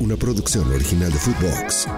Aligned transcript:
una 0.00 0.16
producción 0.16 0.70
original 0.72 1.10
de 1.10 1.18
Footbox. 1.18 1.88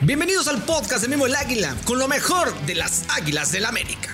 Bienvenidos 0.00 0.48
al 0.48 0.62
podcast 0.62 1.02
de 1.02 1.08
Memo 1.08 1.26
el 1.26 1.34
Águila, 1.34 1.74
con 1.84 1.98
lo 1.98 2.08
mejor 2.08 2.54
de 2.66 2.74
las 2.76 3.06
Águilas 3.14 3.52
del 3.52 3.66
América. 3.66 4.10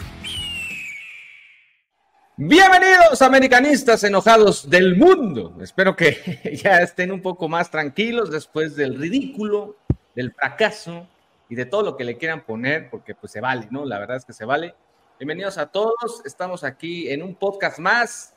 Bienvenidos 2.37 3.23
americanistas 3.23 4.03
enojados 4.03 4.69
del 4.69 4.97
mundo. 4.97 5.57
Espero 5.61 5.95
que 5.95 6.41
ya 6.63 6.79
estén 6.79 7.13
un 7.13 7.23
poco 7.23 7.49
más 7.49 7.71
tranquilos 7.71 8.31
después 8.31 8.75
del 8.75 8.99
ridículo, 8.99 9.77
del 10.17 10.33
fracaso 10.33 11.07
y 11.49 11.55
de 11.55 11.65
todo 11.65 11.83
lo 11.83 11.97
que 11.97 12.05
le 12.05 12.19
quieran 12.19 12.45
poner, 12.45 12.91
porque 12.91 13.15
pues 13.15 13.33
se 13.33 13.41
vale, 13.41 13.69
¿no? 13.71 13.85
La 13.85 14.01
verdad 14.01 14.17
es 14.17 14.25
que 14.25 14.33
se 14.33 14.45
vale. 14.45 14.75
Bienvenidos 15.19 15.57
a 15.59 15.67
todos, 15.67 16.23
estamos 16.25 16.65
aquí 16.65 17.09
en 17.09 17.23
un 17.23 17.37
podcast 17.37 17.79
más 17.79 18.36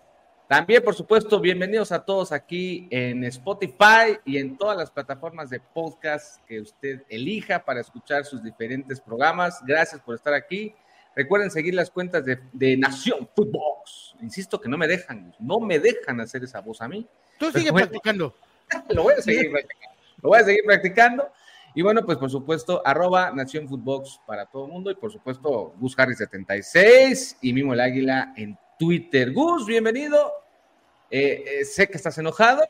también, 0.50 0.84
por 0.84 0.96
supuesto, 0.96 1.40
bienvenidos 1.40 1.92
a 1.92 2.04
todos 2.04 2.32
aquí 2.32 2.88
en 2.90 3.24
Spotify 3.26 4.18
y 4.26 4.40
en 4.40 4.58
todas 4.58 4.76
las 4.76 4.90
plataformas 4.90 5.52
de 5.52 5.60
podcast 5.60 6.44
que 6.48 6.60
usted 6.60 7.04
elija 7.08 7.64
para 7.64 7.82
escuchar 7.82 8.26
sus 8.26 8.42
diferentes 8.42 9.00
programas. 9.00 9.64
Gracias 9.64 10.02
por 10.02 10.16
estar 10.16 10.34
aquí. 10.34 10.74
Recuerden 11.16 11.52
seguir 11.52 11.76
las 11.76 11.92
cuentas 11.92 12.26
de, 12.26 12.78
Nación 12.78 13.30
Footbox. 13.36 14.16
Insisto 14.24 14.60
que 14.60 14.68
no 14.68 14.76
me 14.76 14.88
dejan, 14.88 15.36
no 15.38 15.60
me 15.60 15.78
dejan 15.78 16.20
hacer 16.20 16.44
esa 16.44 16.62
voz 16.62 16.82
a 16.82 16.88
mí. 16.88 17.08
Tú 17.38 17.52
sigue 17.52 17.72
practicando. 17.72 18.34
Lo 18.90 19.04
voy 19.04 19.14
a 19.14 19.22
seguir 19.22 19.52
practicando. 19.52 19.96
Lo 20.24 20.30
voy 20.30 20.40
a 20.40 20.44
seguir 20.44 20.64
practicando. 20.66 21.30
Y 21.76 21.84
bueno, 21.84 22.04
pues 22.04 22.18
por 22.18 22.32
supuesto, 22.32 22.82
arroba 22.84 23.30
Nación 23.30 23.68
Footbox 23.68 24.20
para 24.26 24.48
todo 24.48 24.66
el 24.66 24.72
mundo 24.72 24.90
y 24.90 24.96
por 24.96 25.12
supuesto, 25.12 25.76
Gus 25.78 25.94
Harry 26.00 26.16
76 26.16 27.38
y 27.40 27.54
Mimo 27.54 27.76
el 27.76 27.82
Águila 27.82 28.34
en 28.36 28.58
Twitter. 28.80 29.34
Gus, 29.34 29.66
bienvenido. 29.66 30.32
Eh, 31.12 31.44
eh, 31.62 31.66
sé 31.66 31.88
que 31.88 31.98
estás 31.98 32.18
enojado, 32.18 32.64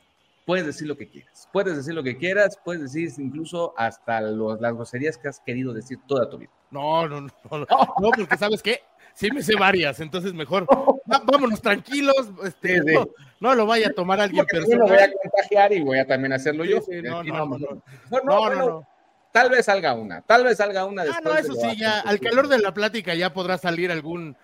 puedes 0.45 0.65
decir 0.65 0.87
lo 0.87 0.97
que 0.97 1.07
quieras. 1.07 1.49
Puedes 1.51 1.75
decir 1.75 1.93
lo 1.93 2.03
que 2.03 2.17
quieras, 2.17 2.59
puedes 2.63 2.81
decir 2.81 3.11
incluso 3.17 3.73
hasta 3.77 4.21
las 4.21 4.73
groserías 4.73 5.17
que 5.17 5.27
has 5.27 5.39
querido 5.39 5.73
decir 5.73 5.99
toda 6.07 6.29
tu 6.29 6.37
vida. 6.37 6.51
No, 6.71 7.07
no, 7.07 7.21
no, 7.21 7.29
no, 7.51 7.59
no 7.59 8.09
porque 8.15 8.37
sabes 8.37 8.61
qué, 8.61 8.81
sí 9.13 9.31
me 9.31 9.41
sé 9.41 9.55
varias, 9.55 9.99
entonces 9.99 10.33
mejor 10.33 10.67
vámonos 11.05 11.61
tranquilos, 11.61 12.31
este, 12.43 12.81
No, 13.39 13.55
lo 13.55 13.65
vaya 13.65 13.87
a 13.87 13.93
tomar 13.93 14.19
alguien 14.19 14.45
personal. 14.45 14.79
Yo 14.79 14.85
lo 14.85 14.87
voy 14.87 15.03
a 15.03 15.11
contagiar 15.11 15.73
y 15.73 15.81
voy 15.81 15.99
a 15.99 16.07
también 16.07 16.33
hacerlo 16.33 16.65
yo. 16.65 16.79
no, 17.03 17.23
no, 17.23 17.45
no, 17.45 17.81
no, 18.23 18.55
no, 18.55 18.87
Tal 19.31 19.49
vez 19.51 19.65
salga 19.65 19.93
una, 19.93 20.21
tal 20.21 20.43
vez 20.43 20.57
salga 20.57 20.85
una 20.85 21.03
después. 21.03 21.23
Ah, 21.23 21.29
no, 21.29 21.37
eso 21.37 21.53
sí, 21.53 21.77
ya, 21.77 21.99
al 21.99 22.19
calor 22.19 22.47
de 22.47 22.57
la 22.59 22.73
plática 22.73 23.13
ya 23.13 23.31
podrá 23.31 23.59
salir 23.59 23.91
algún, 23.91 24.35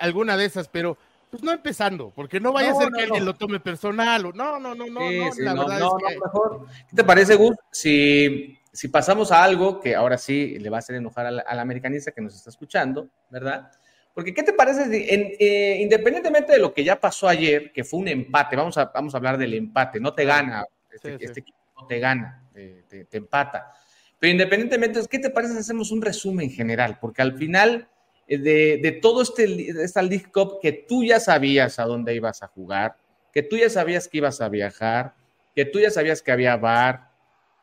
alguna 0.00 0.36
de 0.36 0.46
esas, 0.46 0.68
pero 0.68 0.98
pues 1.32 1.42
no 1.42 1.50
empezando, 1.50 2.12
porque 2.14 2.40
no 2.40 2.52
vaya 2.52 2.72
a 2.72 2.74
ser 2.74 2.92
que 2.92 3.04
alguien 3.04 3.24
lo 3.24 3.32
tome 3.32 3.58
personal. 3.58 4.26
O, 4.26 4.32
no, 4.34 4.60
no, 4.60 4.74
no, 4.74 4.84
no, 4.86 5.00
la 5.00 5.54
verdad 5.54 5.80
es 5.80 5.88
que... 6.06 6.20
mejor. 6.20 6.66
¿Qué 6.90 6.94
te 6.94 7.04
parece, 7.04 7.36
Gus? 7.36 7.56
Si, 7.70 8.58
si 8.70 8.88
pasamos 8.88 9.32
a 9.32 9.42
algo 9.42 9.80
que 9.80 9.94
ahora 9.94 10.18
sí 10.18 10.58
le 10.58 10.68
va 10.68 10.76
a 10.76 10.80
hacer 10.80 10.96
enojar 10.96 11.24
al, 11.24 11.42
al 11.46 11.58
americanista 11.58 12.12
que 12.12 12.20
nos 12.20 12.34
está 12.34 12.50
escuchando, 12.50 13.08
¿verdad? 13.30 13.70
Porque, 14.12 14.34
¿qué 14.34 14.42
te 14.42 14.52
parece? 14.52 14.84
Eh, 14.92 15.80
independientemente 15.80 16.52
de 16.52 16.58
lo 16.58 16.74
que 16.74 16.84
ya 16.84 17.00
pasó 17.00 17.26
ayer, 17.26 17.72
que 17.72 17.82
fue 17.82 18.00
un 18.00 18.08
empate, 18.08 18.54
vamos 18.54 18.76
a, 18.76 18.92
vamos 18.94 19.14
a 19.14 19.16
hablar 19.16 19.38
del 19.38 19.54
empate, 19.54 20.00
no 20.00 20.12
te 20.12 20.26
gana, 20.26 20.66
este, 20.92 21.16
este 21.18 21.40
equipo 21.40 21.58
no 21.80 21.86
te 21.86 21.98
gana, 21.98 22.44
te, 22.52 23.06
te, 23.06 23.16
empata. 23.16 23.72
Pero 24.18 24.32
independientemente, 24.32 25.00
¿qué 25.08 25.18
te 25.18 25.30
parece 25.30 25.54
si 25.54 25.60
hacemos 25.60 25.90
un 25.92 26.02
resumen 26.02 26.50
general? 26.50 26.98
Porque 27.00 27.22
al 27.22 27.38
final 27.38 27.88
eh, 28.32 28.78
de, 28.80 28.92
todo 28.92 29.20
este 29.20 29.44
esta 29.82 30.00
League 30.00 30.30
Cup 30.32 30.58
que 30.62 30.72
tú 30.72 31.04
ya 31.04 31.20
sabías 31.20 31.78
a 31.78 31.84
dónde 31.84 32.14
ibas 32.14 32.42
a 32.42 32.46
jugar, 32.46 32.96
que 33.30 33.42
tú 33.42 33.58
ya 33.58 33.68
sabías 33.68 34.08
que 34.08 34.18
ibas 34.18 34.40
a 34.40 34.48
viajar, 34.48 35.14
que 35.54 35.66
tú 35.66 35.80
ya 35.80 35.90
sabías 35.90 36.22
que 36.22 36.32
había 36.32 36.56
bar, 36.56 37.10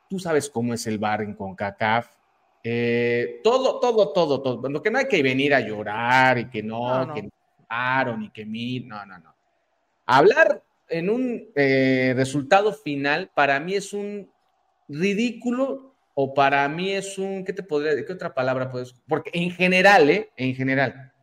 tú 0.08 0.20
sabes 0.20 0.48
cómo 0.48 0.76
es 0.76 0.86
el 0.86 1.00
bar 1.00 1.23
en 1.23 1.34
CONCACAF, 1.34 2.08
eh, 2.64 3.39
todo, 3.43 3.80
todo, 3.80 4.14
todo, 4.14 4.42
todo. 4.43 4.70
Lo 4.70 4.83
que 4.83 4.92
no 4.92 4.99
hay 4.99 5.08
que 5.08 5.23
venir 5.23 5.55
a 5.55 5.60
llorar 5.60 6.38
y 6.38 6.49
que 6.49 6.61
no, 6.61 7.14
que 7.16 7.23
no 7.23 7.30
y 8.22 8.30
que 8.30 8.45
mil, 8.45 8.88
no, 8.88 9.04
no, 9.08 9.17
no. 9.17 9.33
Hablar 10.05 10.64
en 10.88 11.10
un 11.10 11.49
eh, 11.55 12.14
resultado 12.16 12.73
final 12.73 13.32
para 13.33 13.60
mí 13.60 13.73
es 13.73 13.92
un 13.93 14.30
ridículo 14.88 15.89
o 16.21 16.33
para 16.33 16.67
mí 16.67 16.91
es 16.91 17.17
un, 17.17 17.45
¿qué 17.45 17.53
te 17.53 17.63
podría 17.63 17.91
decir? 17.91 18.05
¿Qué 18.05 18.11
otra 18.11 18.33
palabra 18.33 18.69
puedes? 18.69 18.93
Porque 19.07 19.31
en 19.33 19.52
general, 19.52 20.09
¿eh? 20.09 20.30
En 20.35 20.53
general, 20.53 21.13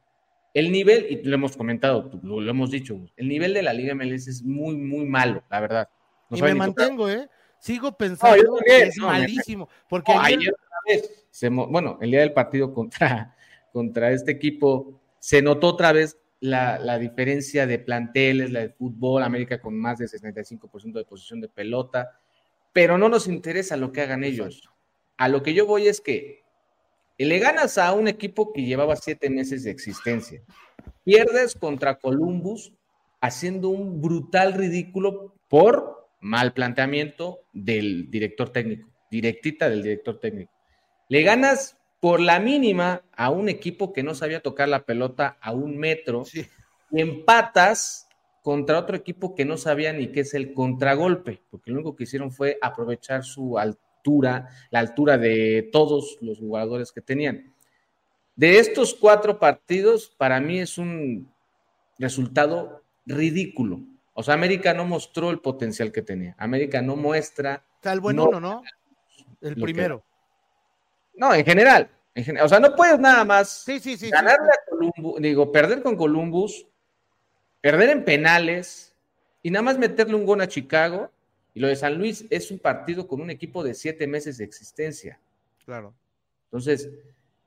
el 0.54 0.72
nivel, 0.72 1.06
y 1.10 1.22
lo 1.22 1.34
hemos 1.34 1.54
comentado, 1.54 2.18
lo, 2.22 2.40
hemos 2.48 2.70
dicho, 2.70 2.98
el 3.14 3.28
nivel 3.28 3.52
de 3.52 3.62
la 3.62 3.74
Liga 3.74 3.94
MLS 3.94 4.26
es 4.26 4.42
muy, 4.42 4.74
muy 4.74 5.04
malo, 5.04 5.44
la 5.50 5.60
verdad. 5.60 5.88
y 6.30 6.40
me 6.40 6.54
mantengo, 6.54 7.10
¿eh? 7.10 7.28
Sigo 7.58 7.92
pensando 7.92 8.56
que 8.64 8.84
es 8.84 8.96
malísimo. 8.96 9.68
Porque 9.86 10.12
ayer, 10.12 10.54
bueno, 11.50 11.98
el 12.00 12.10
día 12.10 12.20
del 12.20 12.32
partido 12.32 12.72
contra, 12.72 13.36
contra 13.74 14.12
este 14.12 14.32
equipo, 14.32 14.98
se 15.18 15.42
notó 15.42 15.66
otra 15.66 15.92
vez 15.92 16.16
la, 16.40 16.78
la, 16.78 16.98
diferencia 16.98 17.66
de 17.66 17.78
planteles, 17.80 18.50
la 18.50 18.60
de 18.60 18.70
fútbol, 18.70 19.24
América 19.24 19.60
con 19.60 19.76
más 19.78 19.98
de 19.98 20.06
65% 20.06 20.92
de 20.94 21.04
posición 21.04 21.42
de 21.42 21.50
pelota, 21.50 22.18
pero 22.72 22.96
no 22.96 23.10
nos 23.10 23.28
interesa 23.28 23.76
lo 23.76 23.92
que 23.92 24.00
hagan 24.00 24.24
ellos. 24.24 24.70
A 25.16 25.28
lo 25.28 25.42
que 25.42 25.54
yo 25.54 25.66
voy 25.66 25.88
es 25.88 26.00
que 26.00 26.44
le 27.18 27.38
ganas 27.38 27.78
a 27.78 27.92
un 27.92 28.08
equipo 28.08 28.52
que 28.52 28.64
llevaba 28.64 28.96
siete 28.96 29.30
meses 29.30 29.64
de 29.64 29.70
existencia. 29.70 30.42
Pierdes 31.04 31.54
contra 31.54 31.98
Columbus 31.98 32.72
haciendo 33.20 33.70
un 33.70 34.00
brutal 34.00 34.52
ridículo 34.52 35.34
por 35.48 36.08
mal 36.20 36.52
planteamiento 36.52 37.40
del 37.52 38.10
director 38.10 38.50
técnico, 38.50 38.88
directita 39.10 39.70
del 39.70 39.82
director 39.82 40.18
técnico. 40.18 40.52
Le 41.08 41.22
ganas 41.22 41.78
por 42.00 42.20
la 42.20 42.38
mínima 42.40 43.02
a 43.12 43.30
un 43.30 43.48
equipo 43.48 43.92
que 43.92 44.02
no 44.02 44.14
sabía 44.14 44.42
tocar 44.42 44.68
la 44.68 44.84
pelota 44.84 45.38
a 45.40 45.52
un 45.52 45.78
metro 45.78 46.24
y 46.90 47.00
empatas 47.00 48.08
contra 48.42 48.78
otro 48.78 48.96
equipo 48.96 49.34
que 49.34 49.44
no 49.44 49.56
sabía 49.56 49.92
ni 49.92 50.12
qué 50.12 50.20
es 50.20 50.34
el 50.34 50.52
contragolpe, 50.52 51.42
porque 51.50 51.70
lo 51.70 51.78
único 51.78 51.96
que 51.96 52.04
hicieron 52.04 52.30
fue 52.30 52.58
aprovechar 52.60 53.24
su 53.24 53.58
altura 54.06 54.48
la 54.70 54.78
altura 54.78 55.18
de 55.18 55.68
todos 55.72 56.18
los 56.20 56.38
jugadores 56.38 56.92
que 56.92 57.00
tenían. 57.00 57.52
De 58.36 58.58
estos 58.58 58.94
cuatro 58.94 59.38
partidos, 59.38 60.14
para 60.16 60.40
mí 60.40 60.60
es 60.60 60.78
un 60.78 61.32
resultado 61.98 62.82
ridículo. 63.06 63.80
O 64.14 64.22
sea, 64.22 64.34
América 64.34 64.74
no 64.74 64.84
mostró 64.84 65.30
el 65.30 65.40
potencial 65.40 65.90
que 65.90 66.02
tenía. 66.02 66.34
América 66.38 66.82
no 66.82 66.96
muestra. 66.96 67.64
El 67.82 68.00
buen 68.00 68.18
uno, 68.18 68.40
¿no? 68.40 68.62
El 69.40 69.54
primero. 69.56 70.04
No, 71.14 71.34
en 71.34 71.44
general, 71.44 71.88
O 72.42 72.48
sea, 72.48 72.60
no 72.60 72.74
puedes 72.74 72.98
nada 72.98 73.24
más 73.24 73.62
sí, 73.64 73.80
sí, 73.80 73.96
sí, 73.96 74.10
ganarle 74.10 74.48
a 74.48 74.70
Columbus, 74.70 75.20
digo, 75.20 75.50
perder 75.50 75.82
con 75.82 75.96
Columbus, 75.96 76.66
perder 77.60 77.90
en 77.90 78.04
penales 78.04 78.94
y 79.42 79.50
nada 79.50 79.62
más 79.62 79.78
meterle 79.78 80.14
un 80.14 80.26
gol 80.26 80.40
a 80.40 80.48
Chicago 80.48 81.10
y 81.56 81.60
lo 81.60 81.68
de 81.68 81.76
San 81.76 81.96
Luis 81.96 82.26
es 82.28 82.50
un 82.50 82.58
partido 82.58 83.08
con 83.08 83.22
un 83.22 83.30
equipo 83.30 83.64
de 83.64 83.72
siete 83.72 84.06
meses 84.06 84.36
de 84.36 84.44
existencia. 84.44 85.18
Claro. 85.64 85.94
Entonces, 86.44 86.90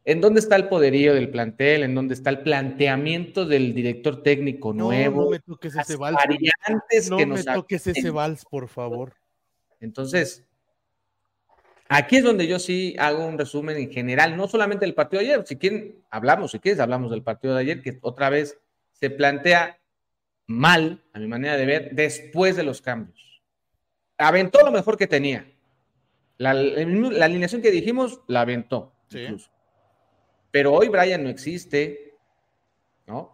¿en 0.04 0.20
dónde 0.20 0.40
está 0.40 0.56
el 0.56 0.68
poderío 0.68 1.14
del 1.14 1.30
plantel? 1.30 1.84
¿En 1.84 1.94
dónde 1.94 2.16
está 2.16 2.32
el 2.32 2.42
planteamiento 2.42 3.46
del 3.46 3.72
director 3.76 4.24
técnico 4.24 4.74
nuevo? 4.74 5.26
No 5.26 5.30
me 5.30 5.40
toques 5.40 5.76
ese 5.76 5.96
vals. 5.96 6.18
Variantes 6.18 7.08
no 7.12 7.18
que 7.18 7.26
me 7.28 7.44
toques 7.44 7.86
ese 7.86 8.10
vals, 8.10 8.46
por 8.46 8.68
favor. 8.68 9.14
Entonces, 9.80 10.44
aquí 11.88 12.18
es 12.18 12.24
donde 12.24 12.48
yo 12.48 12.58
sí 12.58 12.96
hago 12.98 13.28
un 13.28 13.38
resumen 13.38 13.78
en 13.78 13.92
general, 13.92 14.36
no 14.36 14.48
solamente 14.48 14.86
del 14.86 14.96
partido 14.96 15.22
de 15.22 15.34
ayer, 15.34 15.46
si 15.46 15.56
quieren, 15.56 16.04
hablamos, 16.10 16.50
si 16.50 16.58
quieres, 16.58 16.80
hablamos 16.80 17.12
del 17.12 17.22
partido 17.22 17.54
de 17.54 17.62
ayer, 17.62 17.84
que 17.84 18.00
otra 18.02 18.32
vez 18.32 18.58
se 18.92 19.12
plantea 19.12 19.80
mal, 20.48 21.04
a 21.14 21.20
mi 21.20 21.28
manera 21.28 21.58
de 21.58 21.68
ver, 21.68 21.92
después 21.94 22.56
de 22.56 22.64
los 22.64 22.82
cambios 22.82 23.29
aventó 24.20 24.62
lo 24.64 24.72
mejor 24.72 24.98
que 24.98 25.08
tenía. 25.08 25.52
La, 26.38 26.52
alineación 26.52 27.62
que 27.62 27.72
dijimos, 27.72 28.22
la 28.28 28.42
aventó. 28.42 28.94
Pero 30.52 30.74
hoy 30.74 30.88
Brian 30.88 31.24
no 31.24 31.30
existe, 31.30 32.18
¿no? 33.08 33.32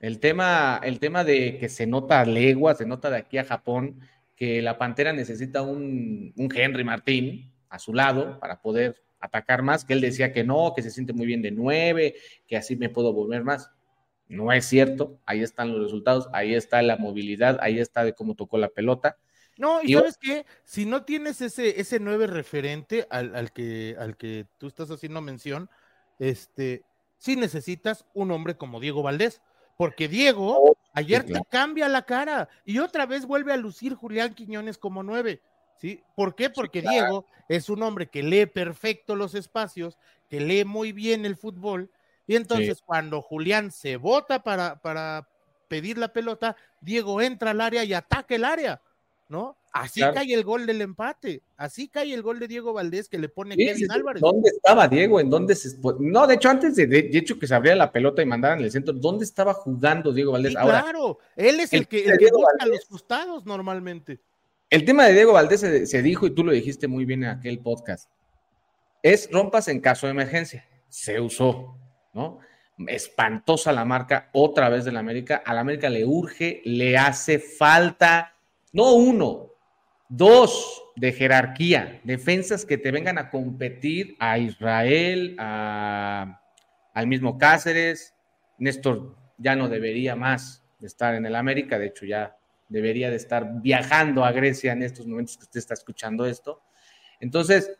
El 0.00 0.20
tema, 0.20 0.80
el 0.82 1.00
tema 1.00 1.24
de 1.24 1.58
que 1.58 1.68
se 1.68 1.86
nota 1.86 2.24
legua, 2.24 2.74
se 2.74 2.86
nota 2.86 3.10
de 3.10 3.18
aquí 3.18 3.38
a 3.38 3.44
Japón, 3.44 4.00
que 4.36 4.62
la 4.62 4.78
Pantera 4.78 5.12
necesita 5.12 5.62
un, 5.62 6.32
un 6.36 6.48
Henry 6.54 6.84
Martín 6.84 7.52
a 7.68 7.78
su 7.78 7.92
lado 7.92 8.38
para 8.38 8.62
poder 8.62 9.02
atacar 9.20 9.62
más, 9.62 9.84
que 9.84 9.94
él 9.94 10.00
decía 10.00 10.32
que 10.32 10.44
no, 10.44 10.72
que 10.74 10.82
se 10.82 10.90
siente 10.90 11.12
muy 11.12 11.26
bien 11.26 11.42
de 11.42 11.50
nueve, 11.50 12.14
que 12.46 12.56
así 12.56 12.76
me 12.76 12.88
puedo 12.88 13.12
volver 13.12 13.42
más. 13.42 13.70
No 14.28 14.52
es 14.52 14.66
cierto, 14.66 15.18
ahí 15.26 15.42
están 15.42 15.72
los 15.72 15.82
resultados, 15.82 16.28
ahí 16.32 16.54
está 16.54 16.82
la 16.82 16.96
movilidad, 16.96 17.58
ahí 17.60 17.78
está 17.78 18.04
de 18.04 18.12
cómo 18.12 18.34
tocó 18.34 18.58
la 18.58 18.68
pelota. 18.68 19.16
No, 19.58 19.82
y, 19.82 19.92
sabes 19.92 20.16
qué, 20.18 20.46
si 20.64 20.86
no 20.86 21.04
tienes 21.04 21.40
ese, 21.40 21.80
ese 21.80 21.98
nueve 21.98 22.28
referente 22.28 23.06
al, 23.10 23.52
que, 23.52 23.96
al 23.98 24.16
que 24.16 24.46
tú 24.56 24.68
estás 24.68 24.90
haciendo 24.90 25.20
mención, 25.20 25.68
este, 26.20 26.84
sí 27.18 27.34
necesitas 27.36 28.06
un 28.14 28.30
hombre 28.30 28.56
como 28.56 28.78
Diego 28.78 29.02
Valdés, 29.02 29.42
porque 29.76 30.08
Diego, 30.08 30.76
Ayer 30.92 31.24
te 31.24 31.40
cambia 31.48 31.88
la 31.88 32.02
cara 32.02 32.48
y 32.64 32.78
otra 32.78 33.06
vez 33.06 33.26
vuelve 33.26 33.52
a 33.52 33.56
lucir 33.56 33.94
Julián 33.94 34.34
Quiñones 34.34 34.78
como 34.78 35.02
nueve. 35.02 35.42
¿Sí? 35.76 36.02
¿Por 36.16 36.34
qué? 36.34 36.50
Porque 36.50 36.82
Diego 36.82 37.24
es 37.48 37.68
un 37.68 37.84
hombre 37.84 38.08
que 38.08 38.24
lee 38.24 38.46
perfecto 38.46 39.14
los 39.14 39.36
espacios, 39.36 39.96
que 40.28 40.40
lee 40.40 40.64
muy 40.64 40.90
bien 40.90 41.24
el 41.24 41.36
fútbol, 41.36 41.90
y 42.26 42.34
entonces 42.34 42.82
cuando 42.84 43.22
Julián 43.22 43.70
se 43.70 43.96
bota 43.96 44.42
para, 44.42 44.80
para 44.80 45.28
pedir 45.68 45.96
la 45.96 46.12
pelota, 46.12 46.56
Diego 46.80 47.20
entra 47.20 47.52
al 47.52 47.60
área 47.60 47.84
y 47.84 47.94
ataca 47.94 48.34
el 48.34 48.44
área, 48.44 48.82
¿no? 49.28 49.56
Así 49.72 50.00
cae 50.00 50.32
el 50.32 50.42
gol 50.42 50.66
del 50.66 50.80
empate, 50.80 51.42
así 51.56 51.88
cae 51.88 52.12
el 52.12 52.22
gol 52.22 52.40
de 52.40 52.48
Diego 52.48 52.72
Valdés 52.72 53.08
que 53.08 53.18
le 53.18 53.28
pone 53.28 53.56
Kevin 53.56 53.90
Álvarez. 53.92 54.20
¿Dónde 54.20 54.48
estaba 54.48 54.88
Diego? 54.88 55.20
¿En 55.20 55.30
dónde 55.30 55.54
se 55.54 55.76
No, 56.00 56.26
de 56.26 56.34
hecho, 56.34 56.48
antes 56.48 56.74
de, 56.74 56.86
de, 56.86 57.10
hecho 57.12 57.38
que 57.38 57.46
se 57.46 57.54
abría 57.54 57.76
la 57.76 57.92
pelota 57.92 58.22
y 58.22 58.26
mandaran 58.26 58.60
el 58.60 58.70
centro, 58.70 58.94
¿dónde 58.94 59.24
estaba 59.24 59.54
jugando 59.54 60.12
Diego 60.12 60.32
Valdés? 60.32 60.56
Ahora, 60.56 60.82
claro, 60.82 61.18
él 61.36 61.60
es 61.60 61.72
el, 61.72 61.86
que, 61.86 62.04
el 62.04 62.18
que 62.18 62.30
busca 62.32 62.66
los 62.66 62.84
costados 62.86 63.44
normalmente. 63.44 64.20
El 64.70 64.84
tema 64.84 65.06
de 65.06 65.14
Diego 65.14 65.32
Valdés 65.32 65.60
se, 65.60 66.02
dijo 66.02 66.26
y 66.26 66.30
tú 66.34 66.44
lo 66.44 66.52
dijiste 66.52 66.88
muy 66.88 67.04
bien 67.04 67.24
en 67.24 67.30
aquel 67.30 67.58
podcast. 67.60 68.10
Es 69.02 69.30
rompas 69.30 69.68
en 69.68 69.80
caso 69.80 70.06
de 70.06 70.12
emergencia. 70.12 70.66
Se 70.88 71.20
usó, 71.20 71.78
¿no? 72.12 72.40
Espantosa 72.86 73.72
la 73.72 73.84
marca 73.84 74.28
otra 74.32 74.68
vez 74.68 74.84
del 74.84 74.96
América. 74.96 75.42
A 75.44 75.54
la 75.54 75.60
América 75.60 75.88
le 75.88 76.04
urge, 76.04 76.62
le 76.64 76.98
hace 76.98 77.38
falta, 77.38 78.37
no 78.72 78.94
uno, 78.94 79.48
Dos, 80.10 80.82
de 80.96 81.12
jerarquía, 81.12 82.00
defensas 82.02 82.64
que 82.64 82.78
te 82.78 82.90
vengan 82.90 83.18
a 83.18 83.28
competir 83.28 84.16
a 84.18 84.38
Israel, 84.38 85.36
al 85.38 87.06
mismo 87.06 87.36
Cáceres. 87.36 88.14
Néstor 88.56 89.16
ya 89.36 89.54
no 89.54 89.68
debería 89.68 90.16
más 90.16 90.64
de 90.78 90.86
estar 90.86 91.14
en 91.14 91.26
el 91.26 91.36
América, 91.36 91.78
de 91.78 91.88
hecho 91.88 92.06
ya 92.06 92.36
debería 92.70 93.10
de 93.10 93.16
estar 93.16 93.60
viajando 93.60 94.24
a 94.24 94.32
Grecia 94.32 94.72
en 94.72 94.82
estos 94.82 95.06
momentos 95.06 95.36
que 95.36 95.44
usted 95.44 95.58
está 95.58 95.74
escuchando 95.74 96.24
esto. 96.24 96.62
Entonces, 97.20 97.70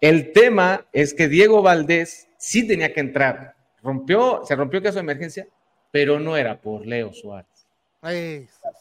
el 0.00 0.32
tema 0.32 0.88
es 0.92 1.14
que 1.14 1.28
Diego 1.28 1.62
Valdés 1.62 2.28
sí 2.38 2.66
tenía 2.66 2.92
que 2.92 3.00
entrar. 3.00 3.54
Rompió, 3.82 4.42
se 4.44 4.56
rompió 4.56 4.78
el 4.78 4.84
caso 4.84 4.96
de 4.96 5.02
emergencia, 5.02 5.46
pero 5.92 6.18
no 6.18 6.36
era 6.36 6.60
por 6.60 6.84
Leo 6.84 7.12
Suárez. 7.12 7.68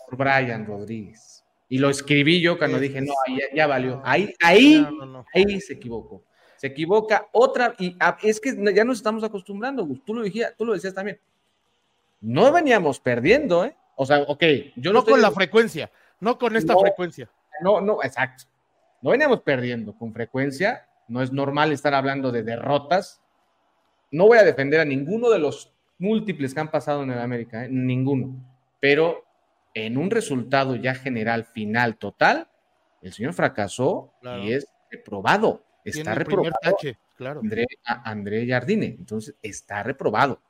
Por 0.10 0.18
Brian 0.18 0.66
Rodríguez. 0.66 1.37
Y 1.70 1.80
lo 1.80 1.90
escribí 1.90 2.42
yo 2.42 2.58
cuando 2.58 2.80
dije, 2.80 3.02
no, 3.02 3.14
ya, 3.54 3.68
valió. 3.68 4.02
Ahí, 4.06 4.34
ahí, 4.42 4.86
ahí 5.34 5.62
se 5.62 5.74
equivocó. 5.74 6.24
Se 6.56 6.68
equivoca 6.68 7.28
otra, 7.32 7.76
y 7.78 7.96
es 8.24 8.40
que 8.40 8.56
ya 8.74 8.84
nos 8.84 8.98
estamos 8.98 9.24
acostumbrando, 9.24 9.88
Tú 10.06 10.16
lo, 10.16 10.24
decías, 10.24 10.54
tú 10.58 10.66
lo 10.66 10.74
decías 10.74 10.94
también. 10.94 11.20
No 12.22 12.52
veníamos 12.52 13.00
perdiendo, 13.00 13.66
¿eh? 13.66 13.76
O 13.96 14.06
sea, 14.06 14.22
ok, 14.22 14.44
yo 14.76 14.94
no. 14.94 15.04
con 15.04 15.22
la 15.22 15.32
frecuencia, 15.32 15.92
no 16.20 16.38
con 16.38 16.56
esta 16.56 16.76
frecuencia. 16.78 17.30
No, 17.62 17.82
no, 17.82 18.04
exacto. 18.04 18.46
No 19.02 19.12
veníamos 19.12 19.42
perdiendo 19.42 19.94
con 19.94 20.14
frecuencia. 20.14 20.88
No 21.08 21.22
es 21.22 21.32
normal 21.32 21.72
estar 21.72 21.94
hablando 21.94 22.32
de 22.32 22.44
derrotas. 22.44 23.22
No 24.12 24.28
voy 24.28 24.38
a 24.38 24.44
defender 24.44 24.80
a 24.80 24.86
ninguno 24.86 25.30
de 25.30 25.40
los 25.40 25.74
múltiples 26.00 26.54
que 26.54 26.60
han 26.60 26.72
pasado 26.72 27.04
en 27.04 27.12
el 27.12 27.20
América, 27.20 27.66
¿eh? 27.66 27.70
ninguno. 27.70 28.36
Pero 28.80 29.26
en 29.86 29.98
un 29.98 30.10
resultado 30.10 30.76
ya 30.76 30.96
general, 30.96 31.46
final, 31.46 31.98
total, 31.98 32.50
el 33.02 33.14
señor 33.14 33.34
fracasó 33.34 34.14
y 34.42 34.54
es 34.54 34.68
reprobado. 34.90 35.64
Está 35.84 36.16
reprobado. 36.16 36.54
claro. 37.16 37.42
André, 37.86 38.48
Jardine. 38.48 38.88
Entonces, 38.88 39.36
está 39.42 39.84
reprobado. 39.84 40.42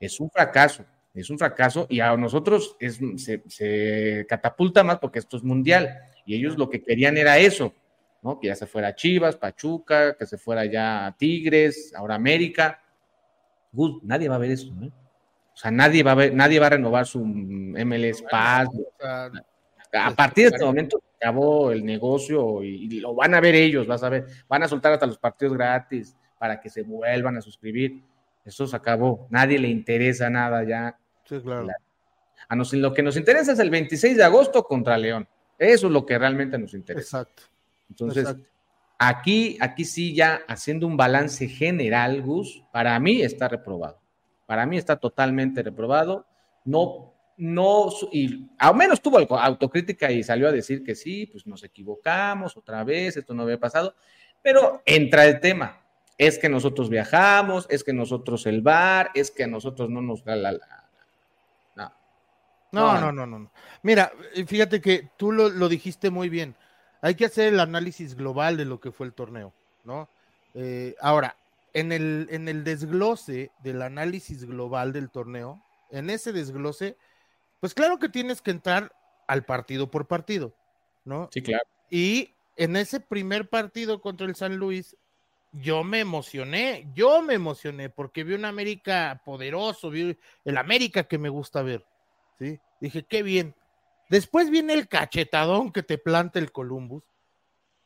Es 0.00 0.20
un 0.20 0.30
fracaso. 0.30 0.84
Es 1.12 1.28
un 1.30 1.38
fracaso 1.38 1.86
y 1.90 1.98
a 1.98 2.16
nosotros 2.16 2.76
se, 2.78 4.26
catapulta 4.28 4.84
más 4.84 4.98
porque 4.98 5.18
esto 5.18 5.36
es 5.36 5.42
mundial 5.42 5.98
y 6.24 6.36
ellos 6.36 6.56
lo 6.56 6.70
que 6.70 6.80
querían 6.82 7.16
era 7.16 7.38
eso, 7.38 7.74
¿no? 8.22 8.38
Que 8.38 8.48
ya 8.48 8.54
se 8.54 8.66
fuera 8.66 8.94
Chivas, 8.94 9.34
Pachuca, 9.34 10.16
que 10.16 10.26
se 10.26 10.38
fuera 10.38 10.64
ya 10.66 11.16
Tigres, 11.18 11.92
ahora 11.96 12.14
América. 12.14 12.80
nadie 14.02 14.28
va 14.28 14.36
a 14.36 14.38
ver 14.38 14.52
eso, 14.52 14.72
¿no? 14.72 14.92
O 15.58 15.60
sea, 15.60 15.72
nadie 15.72 16.04
va 16.04 16.12
a, 16.12 16.14
ver, 16.14 16.32
nadie 16.32 16.60
va 16.60 16.68
a 16.68 16.70
renovar 16.70 17.04
su 17.04 17.18
MLS 17.18 18.22
Pass. 18.30 18.68
A 19.92 20.10
partir 20.14 20.44
de 20.44 20.50
este 20.54 20.64
momento 20.64 21.02
acabó 21.16 21.72
el 21.72 21.84
negocio 21.84 22.62
y, 22.62 23.00
lo 23.00 23.12
van 23.12 23.34
a 23.34 23.40
ver 23.40 23.56
ellos, 23.56 23.84
vas 23.88 24.04
a 24.04 24.08
ver. 24.08 24.26
Van 24.48 24.62
a 24.62 24.68
soltar 24.68 24.92
hasta 24.92 25.06
los 25.06 25.18
partidos 25.18 25.54
gratis 25.54 26.16
para 26.38 26.60
que 26.60 26.70
se 26.70 26.82
vuelvan 26.82 27.38
a 27.38 27.40
suscribir. 27.40 28.04
Eso 28.44 28.68
se 28.68 28.76
acabó. 28.76 29.26
Nadie 29.30 29.58
le 29.58 29.66
interesa 29.66 30.30
nada 30.30 30.62
ya. 30.62 30.96
Sí, 31.24 31.40
claro. 31.40 31.66
A 32.48 32.54
nos, 32.54 32.72
lo 32.72 32.94
que 32.94 33.02
nos 33.02 33.16
interesa 33.16 33.50
es 33.50 33.58
el 33.58 33.70
26 33.70 34.16
de 34.16 34.22
agosto 34.22 34.62
contra 34.62 34.96
León. 34.96 35.26
Eso 35.58 35.88
es 35.88 35.92
lo 35.92 36.06
que 36.06 36.20
realmente 36.20 36.56
nos 36.56 36.72
interesa. 36.72 37.22
Exacto. 37.22 37.42
Entonces, 37.90 38.36
aquí, 38.96 39.58
aquí 39.60 39.84
sí 39.84 40.14
ya 40.14 40.38
haciendo 40.46 40.86
un 40.86 40.96
balance 40.96 41.48
general, 41.48 42.22
Gus, 42.22 42.62
para 42.70 42.96
mí 43.00 43.22
está 43.22 43.48
reprobado. 43.48 43.97
Para 44.48 44.64
mí 44.64 44.78
está 44.78 44.96
totalmente 44.96 45.62
reprobado. 45.62 46.24
No, 46.64 47.12
no, 47.36 47.90
y 48.12 48.48
al 48.56 48.74
menos 48.74 49.02
tuvo 49.02 49.18
autocrítica 49.38 50.10
y 50.10 50.22
salió 50.22 50.48
a 50.48 50.52
decir 50.52 50.82
que 50.82 50.94
sí, 50.94 51.26
pues 51.26 51.46
nos 51.46 51.62
equivocamos 51.64 52.56
otra 52.56 52.82
vez, 52.82 53.18
esto 53.18 53.34
no 53.34 53.42
había 53.42 53.60
pasado. 53.60 53.94
Pero 54.40 54.80
entra 54.86 55.26
el 55.26 55.38
tema. 55.40 55.82
Es 56.16 56.38
que 56.38 56.48
nosotros 56.48 56.88
viajamos, 56.88 57.66
es 57.68 57.84
que 57.84 57.92
nosotros 57.92 58.46
el 58.46 58.62
bar, 58.62 59.10
es 59.12 59.30
que 59.30 59.44
a 59.44 59.48
nosotros 59.48 59.90
no 59.90 60.00
nos 60.00 60.24
da 60.24 60.34
la, 60.34 60.58
no. 62.72 62.94
No, 63.00 63.12
no, 63.12 63.26
no, 63.26 63.38
no. 63.38 63.50
Mira, 63.82 64.10
fíjate 64.46 64.80
que 64.80 65.10
tú 65.18 65.30
lo, 65.30 65.50
lo, 65.50 65.68
dijiste 65.68 66.08
muy 66.08 66.30
bien. 66.30 66.54
Hay 67.02 67.16
que 67.16 67.26
hacer 67.26 67.52
el 67.52 67.60
análisis 67.60 68.14
global 68.14 68.56
de 68.56 68.64
lo 68.64 68.80
que 68.80 68.92
fue 68.92 69.06
el 69.06 69.12
torneo, 69.12 69.52
¿no? 69.84 70.08
Eh, 70.54 70.94
ahora, 71.00 71.36
en 71.74 71.92
el, 71.92 72.28
en 72.30 72.48
el 72.48 72.64
desglose 72.64 73.50
del 73.62 73.82
análisis 73.82 74.44
global 74.44 74.92
del 74.92 75.10
torneo, 75.10 75.62
en 75.90 76.10
ese 76.10 76.32
desglose, 76.32 76.96
pues 77.60 77.74
claro 77.74 77.98
que 77.98 78.08
tienes 78.08 78.42
que 78.42 78.50
entrar 78.50 78.92
al 79.26 79.44
partido 79.44 79.90
por 79.90 80.06
partido, 80.06 80.54
¿no? 81.04 81.28
Sí, 81.32 81.42
claro. 81.42 81.64
Y 81.90 82.34
en 82.56 82.76
ese 82.76 83.00
primer 83.00 83.48
partido 83.48 84.00
contra 84.00 84.26
el 84.26 84.34
San 84.34 84.56
Luis, 84.56 84.96
yo 85.52 85.84
me 85.84 86.00
emocioné, 86.00 86.88
yo 86.94 87.22
me 87.22 87.34
emocioné 87.34 87.88
porque 87.88 88.24
vi 88.24 88.34
un 88.34 88.44
América 88.44 89.22
poderoso, 89.24 89.90
vi 89.90 90.18
el 90.44 90.56
América 90.58 91.04
que 91.04 91.18
me 91.18 91.28
gusta 91.28 91.62
ver, 91.62 91.86
¿sí? 92.38 92.60
Dije, 92.80 93.04
qué 93.04 93.22
bien. 93.22 93.54
Después 94.10 94.50
viene 94.50 94.74
el 94.74 94.88
cachetadón 94.88 95.72
que 95.72 95.82
te 95.82 95.98
planta 95.98 96.38
el 96.38 96.52
Columbus 96.52 97.04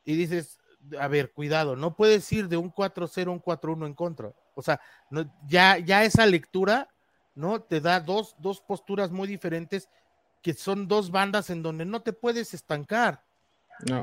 y 0.04 0.16
dices, 0.16 0.58
a 0.98 1.08
ver, 1.08 1.32
cuidado, 1.32 1.76
no 1.76 1.96
puedes 1.96 2.30
ir 2.32 2.48
de 2.48 2.56
un 2.56 2.72
4-0 2.72 3.28
a 3.28 3.30
un 3.30 3.42
4-1 3.42 3.86
en 3.86 3.94
contra. 3.94 4.32
O 4.54 4.62
sea, 4.62 4.80
ya, 5.46 5.78
ya 5.78 6.04
esa 6.04 6.26
lectura, 6.26 6.88
¿no? 7.34 7.62
Te 7.62 7.80
da 7.80 8.00
dos, 8.00 8.36
dos 8.38 8.60
posturas 8.60 9.10
muy 9.10 9.28
diferentes 9.28 9.88
que 10.42 10.54
son 10.54 10.88
dos 10.88 11.10
bandas 11.10 11.50
en 11.50 11.62
donde 11.62 11.84
no 11.84 12.02
te 12.02 12.12
puedes 12.12 12.52
estancar. 12.52 13.22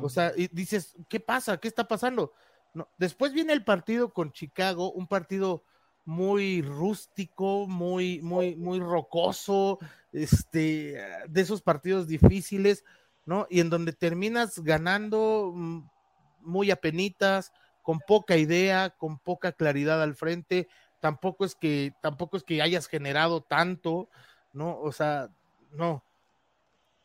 O 0.01 0.09
sea, 0.09 0.33
y 0.35 0.47
dices, 0.47 0.95
¿qué 1.07 1.19
pasa? 1.19 1.57
¿Qué 1.57 1.67
está 1.67 1.87
pasando? 1.87 2.33
No. 2.73 2.89
Después 2.97 3.33
viene 3.33 3.53
el 3.53 3.63
partido 3.63 4.13
con 4.13 4.31
Chicago, 4.31 4.91
un 4.91 5.07
partido 5.07 5.63
muy 6.05 6.61
rústico, 6.61 7.67
muy, 7.67 8.19
muy, 8.21 8.55
muy 8.55 8.79
rocoso, 8.79 9.79
este, 10.11 10.99
de 11.27 11.41
esos 11.41 11.61
partidos 11.61 12.07
difíciles, 12.07 12.83
¿no? 13.25 13.47
Y 13.49 13.59
en 13.59 13.69
donde 13.69 13.93
terminas 13.93 14.59
ganando 14.59 15.53
mm, 15.55 15.81
muy 16.41 16.71
apenitas, 16.71 17.51
con 17.81 17.99
poca 17.99 18.37
idea, 18.37 18.91
con 18.91 19.19
poca 19.19 19.51
claridad 19.51 20.01
al 20.01 20.15
frente, 20.15 20.67
tampoco 20.99 21.45
es 21.45 21.55
que, 21.55 21.93
tampoco 22.01 22.37
es 22.37 22.43
que 22.43 22.61
hayas 22.61 22.87
generado 22.87 23.41
tanto, 23.41 24.09
¿no? 24.53 24.79
O 24.79 24.91
sea, 24.91 25.29
no. 25.71 26.03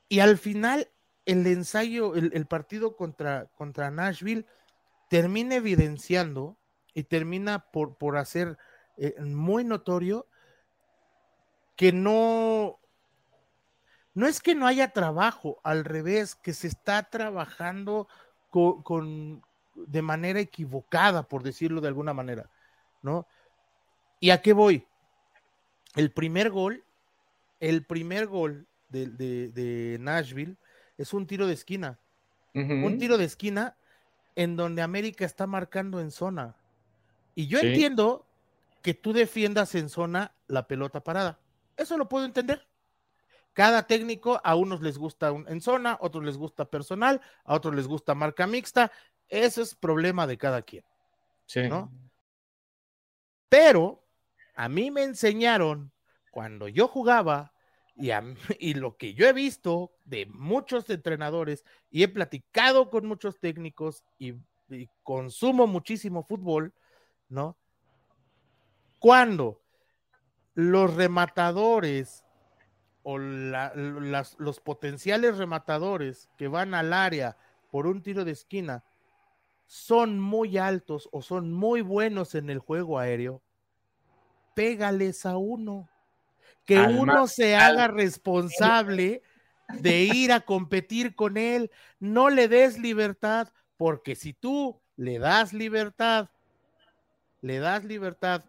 Y 0.08 0.20
al 0.20 0.38
final, 0.38 0.90
el 1.24 1.46
ensayo, 1.46 2.14
el, 2.14 2.46
partido 2.46 2.96
contra, 2.96 3.46
contra 3.56 3.90
Nashville 3.90 4.46
termina 5.08 5.56
evidenciando 5.56 6.56
y 6.92 7.04
termina 7.04 7.70
por, 7.70 7.96
por 7.96 8.16
hacer 8.16 8.58
eh, 8.96 9.14
muy 9.20 9.64
notorio 9.64 10.26
que 11.76 11.92
no, 11.92 12.78
no 14.12 14.26
es 14.26 14.40
que 14.40 14.54
no 14.54 14.66
haya 14.66 14.92
trabajo, 14.92 15.60
al 15.64 15.84
revés, 15.84 16.34
que 16.34 16.52
se 16.52 16.68
está 16.68 17.02
trabajando 17.10 18.08
con, 18.54 19.42
de 19.75 20.02
manera 20.02 20.38
equivocada, 20.38 21.25
por 21.25 21.42
decirlo 21.42 21.80
de 21.80 21.88
alguna 21.88 22.14
manera, 22.14 22.49
¿no? 23.02 23.26
¿Y 24.20 24.30
a 24.30 24.40
qué 24.40 24.52
voy? 24.52 24.87
El 25.96 26.12
primer 26.12 26.50
gol, 26.50 26.84
el 27.61 27.84
primer 27.84 28.26
gol 28.26 28.66
de, 28.88 29.96
Nashville 30.00 30.56
es 30.96 31.12
un 31.12 31.26
tiro 31.26 31.46
de 31.46 31.54
esquina. 31.54 31.99
Un 32.54 32.99
tiro 32.99 33.18
de 33.18 33.25
esquina 33.25 33.76
en 34.37 34.54
donde 34.54 34.82
América 34.82 35.25
está 35.25 35.49
marcando 35.49 36.00
en 36.00 36.12
zona. 36.12 36.54
Y 37.34 37.49
yo 37.49 37.58
entiendo 37.58 38.25
que 38.80 38.94
tú 38.94 39.12
defiendas 39.12 39.75
en 39.75 39.88
zona 39.88 40.32
la 40.46 40.68
pelota 40.68 41.02
parada. 41.02 41.40
Eso 41.76 41.99
lo 41.99 42.08
puedo 42.08 42.25
entender. 42.25 42.64
Cada 43.54 43.87
técnico, 43.87 44.40
a 44.44 44.56
unos 44.56 44.82
les 44.82 44.99
gusta 44.99 45.28
en 45.28 45.61
zona, 45.61 45.92
a 45.92 45.99
otros 46.00 46.25
les 46.25 46.37
gusta 46.37 46.64
personal, 46.64 47.20
a 47.44 47.54
otros 47.54 47.75
les 47.75 47.87
gusta 47.87 48.14
marca 48.14 48.46
mixta. 48.46 48.92
Ese 49.28 49.62
es 49.62 49.75
problema 49.75 50.26
de 50.26 50.37
cada 50.37 50.61
quien. 50.62 50.84
Sí. 51.46 51.68
¿no? 51.68 51.90
Pero 53.49 54.04
a 54.56 54.68
mí 54.68 54.90
me 54.90 55.04
enseñaron 55.04 55.92
cuando 56.32 56.66
yo 56.66 56.88
jugaba 56.88 57.52
y, 57.94 58.11
y, 58.58 58.75
lo 58.75 58.96
que 58.96 59.14
yo 59.14 59.26
he 59.26 59.32
visto 59.32 59.92
de 60.04 60.26
muchos 60.26 60.90
entrenadores 60.90 61.64
y 61.90 62.02
he 62.02 62.08
platicado 62.08 62.90
con 62.90 63.06
muchos 63.06 63.38
técnicos 63.38 64.04
y, 64.18 64.34
consumo 65.04 65.68
muchísimo 65.68 66.25
fútbol, 66.25 66.73
¿no? 67.28 67.56
Cuando 68.99 69.62
los 70.54 70.94
rematadores 70.94 72.23
o 73.04 73.18
los 73.18 74.61
potenciales 74.61 75.37
rematadores 75.37 76.28
que 76.37 76.49
van 76.49 76.75
al 76.75 76.92
área 76.92 77.37
por 77.70 77.87
un 77.87 78.02
tiro 78.02 78.25
de 78.25 78.32
esquina 78.32 78.82
son 79.66 80.18
muy 80.18 80.58
altos 80.58 81.08
o 81.12 81.23
son 81.23 81.52
muy 81.52 81.82
buenos 81.82 82.34
en 82.34 82.50
el 82.50 82.58
juego 82.58 82.99
aéreo, 82.99 83.42
pégales 84.54 85.26
a 85.26 85.37
uno. 85.37 85.88
Que 86.64 86.80
uno 86.80 87.26
se 87.26 87.56
haga 87.56 87.88
responsable 87.88 89.23
de 89.68 90.04
ir 90.04 90.32
a 90.32 90.40
competir 90.40 91.14
con 91.14 91.37
él. 91.37 91.70
No 92.00 92.30
le 92.30 92.49
des 92.49 92.78
libertad, 92.78 93.49
porque 93.76 94.14
si 94.14 94.32
tú 94.32 94.80
le 94.96 95.18
das 95.18 95.52
libertad, 95.52 96.30
le 97.42 97.58
das 97.58 97.84
libertad 97.84 98.44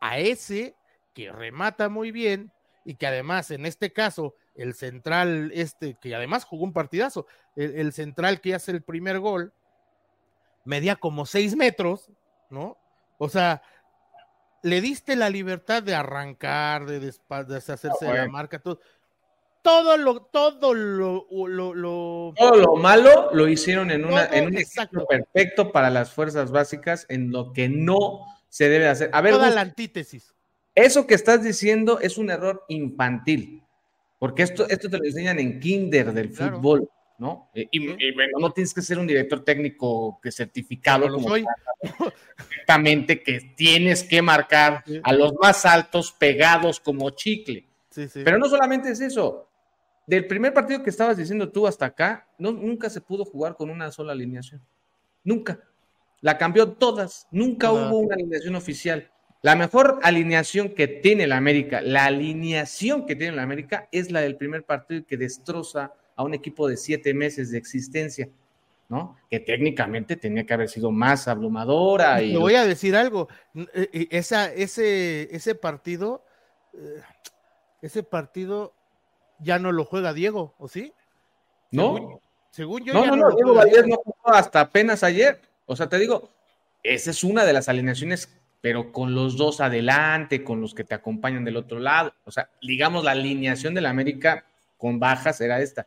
a 0.00 0.20
ese 0.20 0.76
que 1.14 1.32
remata 1.32 1.88
muy 1.88 2.12
bien 2.12 2.52
y 2.84 2.94
que 2.94 3.06
además 3.06 3.50
en 3.50 3.66
este 3.66 3.92
caso 3.92 4.34
el 4.54 4.74
central 4.74 5.50
este 5.54 5.96
que 6.00 6.14
además 6.14 6.44
jugó 6.44 6.64
un 6.64 6.72
partidazo, 6.72 7.26
el, 7.56 7.76
el 7.76 7.92
central 7.92 8.40
que 8.40 8.54
hace 8.54 8.70
el 8.72 8.82
primer 8.82 9.20
gol 9.20 9.52
medía 10.64 10.96
como 10.96 11.26
seis 11.26 11.56
metros, 11.56 12.10
¿no? 12.50 12.78
O 13.18 13.28
sea, 13.28 13.62
le 14.62 14.80
diste 14.80 15.16
la 15.16 15.30
libertad 15.30 15.82
de 15.82 15.94
arrancar, 15.94 16.86
de, 16.86 17.00
deshacerse 17.00 18.04
de 18.04 18.14
la 18.14 18.28
marca, 18.28 18.58
todo. 18.58 18.80
Todo 19.62 19.96
lo, 19.96 20.22
todo 20.22 20.74
lo, 20.74 21.28
lo, 21.30 22.34
todo 22.36 22.56
lo 22.56 22.74
malo 22.74 23.30
lo 23.32 23.46
hicieron 23.46 23.92
en, 23.92 24.04
una, 24.04 24.26
en 24.26 24.46
un 24.46 24.56
exacto. 24.56 25.06
perfecto 25.06 25.70
para 25.70 25.88
las 25.88 26.10
fuerzas 26.10 26.50
básicas, 26.50 27.06
en 27.08 27.30
lo 27.30 27.52
que 27.52 27.68
no 27.68 28.26
se 28.48 28.68
debe 28.68 28.88
hacer. 28.88 29.10
A 29.12 29.20
ver, 29.20 29.34
Toda 29.34 29.50
la 29.50 29.60
antítesis. 29.60 30.34
Eso 30.74 31.06
que 31.06 31.14
estás 31.14 31.42
diciendo 31.42 32.00
es 32.00 32.18
un 32.18 32.30
error 32.30 32.64
infantil, 32.68 33.62
porque 34.18 34.42
esto, 34.42 34.68
esto 34.68 34.88
te 34.88 34.98
lo 34.98 35.04
enseñan 35.04 35.38
en 35.38 35.60
kinder 35.60 36.12
del 36.12 36.30
fútbol. 36.30 36.88
¿no? 37.18 37.50
Y, 37.54 38.12
bueno, 38.14 38.38
no 38.40 38.50
tienes 38.52 38.74
que 38.74 38.82
ser 38.82 38.98
un 38.98 39.06
director 39.06 39.44
técnico 39.44 40.18
que 40.20 40.32
certificado 40.32 41.08
como 41.08 41.28
soy. 41.28 41.44
exactamente 42.36 43.22
que 43.22 43.52
tienes 43.56 44.02
que 44.02 44.20
marcar 44.20 44.82
a 45.04 45.12
los 45.12 45.32
más 45.40 45.64
altos 45.64 46.10
pegados 46.12 46.80
como 46.80 47.10
chicle. 47.10 47.68
Pero 48.24 48.38
no 48.38 48.48
solamente 48.48 48.90
es 48.90 49.00
eso. 49.00 49.48
Del 50.06 50.26
primer 50.26 50.52
partido 50.52 50.82
que 50.82 50.90
estabas 50.90 51.16
diciendo 51.16 51.48
tú 51.50 51.66
hasta 51.66 51.86
acá, 51.86 52.26
no, 52.38 52.50
nunca 52.50 52.90
se 52.90 53.00
pudo 53.00 53.24
jugar 53.24 53.54
con 53.54 53.70
una 53.70 53.92
sola 53.92 54.12
alineación. 54.12 54.60
Nunca. 55.22 55.60
La 56.20 56.38
cambió 56.38 56.72
todas. 56.72 57.28
Nunca 57.30 57.70
hubo 57.70 57.98
una 57.98 58.14
alineación 58.14 58.56
oficial. 58.56 59.08
La 59.42 59.56
mejor 59.56 59.98
alineación 60.04 60.68
que 60.68 60.86
tiene 60.86 61.26
la 61.26 61.36
América, 61.36 61.80
la 61.80 62.04
alineación 62.04 63.06
que 63.06 63.16
tiene 63.16 63.36
la 63.36 63.42
América 63.42 63.88
es 63.90 64.12
la 64.12 64.20
del 64.20 64.36
primer 64.36 64.64
partido 64.64 65.04
que 65.04 65.16
destroza 65.16 65.92
a 66.14 66.22
un 66.22 66.32
equipo 66.32 66.68
de 66.68 66.76
siete 66.76 67.12
meses 67.12 67.50
de 67.50 67.58
existencia, 67.58 68.28
¿no? 68.88 69.16
Que 69.28 69.40
técnicamente 69.40 70.14
tenía 70.14 70.46
que 70.46 70.54
haber 70.54 70.68
sido 70.68 70.92
más 70.92 71.26
abrumadora. 71.26 72.22
Y... 72.22 72.36
voy 72.36 72.54
a 72.54 72.64
decir 72.64 72.94
algo, 72.94 73.28
eh, 73.56 73.88
eh, 73.92 74.08
esa, 74.12 74.52
ese, 74.52 75.34
ese 75.34 75.56
partido, 75.56 76.24
eh, 76.74 77.02
ese 77.80 78.04
partido 78.04 78.74
ya 79.40 79.58
no 79.58 79.72
lo 79.72 79.84
juega 79.84 80.12
Diego, 80.12 80.54
¿o 80.58 80.68
sí? 80.68 80.92
No. 81.72 82.20
Según, 82.50 82.84
yo. 82.84 82.92
No, 82.92 83.06
no, 83.06 83.16
no, 83.16 83.34
Diego 83.34 83.54
Valdés 83.54 83.88
no 83.88 83.96
jugó 83.96 84.34
hasta 84.34 84.60
apenas 84.60 85.02
ayer. 85.02 85.40
O 85.66 85.74
sea, 85.74 85.88
te 85.88 85.98
digo, 85.98 86.28
esa 86.84 87.10
es 87.10 87.24
una 87.24 87.44
de 87.44 87.54
las 87.54 87.68
alineaciones 87.68 88.28
pero 88.62 88.90
con 88.92 89.14
los 89.14 89.36
dos 89.36 89.60
adelante, 89.60 90.42
con 90.42 90.62
los 90.62 90.74
que 90.74 90.84
te 90.84 90.94
acompañan 90.94 91.44
del 91.44 91.58
otro 91.58 91.78
lado. 91.78 92.14
O 92.24 92.30
sea, 92.30 92.48
digamos, 92.62 93.04
la 93.04 93.10
alineación 93.10 93.74
de 93.74 93.82
la 93.82 93.90
América 93.90 94.46
con 94.78 94.98
bajas 94.98 95.42
era 95.42 95.60
esta 95.60 95.86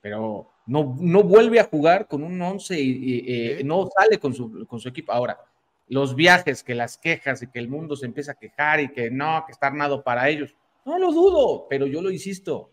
pero 0.00 0.50
no, 0.66 0.96
no 0.98 1.22
vuelve 1.22 1.60
a 1.60 1.64
jugar 1.64 2.06
con 2.06 2.22
un 2.22 2.40
11 2.40 2.80
y, 2.80 3.24
eh, 3.26 3.62
no 3.64 3.88
sale 3.94 4.18
con 4.18 4.34
su, 4.34 4.66
con 4.66 4.80
su 4.80 4.88
equipo. 4.88 5.12
Ahora, 5.12 5.38
los 5.88 6.14
viajes, 6.14 6.62
que 6.62 6.74
las 6.74 6.96
quejas 6.96 7.42
y 7.42 7.48
que 7.48 7.58
el 7.58 7.68
mundo 7.68 7.96
se 7.96 8.06
empieza 8.06 8.32
a 8.32 8.38
quejar 8.38 8.80
y 8.80 8.92
que 8.92 9.10
no, 9.10 9.44
que 9.46 9.52
está 9.52 9.66
armado 9.66 10.02
para 10.02 10.28
ellos, 10.28 10.54
no 10.84 10.98
lo 10.98 11.12
dudo, 11.12 11.66
pero 11.68 11.86
yo 11.86 12.00
lo 12.00 12.10
insisto. 12.10 12.72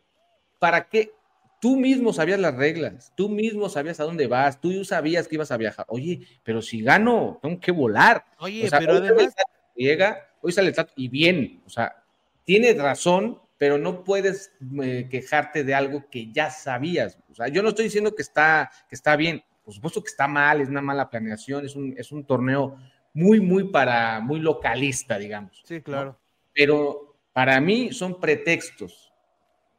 ¿Para 0.60 0.88
qué? 0.88 1.12
Tú 1.60 1.76
mismo 1.76 2.14
sabías 2.14 2.40
las 2.40 2.56
reglas, 2.56 3.12
tú 3.16 3.30
mismo 3.30 3.68
sabías 3.70 4.00
a 4.00 4.04
dónde 4.04 4.28
vas, 4.28 4.62
tú 4.62 4.86
sabías 4.86 5.28
que 5.28 5.36
ibas 5.36 5.52
a 5.52 5.58
viajar. 5.58 5.86
Oye, 5.90 6.22
pero 6.44 6.62
si 6.62 6.82
gano, 6.82 7.40
tengo 7.42 7.60
que 7.60 7.72
volar. 7.72 8.26
Oye, 8.40 8.68
pero 8.70 8.94
además. 8.94 9.34
Llega, 9.76 10.28
hoy 10.42 10.52
sale 10.52 10.70
el 10.70 10.88
y 10.96 11.08
bien, 11.08 11.62
o 11.66 11.70
sea, 11.70 12.04
tiene 12.44 12.74
razón 12.74 13.40
pero 13.58 13.78
no 13.78 14.04
puedes 14.04 14.54
eh, 14.84 15.08
quejarte 15.10 15.64
de 15.64 15.74
algo 15.74 16.10
que 16.10 16.32
ya 16.32 16.50
sabías. 16.50 17.18
O 17.30 17.36
sea, 17.36 17.48
yo 17.48 17.64
no 17.64 17.70
estoy 17.70 17.86
diciendo 17.86 18.16
que 18.16 18.22
está, 18.22 18.72
que 18.88 18.96
está 18.96 19.16
bien, 19.16 19.44
por 19.64 19.74
supuesto 19.74 20.02
que 20.02 20.10
está 20.10 20.28
mal, 20.28 20.62
es 20.62 20.70
una 20.70 20.82
mala 20.82 21.10
planeación, 21.10 21.66
es 21.66 21.76
un, 21.76 21.94
es 21.98 22.12
un 22.12 22.26
torneo 22.26 22.78
muy, 23.14 23.40
muy 23.40 23.66
para, 23.66 24.20
muy 24.20 24.40
localista, 24.40 25.18
digamos. 25.18 25.62
Sí, 25.66 25.82
claro. 25.82 26.20
Pero 26.54 27.16
para 27.34 27.60
mí 27.60 27.92
son 27.92 28.20
pretextos. 28.20 29.07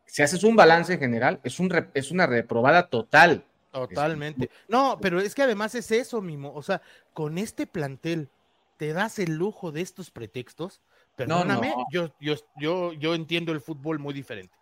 Si 0.08 0.22
haces 0.22 0.42
un 0.42 0.56
balance 0.56 0.98
general, 0.98 1.38
es, 1.44 1.60
un, 1.60 1.70
es 1.94 2.10
una 2.10 2.26
reprobada 2.26 2.88
total. 2.88 3.44
Totalmente. 3.70 4.50
No, 4.66 4.98
pero 5.00 5.20
es 5.20 5.34
que 5.34 5.42
además 5.42 5.74
es 5.74 5.90
eso 5.92 6.20
mismo. 6.20 6.52
O 6.54 6.62
sea, 6.62 6.80
con 7.12 7.38
este 7.38 7.66
plantel, 7.66 8.28
¿te 8.78 8.92
das 8.92 9.18
el 9.18 9.34
lujo 9.34 9.70
de 9.70 9.82
estos 9.82 10.10
pretextos? 10.10 10.80
Perdóname, 11.14 11.74
Yo, 11.92 12.10
yo, 12.20 12.34
yo, 12.56 12.92
yo 12.94 13.14
entiendo 13.14 13.52
el 13.52 13.60
fútbol 13.60 13.98
muy 13.98 14.14
diferente. 14.14 14.54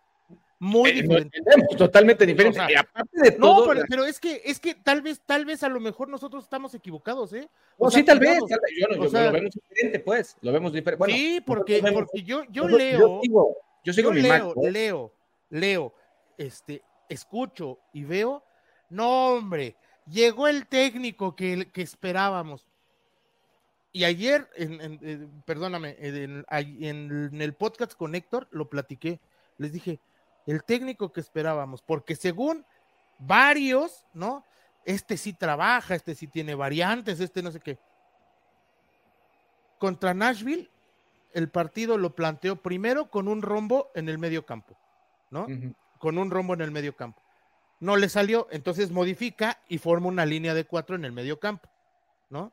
Muy 0.59 0.89
eh, 0.89 1.01
diferente. 1.01 1.39
totalmente 1.77 2.25
diferente. 2.25 2.59
y 2.67 2.75
aparte 2.75 3.21
de 3.21 3.31
todo, 3.31 3.73
no, 3.73 3.81
pero, 3.87 4.05
es 4.05 4.19
que, 4.19 4.41
es 4.43 4.59
que 4.59 4.73
tal 4.73 5.03
vez, 5.03 5.21
tal 5.23 5.45
vez 5.45 5.61
a 5.61 5.69
lo 5.69 5.79
mejor 5.79 6.09
nosotros 6.09 6.43
estamos 6.43 6.73
equivocados, 6.73 7.31
¿eh? 7.33 7.47
O 7.77 7.91
sí, 7.91 8.03
tal 8.03 8.19
vez, 8.19 8.39
yo, 8.49 8.87
lo 8.87 9.31
vemos 9.31 9.53
diferente, 9.53 9.99
pues, 9.99 10.35
lo 10.41 10.51
vemos 10.51 10.73
diferente. 10.73 11.05
sí, 11.13 11.43
porque, 11.45 11.83
porque 11.93 12.23
yo, 12.23 12.43
yo 12.49 12.67
leo, 12.67 13.21
yo 13.83 13.93
sigo, 13.93 14.11
mi 14.11 14.21
leo, 14.21 14.53
leo, 14.55 15.13
leo, 15.49 15.93
este, 16.37 16.83
escucho 17.09 17.79
y 17.93 18.03
veo, 18.03 18.43
no, 18.89 19.27
hombre, 19.27 19.75
llegó 20.05 20.47
el 20.47 20.67
técnico 20.67 21.35
que, 21.35 21.71
que 21.71 21.81
esperábamos 21.81 22.67
y 23.97 24.03
ayer, 24.03 24.47
en, 24.53 25.41
perdóname, 25.45 25.95
en, 25.99 27.41
el 27.41 27.53
podcast 27.55 27.93
con 27.95 28.13
Héctor 28.13 28.47
lo 28.51 28.69
platiqué. 28.69 29.19
Les 29.57 29.71
dije, 29.71 29.99
el 30.45 30.63
técnico 30.63 31.11
que 31.11 31.19
esperábamos, 31.19 31.81
porque 31.81 32.15
según 32.15 32.63
varios, 33.17 34.05
¿no? 34.13 34.45
Este 34.85 35.17
sí 35.17 35.33
trabaja, 35.33 35.95
este 35.95 36.13
sí 36.13 36.27
tiene 36.27 36.53
variantes, 36.53 37.19
este 37.19 37.41
no 37.41 37.51
sé 37.51 37.59
qué. 37.59 37.79
Contra 39.79 40.13
Nashville, 40.13 40.69
el 41.33 41.49
partido 41.49 41.97
lo 41.97 42.13
planteó 42.13 42.61
primero 42.61 43.09
con 43.09 43.27
un 43.27 43.41
rombo 43.41 43.89
en 43.95 44.09
el 44.09 44.19
medio 44.19 44.45
campo, 44.45 44.77
¿no? 45.29 45.47
Con 45.99 46.17
un 46.17 46.31
rombo 46.31 46.53
en 46.53 46.61
el 46.61 46.71
medio 46.71 46.95
campo. 46.95 47.21
No 47.79 47.95
le 47.95 48.09
salió, 48.09 48.47
entonces 48.51 48.91
modifica 48.91 49.61
y 49.67 49.77
forma 49.77 50.07
una 50.07 50.25
línea 50.25 50.53
de 50.53 50.65
cuatro 50.65 50.95
en 50.95 51.05
el 51.05 51.11
medio 51.11 51.39
campo, 51.39 51.69
¿no? 52.29 52.51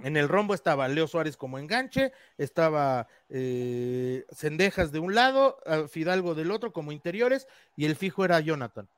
En 0.00 0.16
el 0.16 0.28
rombo 0.28 0.54
estaba 0.54 0.88
Leo 0.88 1.06
Suárez 1.06 1.36
como 1.36 1.58
enganche, 1.58 2.12
estaba 2.38 3.08
eh, 3.28 4.24
Cendejas 4.32 4.90
de 4.90 4.98
un 4.98 5.14
lado, 5.14 5.58
Fidalgo 5.90 6.34
del 6.34 6.50
otro 6.50 6.72
como 6.72 6.92
interiores 6.92 7.46
y 7.76 7.84
el 7.84 7.94
fijo 7.94 8.24
era 8.24 8.40
Jonathan. 8.40 8.88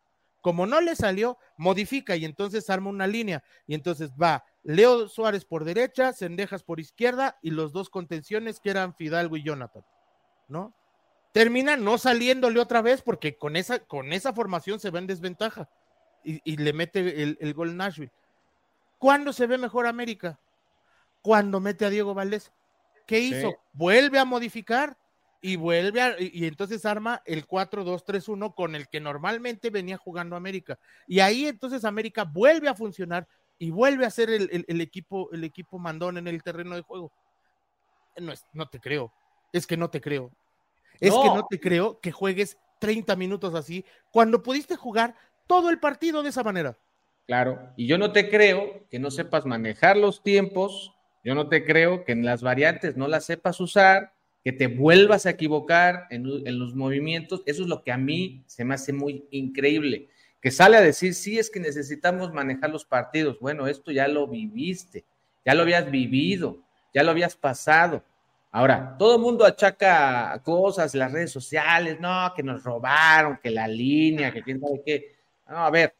Como 0.40 0.66
no 0.66 0.80
le 0.80 0.94
salió, 0.94 1.38
modifica 1.56 2.16
y 2.16 2.24
entonces 2.24 2.70
arma 2.70 2.90
una 2.90 3.06
línea 3.06 3.42
y 3.66 3.74
entonces 3.74 4.12
va 4.12 4.44
Leo 4.62 5.08
Suárez 5.08 5.44
por 5.44 5.64
derecha, 5.64 6.12
Cendejas 6.12 6.62
por 6.62 6.78
izquierda 6.78 7.38
y 7.42 7.50
los 7.50 7.72
dos 7.72 7.90
contenciones 7.90 8.60
que 8.60 8.70
eran 8.70 8.94
Fidalgo 8.94 9.36
y 9.36 9.42
Jonathan, 9.42 9.84
¿no? 10.48 10.74
Termina 11.34 11.76
no 11.76 11.98
saliéndole 11.98 12.58
otra 12.58 12.80
vez 12.80 13.02
porque 13.02 13.36
con 13.36 13.56
esa, 13.56 13.80
con 13.80 14.14
esa 14.14 14.32
formación 14.32 14.80
se 14.80 14.90
ve 14.90 15.00
en 15.00 15.06
desventaja 15.06 15.68
y, 16.22 16.56
le 16.56 16.72
mete 16.72 17.22
el, 17.22 17.36
el 17.38 17.52
gol 17.52 17.76
Nashville. 17.76 18.12
¿Cuándo 18.96 19.34
se 19.34 19.46
ve 19.46 19.58
mejor 19.58 19.86
América? 19.86 20.38
cuando 21.24 21.58
mete 21.58 21.86
a 21.86 21.90
Diego 21.90 22.12
Valdés. 22.12 22.52
¿Qué 23.06 23.18
hizo? 23.18 23.56
Vuelve 23.72 24.18
a 24.18 24.26
modificar 24.26 24.98
y 25.40 25.56
vuelve 25.56 26.02
a, 26.02 26.20
y, 26.20 26.44
entonces 26.44 26.84
arma 26.84 27.22
el 27.24 27.46
4-2-3-1 27.46 28.54
con 28.54 28.74
el 28.74 28.88
que 28.88 29.00
normalmente 29.00 29.70
venía 29.70 29.96
jugando 29.96 30.36
América. 30.36 30.78
Y 31.06 31.20
ahí 31.20 31.46
entonces 31.46 31.86
América 31.86 32.24
vuelve 32.24 32.68
a 32.68 32.74
funcionar 32.74 33.26
y 33.58 33.70
vuelve 33.70 34.04
a 34.04 34.10
ser 34.10 34.28
el, 34.28 34.80
equipo, 34.82 35.30
el 35.32 35.44
equipo 35.44 35.78
mandón 35.78 36.18
en 36.18 36.28
el 36.28 36.42
terreno 36.42 36.76
de 36.76 36.82
juego. 36.82 37.10
No, 38.18 38.30
es, 38.30 38.44
no 38.52 38.68
te 38.68 38.78
creo, 38.78 39.10
es 39.50 39.66
que 39.66 39.78
no 39.78 39.88
te 39.88 40.02
creo. 40.02 40.30
Es 41.08 41.14
que 41.14 41.28
no 41.28 41.46
te 41.48 41.60
creo 41.60 42.00
que 42.00 42.12
juegues 42.12 42.58
30 42.80 43.16
minutos 43.16 43.54
así 43.54 43.84
cuando 44.10 44.42
pudiste 44.42 44.76
jugar 44.76 45.14
todo 45.46 45.70
el 45.70 45.78
partido 45.78 46.22
de 46.22 46.30
esa 46.30 46.42
manera. 46.42 46.76
Claro, 47.26 47.72
y 47.76 47.86
yo 47.86 47.96
no 47.96 48.12
te 48.12 48.28
creo 48.28 48.86
que 48.90 48.98
no 48.98 49.10
sepas 49.10 49.46
manejar 49.46 49.96
los 49.96 50.22
tiempos, 50.22 50.92
yo 51.24 51.34
no 51.34 51.48
te 51.48 51.64
creo 51.64 52.04
que 52.04 52.12
en 52.12 52.24
las 52.24 52.42
variantes 52.42 52.96
no 52.96 53.08
las 53.08 53.24
sepas 53.24 53.60
usar, 53.60 54.12
que 54.44 54.52
te 54.52 54.66
vuelvas 54.66 55.24
a 55.24 55.30
equivocar 55.30 56.06
en, 56.10 56.58
los 56.58 56.74
movimientos, 56.74 57.42
eso 57.46 57.62
es 57.62 57.68
lo 57.68 57.82
que 57.82 57.92
a 57.92 57.96
mí 57.96 58.44
se 58.46 58.66
me 58.66 58.74
hace 58.74 58.92
muy 58.92 59.24
increíble, 59.30 60.10
que 60.42 60.50
sale 60.50 60.76
a 60.76 60.82
decir, 60.82 61.14
sí, 61.14 61.38
es 61.38 61.50
que 61.50 61.60
necesitamos 61.60 62.34
manejar 62.34 62.68
los 62.68 62.84
partidos, 62.84 63.40
bueno, 63.40 63.66
esto 63.66 63.90
ya 63.90 64.06
lo 64.06 64.28
viviste, 64.28 65.06
ya 65.46 65.54
lo 65.54 65.62
habías 65.62 65.90
vivido, 65.90 66.58
ya 66.92 67.02
lo 67.02 67.10
habías 67.10 67.36
pasado. 67.36 68.04
Ahora, 68.56 68.94
todo 68.96 69.16
el 69.16 69.20
mundo 69.20 69.44
achaca 69.44 70.40
cosas, 70.44 70.94
las 70.94 71.10
redes 71.10 71.32
sociales, 71.32 71.98
no, 71.98 72.32
que 72.36 72.44
nos 72.44 72.62
robaron, 72.62 73.40
que 73.42 73.50
la 73.50 73.66
línea, 73.66 74.32
que 74.32 74.44
quién 74.44 74.60
sabe 74.60 74.80
qué. 74.86 75.16
No, 75.48 75.56
a 75.56 75.70
ver, 75.70 75.96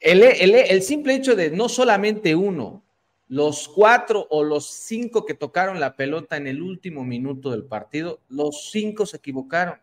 el, 0.00 0.22
el 0.22 0.80
simple 0.82 1.14
hecho 1.14 1.36
de 1.36 1.50
no 1.50 1.68
solamente 1.68 2.34
uno, 2.34 2.82
los 3.28 3.68
cuatro 3.68 4.26
o 4.30 4.44
los 4.44 4.66
cinco 4.66 5.26
que 5.26 5.34
tocaron 5.34 5.78
la 5.78 5.94
pelota 5.94 6.38
en 6.38 6.46
el 6.46 6.62
último 6.62 7.04
minuto 7.04 7.50
del 7.50 7.66
partido, 7.66 8.22
los 8.30 8.70
cinco 8.70 9.04
se 9.04 9.18
equivocaron. 9.18 9.78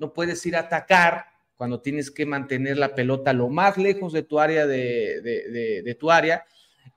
No 0.00 0.12
puedes 0.12 0.44
ir 0.44 0.56
a 0.56 0.62
atacar 0.62 1.26
cuando 1.56 1.80
tienes 1.80 2.10
que 2.10 2.26
mantener 2.26 2.78
la 2.78 2.96
pelota 2.96 3.32
lo 3.32 3.48
más 3.48 3.78
lejos 3.78 4.12
de 4.12 4.24
tu 4.24 4.40
área 4.40 4.66
de, 4.66 5.96
tu 6.00 6.10
área 6.10 6.44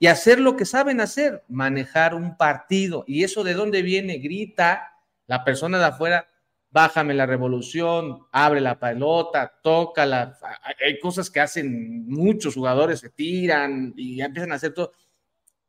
y 0.01 0.07
hacer 0.07 0.39
lo 0.39 0.57
que 0.57 0.65
saben 0.65 0.99
hacer, 0.99 1.43
manejar 1.47 2.15
un 2.15 2.35
partido. 2.35 3.03
¿Y 3.05 3.23
eso 3.23 3.43
de 3.43 3.53
dónde 3.53 3.83
viene? 3.83 4.17
Grita 4.17 4.97
la 5.27 5.43
persona 5.43 5.77
de 5.77 5.85
afuera, 5.85 6.27
bájame 6.71 7.13
la 7.13 7.27
revolución, 7.27 8.25
abre 8.31 8.61
la 8.61 8.79
pelota, 8.79 9.59
tócala. 9.61 10.39
Hay 10.83 10.99
cosas 10.99 11.29
que 11.29 11.39
hacen 11.39 12.07
muchos 12.07 12.55
jugadores, 12.55 12.99
se 13.01 13.09
tiran 13.09 13.93
y 13.95 14.19
empiezan 14.21 14.51
a 14.51 14.55
hacer 14.55 14.73
todo 14.73 14.91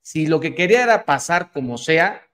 si 0.01 0.27
lo 0.27 0.41
que 0.41 0.55
quería 0.55 0.83
era 0.83 1.05
pasar 1.05 1.53
como 1.53 1.77
sea, 1.77 2.27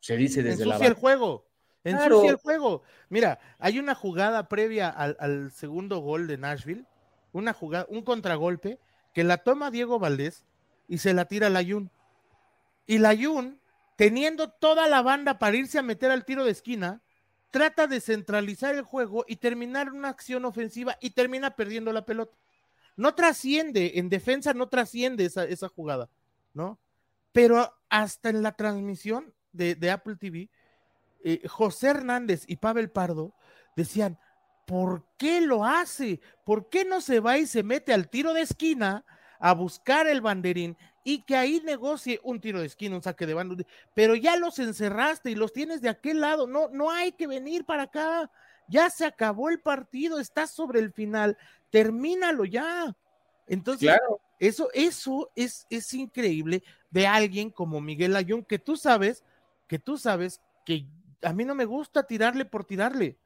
se 0.00 0.16
dice 0.16 0.42
desde 0.42 0.64
Ensucia 0.64 0.88
el 0.88 0.94
juego. 0.94 1.46
Ensucia 1.84 2.30
el 2.30 2.36
juego. 2.36 2.84
Mira, 3.10 3.38
hay 3.58 3.78
una 3.78 3.94
jugada 3.94 4.48
previa 4.48 4.88
al, 4.88 5.52
segundo 5.52 5.98
gol 5.98 6.26
de 6.26 6.38
Nashville, 6.38 6.86
una 7.32 7.52
jugada, 7.52 7.84
un 7.90 8.00
contragolpe, 8.00 8.80
que 9.12 9.24
la 9.24 9.36
toma 9.36 9.70
Diego 9.70 9.98
Valdés 9.98 10.46
y 10.92 10.98
se 10.98 11.14
la 11.14 11.24
tira 11.24 11.46
a 11.46 11.50
Layun. 11.50 11.90
Y 12.86 12.98
Layun, 12.98 13.58
teniendo 13.96 14.50
toda 14.50 14.86
la 14.88 15.00
banda 15.00 15.38
para 15.38 15.56
irse 15.56 15.78
a 15.78 15.82
meter 15.82 16.10
al 16.10 16.26
tiro 16.26 16.44
de 16.44 16.50
esquina, 16.50 17.00
trata 17.50 17.86
de 17.86 17.98
centralizar 17.98 18.74
el 18.74 18.82
juego 18.82 19.24
y 19.26 19.36
terminar 19.36 19.90
una 19.90 20.10
acción 20.10 20.44
ofensiva 20.44 20.98
y 21.00 21.12
termina 21.12 21.56
perdiendo 21.56 21.94
la 21.94 22.04
pelota. 22.04 22.36
No 22.94 23.14
trasciende, 23.14 23.92
en 23.94 24.10
defensa 24.10 24.52
no 24.52 24.68
trasciende 24.68 25.24
esa, 25.24 25.44
esa 25.44 25.68
jugada. 25.68 26.10
¿no? 26.52 26.78
Pero 27.32 27.74
hasta 27.88 28.28
en 28.28 28.42
la 28.42 28.52
transmisión 28.52 29.32
de, 29.52 29.90
Apple 29.90 30.16
TV, 30.16 30.50
eh, 31.24 31.40
José 31.48 31.88
Hernández 31.88 32.44
y 32.46 32.56
Pavel 32.56 32.90
Pardo 32.90 33.32
decían, 33.76 34.18
¿por 34.66 35.06
qué 35.16 35.40
lo 35.40 35.64
hace? 35.64 36.20
¿Por 36.44 36.68
qué 36.68 36.84
no 36.84 37.00
se 37.00 37.20
va 37.20 37.38
y 37.38 37.46
se 37.46 37.62
mete 37.62 37.94
al 37.94 38.10
tiro 38.10 38.34
de 38.34 38.42
esquina 38.42 39.06
a 39.42 39.52
buscar 39.52 40.06
el 40.06 40.20
banderín 40.20 40.76
y 41.04 41.22
que 41.22 41.36
ahí 41.36 41.60
negocie 41.64 42.20
un 42.22 42.40
tiro 42.40 42.60
de 42.60 42.66
esquina, 42.66 42.96
un 42.96 43.02
saque 43.02 43.26
de 43.26 43.34
banda? 43.34 43.62
Pero 43.92 44.14
ya 44.14 44.36
los 44.36 44.58
encerraste 44.58 45.30
y 45.30 45.34
los 45.34 45.52
tienes 45.52 45.82
de 45.82 45.88
aquel 45.88 46.20
lado, 46.20 46.46
no, 46.46 46.68
no 46.68 46.90
hay 46.90 47.12
que 47.12 47.26
venir 47.26 47.64
para 47.64 47.82
acá. 47.84 48.30
Ya 48.68 48.88
se 48.88 49.04
acabó 49.04 49.50
el 49.50 49.60
partido, 49.60 50.18
estás 50.18 50.52
sobre 50.52 50.78
el 50.78 50.92
final, 50.92 51.36
termínalo 51.70 52.44
ya. 52.44 52.96
Entonces, 53.46 53.90
claro. 53.90 54.20
Eso, 54.42 54.70
eso 54.74 55.30
es, 55.36 55.66
es 55.70 55.94
increíble 55.94 56.64
de 56.90 57.06
alguien 57.06 57.48
como 57.48 57.80
Miguel 57.80 58.16
Ayun, 58.16 58.44
que 58.44 58.58
tú 58.58 58.76
sabes, 58.76 59.22
que 59.68 59.78
tú 59.78 59.96
sabes 59.96 60.40
que 60.64 60.84
a 61.22 61.32
mí 61.32 61.44
no 61.44 61.54
me 61.54 61.64
gusta 61.64 62.02
tirarle 62.02 62.44
por 62.44 62.64
tirarle, 62.64 63.16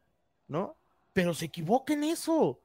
¿no? 0.46 0.76
Pero 1.14 1.32
se 1.32 1.46
equivoca 1.46 1.94
en 1.94 2.04
eso. 2.04 2.60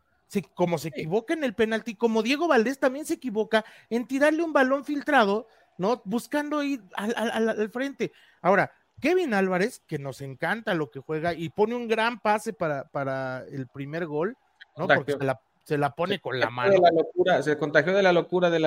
Como 0.53 0.77
se 0.77 0.89
equivoca 0.89 1.33
en 1.33 1.43
el 1.43 1.53
penalti, 1.53 1.95
como 1.95 2.23
Diego 2.23 2.47
Valdés 2.47 2.79
también 2.79 3.05
se 3.05 3.15
equivoca 3.15 3.65
en 3.89 4.07
tirarle 4.07 4.43
un 4.43 4.53
balón 4.53 4.85
filtrado, 4.85 5.47
¿no? 5.77 6.01
Buscando 6.05 6.63
ir 6.63 6.81
al, 6.95 7.69
frente. 7.69 8.13
Ahora, 8.41 8.71
Kevin 9.01 9.33
Álvarez, 9.33 9.81
que 9.85 9.99
nos 9.99 10.21
encanta 10.21 10.73
lo 10.73 10.89
que 10.89 10.99
juega 10.99 11.33
y 11.33 11.49
pone 11.49 11.75
un 11.75 11.87
gran 11.87 12.19
pase 12.19 12.53
para, 12.53 12.85
para 12.85 13.43
el 13.51 13.67
primer 13.67 14.05
gol, 14.05 14.37
¿no? 14.77 14.87
Porque 14.87 15.13
se 15.13 15.23
la, 15.23 15.41
se 15.63 15.77
la 15.77 15.93
pone 15.93 16.19
con 16.19 16.39
la 16.39 16.49
mano. 16.49 16.73
la 16.81 16.91
locura, 16.91 17.43
se 17.43 17.57
contagió 17.57 17.93
de 17.93 18.03
la 18.03 18.13
locura 18.13 18.49
de 18.49 18.59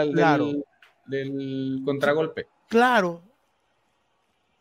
del, 1.06 1.82
contragolpe. 1.84 2.48
Claro. 2.68 3.22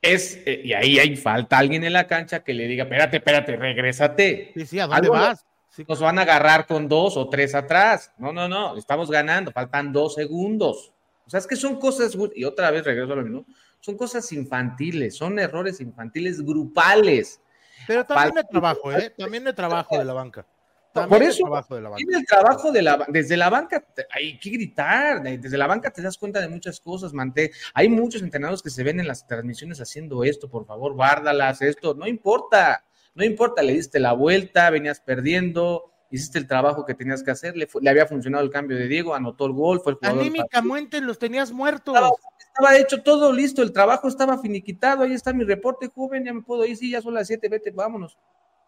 Es, 0.02 0.42
eh, 0.46 0.62
y 0.64 0.74
ahí 0.74 1.00
hay 1.00 1.16
falta 1.16 1.58
alguien 1.58 1.84
en 1.86 1.94
la 1.94 2.08
cancha 2.08 2.44
que 2.44 2.54
le 2.54 2.68
diga, 2.68 2.84
espérate, 2.84 3.18
espérate, 3.18 3.56
regrésate. 3.56 4.52
Sí, 4.54 4.66
sí, 4.66 4.80
¿a 4.80 4.88
dónde 4.88 5.10
vas? 5.10 5.46
Nos 5.88 6.00
van 6.00 6.20
a 6.20 6.22
agarrar 6.22 6.68
con 6.68 6.88
dos 6.88 7.18
o 7.18 7.30
tres 7.30 7.56
atrás. 7.56 8.12
No, 8.18 8.32
no, 8.32 8.48
no, 8.48 8.78
estamos 8.78 9.10
ganando, 9.10 9.52
faltan 9.52 9.92
dos 9.92 10.16
segundos. 10.16 10.94
O 11.26 11.30
sea, 11.30 11.40
es 11.40 11.48
que 11.48 11.56
son 11.56 11.80
cosas, 11.80 12.16
y 12.36 12.44
otra 12.44 12.70
vez 12.70 12.84
regreso 12.84 13.14
a 13.14 13.16
lo 13.16 13.24
mismo, 13.24 13.46
son 13.80 13.98
cosas 13.98 14.32
infantiles, 14.34 15.16
son 15.16 15.40
errores 15.40 15.80
infantiles 15.82 16.42
grupales. 16.42 17.42
Pero 17.88 18.06
también 18.06 18.36
de 18.36 18.44
trabajo, 18.44 18.92
¿eh? 18.92 19.14
También 19.18 19.44
de 19.44 19.54
trabajo 19.54 19.98
de 19.98 20.06
la 20.06 20.14
banca. 20.14 20.46
Por 20.94 21.24
eso, 21.24 21.44
tiene 21.98 22.20
el 22.20 22.26
trabajo 22.26 22.72
de 22.72 22.84
la, 22.84 23.04
desde 23.08 23.36
la 23.36 23.50
banca, 23.50 23.84
hay 24.12 24.38
que 24.38 24.52
gritar, 24.52 25.24
desde 25.24 25.58
la 25.58 25.66
banca 25.66 25.90
te 25.90 26.04
das 26.04 26.20
cuenta 26.20 26.40
de 26.40 26.48
muchas 26.48 26.80
cosas, 26.80 27.14
Mante. 27.14 27.52
Hay 27.74 27.90
muchos 27.90 28.22
entrenadores 28.22 28.62
que 28.62 28.70
se 28.70 28.84
ven 28.84 29.00
en 29.00 29.08
las 29.08 29.26
transmisiones 29.26 29.82
haciendo 29.82 30.24
esto, 30.24 30.48
por 30.48 30.68
favor, 30.68 30.94
guárdalas, 30.94 31.64
esto, 31.64 31.96
no 31.96 32.06
importa, 32.06 32.86
no 33.16 33.24
importa, 33.24 33.62
le 33.62 33.74
diste 33.74 34.00
la 34.00 34.14
vuelta, 34.14 34.70
venías 34.70 35.00
perdiendo, 35.00 35.92
hiciste 36.10 36.40
el 36.40 36.48
trabajo 36.48 36.86
que 36.86 36.94
tenías 36.94 37.24
que 37.24 37.32
hacer, 37.32 37.56
le, 37.56 37.68
había 37.90 38.06
funcionado 38.06 38.44
el 38.44 38.50
cambio 38.50 38.78
de 38.78 38.88
Diego, 38.88 39.16
anotó 39.16 39.46
el 39.46 39.54
gol, 39.54 39.82
fue 39.82 39.94
el 39.94 39.98
jugador. 39.98 40.22
Anímicamente 40.22 41.02
los 41.02 41.20
tenías 41.20 41.52
muertos. 41.52 41.96
Estaba, 41.96 42.78
hecho 42.78 43.02
todo 43.02 43.34
listo, 43.34 43.62
el 43.62 43.72
trabajo 43.72 44.08
estaba 44.08 44.38
finiquitado, 44.38 45.04
ahí 45.04 45.14
está 45.14 45.34
mi 45.34 45.44
reporte, 45.44 45.88
joven, 45.88 46.24
ya 46.24 46.34
me 46.34 46.42
puedo 46.42 46.66
ir, 46.66 46.78
sí, 46.78 46.92
ya 46.92 47.02
son 47.02 47.14
las 47.16 47.28
siete, 47.28 47.50
vete, 47.50 47.72
vámonos. 47.72 48.18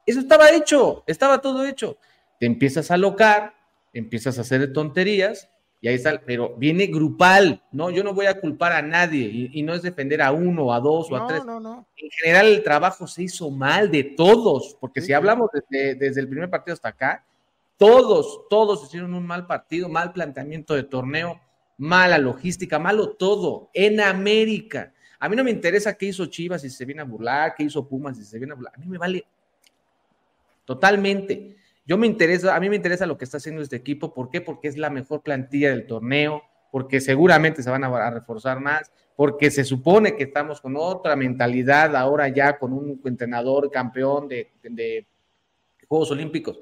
Eso 0.06 0.20
estaba 0.20 0.50
hecho, 0.52 1.04
estaba 1.08 1.40
todo 1.40 1.66
hecho 1.66 1.98
te 2.40 2.46
empiezas 2.46 2.92
a 2.92 2.98
locar, 2.98 3.54
empiezas 3.94 4.38
a 4.38 4.42
hacer 4.42 4.74
tonterías 4.74 5.50
y 5.86 5.88
ahí 5.88 5.94
está, 5.94 6.20
pero 6.26 6.56
viene 6.58 6.88
grupal, 6.88 7.62
¿no? 7.72 7.92
Yo 7.92 8.04
no 8.04 8.16
voy 8.16 8.26
a 8.26 8.42
culpar 8.42 8.72
a 8.72 8.82
nadie 8.82 9.50
y, 9.54 9.62
no 9.62 9.76
es 9.76 9.84
defender 9.84 10.20
a 10.20 10.32
uno, 10.32 10.74
a 10.74 10.80
dos 10.80 11.12
o 11.12 11.16
a 11.16 11.28
tres. 11.28 11.46
No, 11.46 11.60
no. 11.60 11.88
En 11.96 12.10
general 12.10 12.48
el 12.48 12.64
trabajo 12.64 13.06
se 13.06 13.22
hizo 13.22 13.52
mal 13.52 13.92
de 13.92 14.04
todos, 14.04 14.76
porque 14.82 15.00
si 15.00 15.14
hablamos 15.14 15.52
desde, 15.54 15.94
desde, 15.94 16.22
el 16.22 16.28
primer 16.28 16.50
partido 16.50 16.74
hasta 16.74 16.90
acá, 16.90 17.24
todos, 17.78 18.48
todos 18.50 18.84
hicieron 18.84 19.14
un 19.14 19.28
mal 19.28 19.46
partido, 19.46 19.88
mal 19.88 20.12
planteamiento 20.12 20.74
de 20.74 20.82
torneo, 20.82 21.40
mala 21.78 22.18
logística, 22.18 22.80
malo 22.80 23.10
todo, 23.12 23.70
en 23.72 24.02
América. 24.02 24.92
A 25.20 25.30
mí 25.30 25.36
no 25.36 25.44
me 25.44 25.52
interesa 25.52 25.96
qué 25.96 26.08
hizo 26.08 26.26
Chivas 26.26 26.64
si 26.64 26.72
se 26.72 26.84
viene 26.84 27.04
a 27.04 27.06
burlar, 27.06 27.54
qué 27.56 27.62
hizo 27.62 27.88
Pumas 27.88 28.18
si 28.18 28.24
se 28.24 28.40
viene 28.40 28.54
a 28.54 28.56
burlar. 28.56 28.74
A 28.76 28.80
mí 28.80 28.88
me 28.88 28.98
vale 28.98 29.24
totalmente. 30.66 31.58
Yo 31.86 31.98
me 31.98 32.08
interesa, 32.08 32.56
a 32.56 32.60
mí 32.60 32.70
me 32.70 32.76
interesa 32.76 33.06
lo 33.06 33.18
que 33.18 33.26
está 33.26 33.38
haciendo 33.38 33.62
este 33.62 33.76
equipo. 33.76 34.14
¿Por 34.14 34.30
qué? 34.30 34.42
Porque 34.42 34.68
es 34.68 34.78
la 34.78 34.90
mejor 34.90 35.22
plantilla 35.22 35.70
del 35.70 35.86
torneo, 35.86 36.42
porque 36.72 37.00
seguramente 37.00 37.62
se 37.62 37.70
van 37.70 37.84
a, 37.84 38.10
reforzar 38.10 38.60
más, 38.60 38.92
porque 39.16 39.52
se 39.52 39.64
supone 39.64 40.16
que 40.16 40.24
estamos 40.24 40.60
con 40.62 40.76
otra 40.76 41.16
mentalidad 41.16 41.96
ahora 41.96 42.28
ya 42.28 42.58
con 42.58 42.74
un 42.74 43.00
entrenador 43.06 43.70
campeón 43.70 44.28
de, 44.28 45.08
Juegos 45.88 46.10
Olímpicos. 46.10 46.60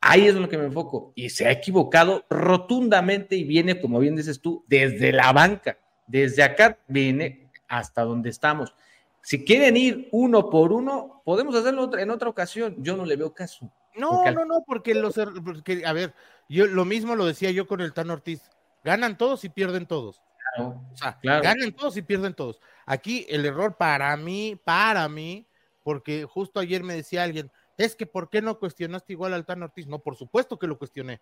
Ahí 0.00 0.28
es 0.28 0.36
en 0.36 0.42
lo 0.42 0.48
que 0.48 0.58
me 0.58 0.66
enfoco. 0.66 1.12
Y 1.16 1.30
se 1.30 1.46
ha 1.48 1.50
equivocado 1.50 2.24
rotundamente 2.30 3.34
y 3.34 3.42
viene, 3.42 3.80
como 3.80 3.98
bien 3.98 4.14
dices 4.14 4.40
tú, 4.40 4.64
desde 4.68 5.12
la 5.12 5.32
banca. 5.32 5.78
Desde 6.06 6.44
acá 6.44 6.78
viene 6.86 7.50
hasta 7.66 8.02
donde 8.02 8.30
estamos. 8.30 8.74
Si 9.22 9.44
quieren 9.44 9.76
ir 9.76 10.08
uno 10.12 10.50
por 10.50 10.72
uno, 10.72 11.22
podemos 11.24 11.54
hacerlo 11.56 11.96
en 11.98 12.10
otra 12.10 12.28
ocasión. 12.28 12.76
Yo 12.78 12.96
no 12.96 13.04
le 13.04 13.16
veo 13.16 13.34
caso. 13.34 13.72
No, 13.94 14.30
no, 14.30 14.44
no, 14.44 14.62
porque 14.66 14.94
los, 14.94 15.18
er, 15.18 15.28
porque, 15.44 15.84
a 15.84 15.92
ver, 15.92 16.14
yo 16.48 16.66
lo 16.66 16.84
mismo 16.84 17.14
lo 17.16 17.26
decía 17.26 17.50
yo 17.50 17.66
con 17.66 17.80
el 17.80 17.92
Tan 17.92 18.10
Ortiz, 18.10 18.42
ganan 18.84 19.18
todos 19.18 19.44
y 19.44 19.48
pierden 19.48 19.86
todos. 19.86 20.22
Claro, 20.54 20.82
o 20.92 20.96
sea, 20.96 21.18
ganan 21.22 21.72
todos 21.72 21.96
y 21.96 22.02
pierden 22.02 22.34
todos. 22.34 22.60
Aquí 22.86 23.26
el 23.28 23.44
error 23.44 23.76
para 23.76 24.16
mí, 24.16 24.58
para 24.64 25.08
mí, 25.08 25.46
porque 25.82 26.24
justo 26.24 26.60
ayer 26.60 26.82
me 26.82 26.94
decía 26.94 27.22
alguien, 27.22 27.50
es 27.76 27.96
que 27.96 28.06
¿por 28.06 28.30
qué 28.30 28.42
no 28.42 28.58
cuestionaste 28.58 29.12
igual 29.12 29.34
al 29.34 29.44
Tan 29.44 29.62
Ortiz? 29.62 29.86
No, 29.86 29.98
por 29.98 30.16
supuesto 30.16 30.58
que 30.58 30.66
lo 30.66 30.78
cuestioné, 30.78 31.20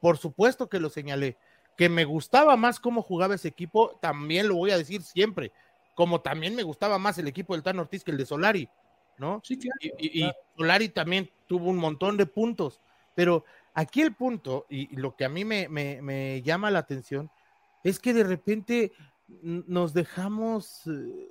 por 0.00 0.18
supuesto 0.18 0.68
que 0.68 0.80
lo 0.80 0.90
señalé. 0.90 1.36
Que 1.76 1.88
me 1.88 2.04
gustaba 2.04 2.56
más 2.56 2.80
cómo 2.80 3.02
jugaba 3.02 3.36
ese 3.36 3.46
equipo, 3.46 3.96
también 4.02 4.48
lo 4.48 4.56
voy 4.56 4.72
a 4.72 4.78
decir 4.78 5.02
siempre, 5.02 5.52
como 5.94 6.20
también 6.20 6.56
me 6.56 6.64
gustaba 6.64 6.98
más 6.98 7.18
el 7.18 7.28
equipo 7.28 7.54
del 7.54 7.62
Tan 7.62 7.78
Ortiz 7.78 8.02
que 8.02 8.10
el 8.10 8.16
de 8.16 8.26
Solari, 8.26 8.68
¿no? 9.16 9.40
Sí, 9.44 9.56
claro. 9.56 9.78
Y, 9.80 10.24
y 10.24 10.32
Solari 10.56 10.88
también 10.88 11.30
tuvo 11.48 11.70
un 11.70 11.78
montón 11.78 12.16
de 12.16 12.26
puntos, 12.26 12.80
pero 13.14 13.44
aquí 13.74 14.02
el 14.02 14.14
punto, 14.14 14.66
y, 14.68 14.94
lo 14.94 15.16
que 15.16 15.24
a 15.24 15.28
mí 15.28 15.44
me, 15.44 15.68
me, 15.68 16.42
llama 16.42 16.70
la 16.70 16.78
atención, 16.78 17.30
es 17.82 17.98
que 17.98 18.14
de 18.14 18.22
repente 18.22 18.92
nos 19.26 19.92
dejamos, 19.94 20.86
eh, 20.86 21.28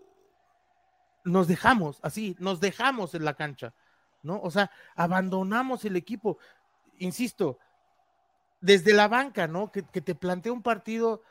nos 1.23 1.47
dejamos, 1.47 1.99
así, 2.03 2.36
nos 2.39 2.60
dejamos 2.60 3.13
en 3.15 3.23
la 3.23 3.36
cancha, 3.36 3.73
¿no? 4.23 4.41
O 4.41 4.51
sea, 4.51 4.71
abandonamos 4.95 5.86
el 5.86 5.95
equipo. 5.95 6.38
Insisto, 6.99 7.60
desde 8.60 8.93
la 8.93 9.08
banca, 9.08 9.47
¿no? 9.47 9.71
Que, 9.71 9.84
que 9.84 10.01
te 10.01 10.15
plantea 10.15 10.51
un 10.51 10.63
partido 10.63 11.21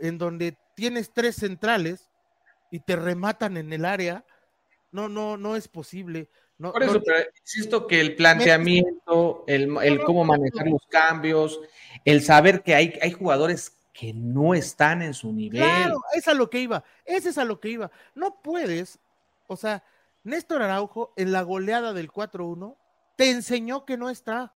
en 0.00 0.18
donde 0.18 0.58
tienes 0.74 1.12
tres 1.12 1.36
centrales 1.36 2.10
y 2.70 2.80
te 2.80 2.96
rematan 2.96 3.56
en 3.56 3.72
el 3.72 3.84
área, 3.84 4.24
no, 4.92 5.08
no, 5.08 5.36
no 5.36 5.56
es 5.56 5.68
posible. 5.68 6.28
No, 6.58 6.72
Por 6.72 6.82
eso, 6.82 6.94
no, 6.94 7.02
pero 7.04 7.18
insisto 7.40 7.86
que 7.86 8.00
el 8.00 8.16
planteamiento, 8.16 9.44
el, 9.46 9.76
el 9.82 10.02
cómo 10.04 10.24
manejar 10.24 10.66
los 10.66 10.86
cambios, 10.88 11.60
el 12.04 12.22
saber 12.22 12.62
que 12.62 12.74
hay, 12.74 12.98
hay 13.02 13.12
jugadores 13.12 13.76
que 13.92 14.12
no 14.14 14.54
están 14.54 15.02
en 15.02 15.14
su 15.14 15.32
nivel. 15.32 15.62
Claro, 15.62 16.00
es 16.14 16.28
a 16.28 16.34
lo 16.34 16.48
que 16.48 16.60
iba, 16.60 16.84
ese 17.04 17.30
es 17.30 17.38
a 17.38 17.44
lo 17.44 17.60
que 17.60 17.70
iba. 17.70 17.90
No 18.14 18.40
puedes, 18.42 18.98
o 19.46 19.56
sea, 19.56 19.82
Néstor 20.22 20.62
Araujo 20.62 21.12
en 21.16 21.32
la 21.32 21.42
goleada 21.42 21.92
del 21.92 22.10
4-1 22.10 22.76
te 23.16 23.30
enseñó 23.30 23.84
que 23.84 23.96
no 23.96 24.10
está. 24.10 24.54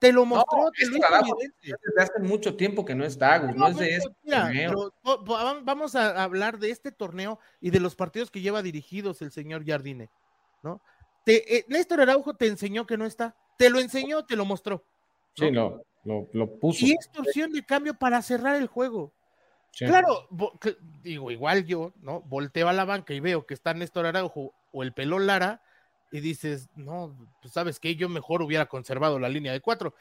Te 0.00 0.12
lo 0.12 0.24
mostró, 0.26 0.64
no, 0.64 0.70
te 0.70 0.86
lo 0.86 0.96
hizo 0.96 1.06
evidente. 1.14 1.56
Desde 1.62 2.02
hace 2.02 2.18
mucho 2.20 2.56
tiempo 2.56 2.84
que 2.84 2.94
no 2.94 3.04
está, 3.04 3.38
no, 3.38 3.52
no, 3.54 3.68
es 3.68 3.76
de 3.76 3.96
este 3.96 4.10
mira, 4.22 4.50
pero, 4.52 4.92
vamos 5.62 5.94
a 5.94 6.22
hablar 6.22 6.58
de 6.58 6.70
este 6.70 6.92
torneo 6.92 7.38
y 7.60 7.70
de 7.70 7.80
los 7.80 7.94
partidos 7.94 8.30
que 8.30 8.40
lleva 8.40 8.62
dirigidos 8.62 9.22
el 9.22 9.32
señor 9.32 9.64
Jardine, 9.66 10.10
¿no? 10.62 10.82
Te, 11.24 11.56
eh, 11.56 11.64
Néstor 11.68 12.00
Araujo 12.00 12.34
te 12.34 12.46
enseñó 12.46 12.86
que 12.86 12.96
no 12.96 13.06
está, 13.06 13.34
te 13.56 13.70
lo 13.70 13.80
enseñó, 13.80 14.24
te 14.24 14.36
lo 14.36 14.44
mostró. 14.44 14.84
¿no? 15.38 15.46
Sí, 15.46 15.50
no, 15.50 15.82
lo, 16.04 16.28
lo, 16.32 16.58
puso. 16.58 16.84
Y 16.84 16.92
es 16.92 17.10
torsión 17.10 17.52
de 17.52 17.64
cambio 17.64 17.94
para 17.94 18.22
cerrar 18.22 18.56
el 18.56 18.66
juego. 18.66 19.12
Sí. 19.72 19.86
Claro, 19.86 20.28
digo, 21.02 21.30
igual 21.32 21.64
yo, 21.64 21.92
¿no? 22.00 22.20
Volteo 22.20 22.68
a 22.68 22.72
la 22.72 22.84
banca 22.84 23.12
y 23.12 23.20
veo 23.20 23.44
que 23.44 23.54
está 23.54 23.74
Néstor 23.74 24.06
Araujo 24.06 24.54
o 24.70 24.82
el 24.82 24.92
pelón 24.92 25.26
Lara 25.26 25.62
y 26.12 26.20
dices, 26.20 26.68
no, 26.76 27.16
pues 27.42 27.52
sabes 27.52 27.80
que 27.80 27.96
yo 27.96 28.08
mejor 28.08 28.40
hubiera 28.40 28.66
conservado 28.66 29.18
la 29.18 29.28
línea 29.28 29.52
de 29.52 29.60
cuatro. 29.60 29.94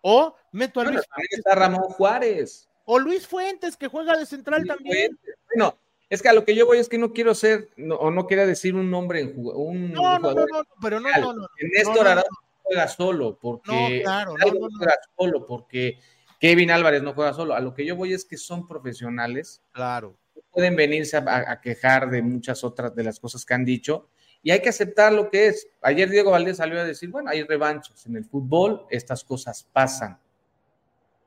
O 0.00 0.34
meto 0.52 0.80
a 0.80 0.84
bueno, 0.84 0.98
Luis 0.98 1.08
Fuentes. 1.12 1.38
Está 1.38 1.54
Ramón 1.54 1.82
Juárez. 1.82 2.68
O 2.86 2.98
Luis 2.98 3.26
Fuentes, 3.26 3.76
que 3.76 3.88
juega 3.88 4.16
de 4.16 4.24
central 4.24 4.62
Luis 4.62 4.74
también. 4.74 5.08
Fuentes. 5.08 5.34
Bueno, 5.54 5.78
es 6.10 6.20
que 6.20 6.28
a 6.28 6.32
lo 6.32 6.44
que 6.44 6.54
yo 6.54 6.66
voy 6.66 6.78
es 6.78 6.88
que 6.88 6.98
no 6.98 7.12
quiero 7.12 7.34
ser, 7.34 7.70
no, 7.76 7.94
o 7.94 8.10
no 8.10 8.26
quería 8.26 8.44
decir 8.44 8.74
un 8.74 8.90
nombre 8.90 9.20
en 9.20 9.32
un 9.36 9.92
no, 9.92 10.18
no, 10.18 10.34
no, 10.34 10.44
no, 10.44 10.62
pero 10.82 11.00
no, 11.00 11.08
no, 11.18 11.32
no. 11.32 11.46
Néstor 11.74 12.04
no, 12.04 12.10
Araujo 12.10 12.28
juega 12.62 12.88
solo, 12.88 13.38
porque 13.40 13.98
no, 13.98 14.02
claro, 14.02 14.34
no, 14.36 14.46
no, 14.46 14.68
juega 14.76 14.94
solo, 15.16 15.46
porque 15.46 15.98
Kevin 16.38 16.70
Álvarez 16.70 17.02
no 17.02 17.14
juega 17.14 17.32
solo. 17.32 17.54
A 17.54 17.60
lo 17.60 17.72
que 17.72 17.86
yo 17.86 17.96
voy 17.96 18.12
es 18.12 18.24
que 18.24 18.36
son 18.36 18.66
profesionales. 18.66 19.62
Claro. 19.72 20.16
Pueden 20.50 20.76
venirse 20.76 21.16
a, 21.16 21.50
a 21.52 21.60
quejar 21.60 22.10
de 22.10 22.22
muchas 22.22 22.64
otras 22.64 22.94
de 22.94 23.04
las 23.04 23.20
cosas 23.20 23.46
que 23.46 23.54
han 23.54 23.64
dicho 23.64 24.08
y 24.42 24.50
hay 24.50 24.60
que 24.60 24.70
aceptar 24.70 25.12
lo 25.12 25.30
que 25.30 25.48
es. 25.48 25.68
Ayer 25.82 26.08
Diego 26.08 26.30
Valdés 26.30 26.56
salió 26.56 26.80
a 26.80 26.84
decir, 26.84 27.10
bueno, 27.10 27.30
hay 27.30 27.42
revanchos 27.42 28.06
en 28.06 28.16
el 28.16 28.24
fútbol, 28.24 28.86
estas 28.90 29.22
cosas 29.22 29.66
pasan. 29.72 30.18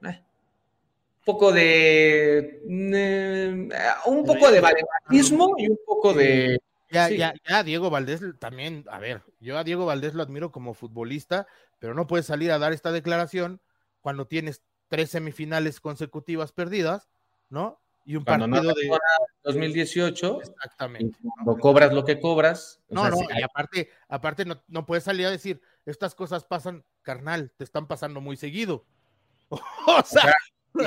Eh, 0.05 0.21
poco 1.25 1.51
de 1.51 2.61
eh, 2.67 3.69
un 4.05 4.25
poco 4.25 4.51
de 4.51 4.61
valemadismo 4.61 5.55
y 5.57 5.69
un 5.69 5.79
poco 5.85 6.13
de 6.13 6.59
ya, 6.89 7.07
sí. 7.07 7.17
ya, 7.17 7.33
ya, 7.49 7.63
Diego 7.63 7.89
Valdés 7.89 8.21
también, 8.39 8.85
a 8.89 8.99
ver, 8.99 9.23
yo 9.39 9.57
a 9.57 9.63
Diego 9.63 9.85
Valdés 9.85 10.13
lo 10.13 10.21
admiro 10.21 10.51
como 10.51 10.75
futbolista, 10.75 11.47
pero 11.79 11.95
no 11.95 12.05
puedes 12.05 12.27
salir 12.27 12.51
a 12.51 12.59
dar 12.59 12.71
esta 12.71 12.91
declaración 12.91 13.61
cuando 14.01 14.27
tienes 14.27 14.61
tres 14.89 15.09
semifinales 15.09 15.79
consecutivas 15.79 16.51
perdidas, 16.51 17.09
¿no? 17.49 17.79
y 18.05 18.15
un 18.15 18.23
cuando 18.23 18.49
partido 18.49 18.73
no 18.73 18.75
de 18.75 18.99
2018 19.43 20.41
exactamente 20.41 21.17
cuando 21.21 21.61
cobras 21.61 21.93
lo 21.93 22.03
que 22.03 22.19
cobras 22.19 22.81
no 22.89 23.01
sea, 23.01 23.11
no 23.11 23.17
si... 23.17 23.25
y 23.37 23.41
aparte 23.41 23.89
aparte 24.09 24.45
no, 24.45 24.61
no, 24.67 24.85
puedes 24.85 25.05
salir 25.05 25.25
a 25.25 25.31
decir 25.31 25.61
estas 25.85 26.15
cosas 26.15 26.43
pasan 26.43 26.83
carnal 27.01 27.51
te 27.57 27.63
están 27.63 27.87
pasando 27.87 28.19
muy 28.19 28.35
seguido 28.35 28.85
o 29.49 29.57
sea, 29.87 29.95
o 29.97 30.03
sea 30.03 30.35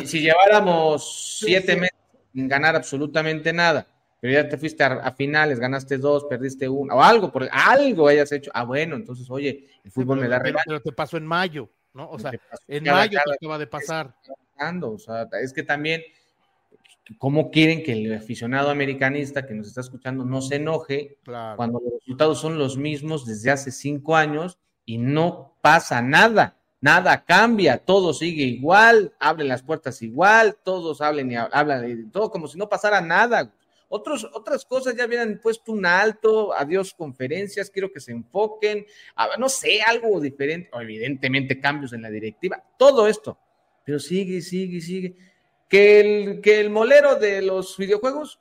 si 0.04 0.20
lleváramos 0.20 1.38
siete 1.40 1.74
sí, 1.74 1.80
meses 1.80 1.96
sin 2.32 2.48
ganar 2.48 2.76
absolutamente 2.76 3.52
nada 3.52 3.86
pero 4.20 4.32
ya 4.32 4.48
te 4.48 4.56
fuiste 4.56 4.82
a, 4.82 4.94
a, 4.94 5.12
finales 5.12 5.58
ganaste 5.60 5.98
dos 5.98 6.24
perdiste 6.24 6.68
uno 6.68 6.94
o 6.94 7.02
algo 7.02 7.30
por 7.30 7.48
algo 7.50 8.08
hayas 8.08 8.32
hecho 8.32 8.50
ah 8.54 8.64
bueno 8.64 8.96
entonces 8.96 9.30
oye 9.30 9.68
el 9.84 9.90
fútbol 9.90 10.18
pero, 10.18 10.28
me 10.30 10.36
da 10.36 10.42
pero, 10.42 10.58
pero 10.64 10.82
te 10.82 10.92
pasó 10.92 11.16
en 11.16 11.26
mayo 11.26 11.70
no 11.94 12.10
o 12.10 12.18
sea 12.18 12.32
en 12.68 12.84
cada, 12.84 12.98
mayo 12.98 13.18
te 13.24 13.34
acaba 13.34 13.58
de 13.58 13.66
pasar 13.66 14.14
o 14.82 14.98
sea 14.98 15.28
es 15.42 15.52
que 15.52 15.62
también 15.62 16.02
¿Cómo 17.18 17.50
quieren 17.52 17.84
que 17.84 17.92
el 17.92 18.14
aficionado 18.14 18.68
americanista 18.68 19.46
que 19.46 19.54
nos 19.54 19.68
está 19.68 19.80
escuchando 19.80 20.24
no 20.24 20.42
se 20.42 20.56
enoje 20.56 21.18
claro. 21.22 21.56
cuando 21.56 21.80
los 21.80 22.00
resultados 22.00 22.40
son 22.40 22.58
los 22.58 22.76
mismos 22.76 23.24
desde 23.24 23.52
hace 23.52 23.70
cinco 23.70 24.16
años 24.16 24.58
y 24.84 24.98
no 24.98 25.56
pasa 25.60 26.02
nada? 26.02 26.56
Nada 26.80 27.24
cambia, 27.24 27.78
todo 27.78 28.12
sigue 28.12 28.44
igual, 28.44 29.12
abren 29.18 29.48
las 29.48 29.62
puertas 29.62 30.02
igual, 30.02 30.56
todos 30.62 31.00
hablen 31.00 31.32
y 31.32 31.36
hablan 31.36 32.10
todo 32.10 32.30
como 32.30 32.46
si 32.48 32.58
no 32.58 32.68
pasara 32.68 33.00
nada. 33.00 33.52
Otros, 33.88 34.28
otras 34.34 34.64
cosas 34.64 34.96
ya 34.96 35.04
habían 35.04 35.38
puesto 35.42 35.72
un 35.72 35.86
alto, 35.86 36.52
adiós 36.52 36.92
conferencias, 36.92 37.70
quiero 37.70 37.92
que 37.92 38.00
se 38.00 38.12
enfoquen, 38.12 38.84
no 39.38 39.48
sé, 39.48 39.80
algo 39.80 40.20
diferente, 40.20 40.68
o 40.72 40.80
evidentemente 40.80 41.60
cambios 41.60 41.92
en 41.92 42.02
la 42.02 42.10
directiva, 42.10 42.62
todo 42.76 43.06
esto, 43.06 43.38
pero 43.84 44.00
sigue, 44.00 44.42
sigue, 44.42 44.80
sigue 44.80 45.16
¿Que 45.68 46.00
el, 46.00 46.40
¿Que 46.40 46.60
el 46.60 46.70
molero 46.70 47.16
de 47.16 47.42
los 47.42 47.76
videojuegos? 47.76 48.38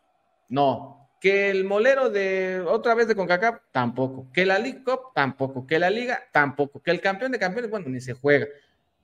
No. 0.48 1.05
¿Que 1.26 1.50
el 1.50 1.66
molero 1.66 2.12
de 2.12 2.64
otra 2.68 2.94
vez 2.94 3.08
de 3.08 3.16
CONCACAF? 3.16 3.60
Tampoco. 3.72 4.28
¿Que 4.32 4.46
la 4.46 4.60
League 4.60 4.84
Cup? 4.84 5.12
Tampoco. 5.16 5.66
¿Que 5.66 5.80
la 5.80 5.90
Liga? 5.90 6.20
Tampoco. 6.32 6.84
¿Que 6.84 6.92
el 6.92 7.02
campeón 7.02 7.32
de 7.32 7.40
campeones? 7.40 7.72
Bueno, 7.72 7.90
ni 7.90 8.00
se 8.00 8.14
juega. 8.14 8.46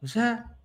O 0.03 0.05
sea, 0.05 0.55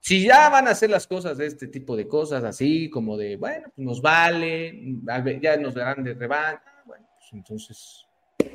si 0.00 0.26
ya 0.26 0.48
van 0.48 0.66
a 0.66 0.72
hacer 0.72 0.90
las 0.90 1.06
cosas 1.06 1.38
de 1.38 1.46
este 1.46 1.68
tipo 1.68 1.94
de 1.94 2.08
cosas, 2.08 2.42
así 2.42 2.90
como 2.90 3.16
de, 3.16 3.36
bueno, 3.36 3.68
pues 3.76 3.86
nos 3.86 4.02
vale, 4.02 4.98
ya 5.40 5.56
nos 5.56 5.72
darán 5.72 6.02
de 6.02 6.14
revancha, 6.14 6.82
bueno, 6.84 7.06
pues 7.16 7.32
entonces 7.32 8.04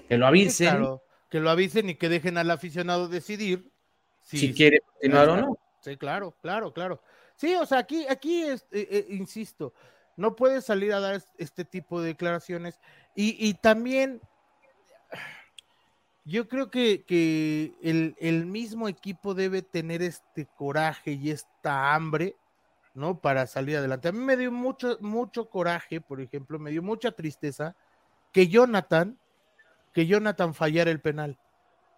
que 0.10 0.18
lo 0.18 0.28
avisen. 0.28 0.68
Claro, 0.68 1.06
que 1.30 1.40
lo 1.40 1.50
avisen 1.50 1.92
y 1.92 1.96
que 1.96 2.10
dejen 2.10 2.38
al 2.38 2.52
aficionado 2.52 3.08
decidir 3.08 3.72
si, 4.20 4.38
si 4.38 4.54
quiere 4.54 4.82
continuar 4.82 5.30
o 5.30 5.38
no. 5.38 5.58
Sí, 5.80 5.96
claro, 5.96 6.36
claro, 6.42 6.74
claro. 6.74 7.02
Sí, 7.38 7.56
o 7.56 7.66
sea, 7.66 7.78
aquí, 7.78 8.06
aquí 8.10 8.44
es, 8.44 8.68
eh, 8.70 8.86
eh, 8.92 9.06
insisto, 9.12 9.74
no 10.18 10.36
puedes 10.36 10.66
salir 10.66 10.94
a 10.94 11.00
dar 11.00 11.22
este 11.38 11.66
tipo 11.66 12.02
de 12.02 12.10
declaraciones. 12.10 12.80
Y, 13.16 13.36
y 13.40 13.54
también, 13.56 14.22
yo 16.26 16.48
creo 16.48 16.70
que, 16.70 17.04
que 17.06 17.74
el, 17.82 18.16
el, 18.20 18.46
mismo 18.46 18.88
equipo 18.88 19.34
debe 19.34 19.62
tener 19.62 20.02
este 20.02 20.48
coraje 20.56 21.14
y 21.14 21.32
esta 21.32 21.94
hambre, 21.94 22.36
¿no? 22.94 23.20
Para 23.20 23.48
salir 23.48 23.78
adelante. 23.78 24.10
A 24.10 24.12
mí 24.12 24.20
me 24.20 24.38
dio 24.38 24.52
mucho, 24.52 24.98
mucho 25.02 25.50
coraje, 25.50 26.02
por 26.02 26.22
ejemplo, 26.22 26.60
me 26.60 26.72
dio 26.72 26.84
mucha 26.84 27.12
tristeza 27.12 27.76
que 28.32 28.48
Jonathan, 28.48 29.18
que 29.94 30.08
Jonathan 30.08 30.54
fallara 30.54 30.92
el 30.92 31.02
penal 31.02 31.38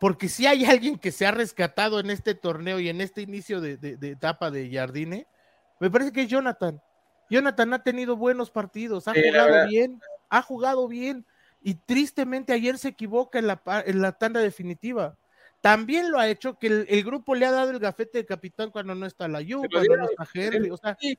porque 0.04 0.28
si 0.28 0.46
hay 0.46 0.66
alguien 0.66 0.98
que 1.00 1.14
se 1.14 1.26
ha 1.26 1.32
rescatado 1.32 1.98
en 2.02 2.10
este 2.10 2.36
torneo 2.36 2.78
y 2.78 2.90
en 2.90 3.00
este 3.00 3.22
inicio 3.22 3.62
de, 3.62 3.78
de, 3.78 3.96
de, 3.96 4.10
etapa 4.10 4.52
de 4.52 4.70
Jardine, 4.70 5.28
me 5.80 5.90
parece 5.90 6.12
que 6.12 6.24
es 6.24 6.28
Jonathan. 6.28 6.82
Jonathan 7.34 7.74
ha 7.74 7.84
tenido 7.84 8.16
buenos 8.16 8.52
partidos, 8.52 9.08
ha 9.08 9.14
sí, 9.14 9.22
jugado 9.26 9.68
bien, 9.68 10.00
ha 10.30 10.42
jugado 10.44 10.88
bien 10.88 11.26
y 11.64 11.74
tristemente 11.74 12.54
ayer 12.54 12.78
se 12.78 12.90
equivoca 12.90 13.40
en 13.40 13.48
la, 13.48 13.62
en 13.86 14.02
la 14.02 14.12
tanda 14.12 14.40
definitiva. 14.40 15.16
También 15.60 16.12
lo 16.12 16.20
ha 16.20 16.28
hecho 16.28 16.60
que 16.60 16.68
el, 16.68 16.86
el, 16.90 17.04
grupo 17.04 17.34
le 17.34 17.46
ha 17.46 17.52
dado 17.52 17.72
el 17.72 17.80
gafete 17.80 18.20
de 18.20 18.26
capitán 18.26 18.70
cuando 18.70 18.94
no 18.94 19.06
está 19.06 19.28
la 19.28 19.42
Yu, 19.42 19.64
cuando 19.72 19.98
no 19.98 20.06
está 20.06 20.28
Henry. 20.32 20.70
O 20.70 20.78
sea, 20.78 20.96
sí, 21.00 21.18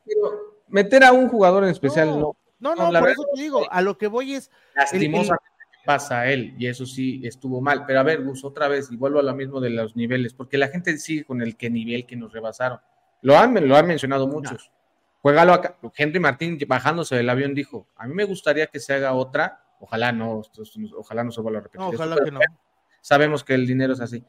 meter 0.68 1.02
a 1.02 1.12
un 1.12 1.28
jugador 1.28 1.64
en 1.64 1.70
especial 1.70 2.08
no. 2.08 2.36
No, 2.60 2.74
no, 2.74 2.92
no 2.92 3.00
por 3.00 3.10
eso 3.10 3.24
te 3.34 3.42
digo, 3.42 3.66
a 3.70 3.82
lo 3.82 3.98
que 3.98 4.06
voy 4.06 4.34
es. 4.34 4.50
Lastimosa 4.74 5.36
pasa 5.84 6.20
a 6.20 6.30
él, 6.30 6.54
y 6.58 6.66
eso 6.66 6.86
sí 6.86 7.20
estuvo 7.24 7.60
mal. 7.60 7.84
Pero 7.86 8.00
a 8.00 8.02
ver, 8.04 8.22
Gus, 8.22 8.44
otra 8.44 8.68
vez, 8.68 8.90
y 8.92 8.96
vuelvo 8.96 9.18
a 9.18 9.22
lo 9.22 9.34
mismo 9.34 9.60
de 9.60 9.70
los 9.70 9.96
niveles, 9.96 10.32
porque 10.32 10.58
la 10.58 10.68
gente 10.68 10.96
sigue 10.98 11.24
con 11.24 11.42
el 11.42 11.56
que 11.56 11.70
nivel 11.70 12.06
que 12.06 12.16
nos 12.16 12.32
rebasaron. 12.32 12.78
Lo 13.22 13.36
han, 13.36 13.66
lo 13.66 13.76
han 13.76 13.86
mencionado 13.86 14.28
muchos. 14.28 14.70
No. 14.70 14.83
Juégalo 15.24 15.54
acá. 15.54 15.78
Henry 15.96 16.20
Martín, 16.20 16.58
bajándose 16.68 17.16
del 17.16 17.30
avión, 17.30 17.54
dijo: 17.54 17.88
A 17.96 18.06
mí 18.06 18.14
me 18.14 18.24
gustaría 18.24 18.66
que 18.66 18.78
se 18.78 18.92
haga 18.92 19.14
otra, 19.14 19.64
Ojalá 19.80 20.12
no, 20.12 20.42
ojalá 20.96 21.24
no 21.24 21.30
se 21.30 21.40
vuelva 21.42 21.58
a 21.58 21.62
repetir. 21.62 21.80
No, 21.80 21.88
ojalá 21.88 22.16
que 22.24 22.30
no. 22.30 22.40
Sabemos 23.02 23.44
que 23.44 23.52
el 23.52 23.66
dinero 23.66 23.92
es 23.92 24.00
así. 24.00 24.24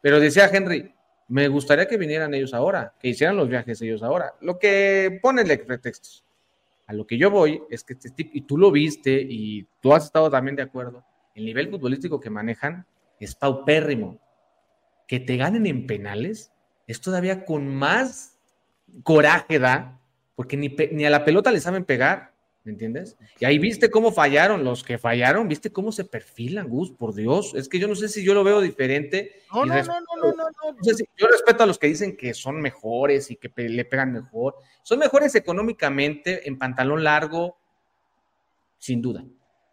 Pero 0.00 0.20
decía 0.20 0.48
Henry, 0.52 0.94
me 1.28 1.48
gustaría 1.48 1.88
que 1.88 1.96
vinieran 1.96 2.32
ellos 2.32 2.54
ahora, 2.54 2.94
que 2.98 3.08
hicieran 3.08 3.36
los 3.36 3.48
viajes 3.48 3.82
ellos 3.82 4.04
ahora. 4.04 4.34
Lo 4.40 4.58
que 4.58 5.18
ponenle 5.20 5.58
pretextos. 5.58 6.24
A 6.86 6.92
lo 6.92 7.06
que 7.06 7.18
yo 7.18 7.30
voy 7.30 7.62
es 7.70 7.82
que 7.82 7.94
este 7.94 8.10
tipo, 8.10 8.30
y 8.34 8.42
tú 8.42 8.56
lo 8.56 8.70
viste 8.70 9.20
y 9.20 9.66
tú 9.80 9.92
has 9.94 10.04
estado 10.04 10.30
también 10.30 10.56
de 10.56 10.62
acuerdo, 10.62 11.04
el 11.34 11.44
nivel 11.44 11.70
futbolístico 11.70 12.20
que 12.20 12.30
manejan 12.30 12.86
es 13.18 13.34
paupérrimo. 13.34 14.20
Que 15.08 15.18
te 15.18 15.36
ganen 15.36 15.66
en 15.66 15.86
penales 15.86 16.52
es 16.86 17.00
todavía 17.00 17.44
con 17.44 17.66
más 17.66 18.38
coraje 19.02 19.58
da, 19.58 19.99
porque 20.40 20.56
ni, 20.56 20.74
ni 20.92 21.04
a 21.04 21.10
la 21.10 21.22
pelota 21.22 21.52
le 21.52 21.60
saben 21.60 21.84
pegar, 21.84 22.32
¿me 22.64 22.72
entiendes? 22.72 23.18
Y 23.38 23.44
ahí 23.44 23.58
viste 23.58 23.90
cómo 23.90 24.10
fallaron 24.10 24.64
los 24.64 24.82
que 24.82 24.96
fallaron, 24.96 25.48
viste 25.48 25.70
cómo 25.70 25.92
se 25.92 26.06
perfilan, 26.06 26.66
Gus, 26.66 26.92
por 26.92 27.14
Dios. 27.14 27.52
Es 27.54 27.68
que 27.68 27.78
yo 27.78 27.86
no 27.86 27.94
sé 27.94 28.08
si 28.08 28.24
yo 28.24 28.32
lo 28.32 28.42
veo 28.42 28.62
diferente. 28.62 29.42
No, 29.52 29.66
no, 29.66 29.74
no, 29.74 29.82
no, 29.82 30.32
no, 30.32 30.48
no, 30.48 30.76
yo 30.82 31.26
respeto 31.26 31.62
a 31.62 31.66
los 31.66 31.78
que 31.78 31.88
dicen 31.88 32.16
que 32.16 32.32
son 32.32 32.58
mejores 32.58 33.30
y 33.30 33.36
que 33.36 33.52
le 33.68 33.84
pegan 33.84 34.14
mejor. 34.14 34.54
Son 34.82 34.98
mejores 34.98 35.34
económicamente 35.34 36.48
en 36.48 36.58
pantalón 36.58 37.04
largo, 37.04 37.58
sin 38.78 39.02
duda. 39.02 39.22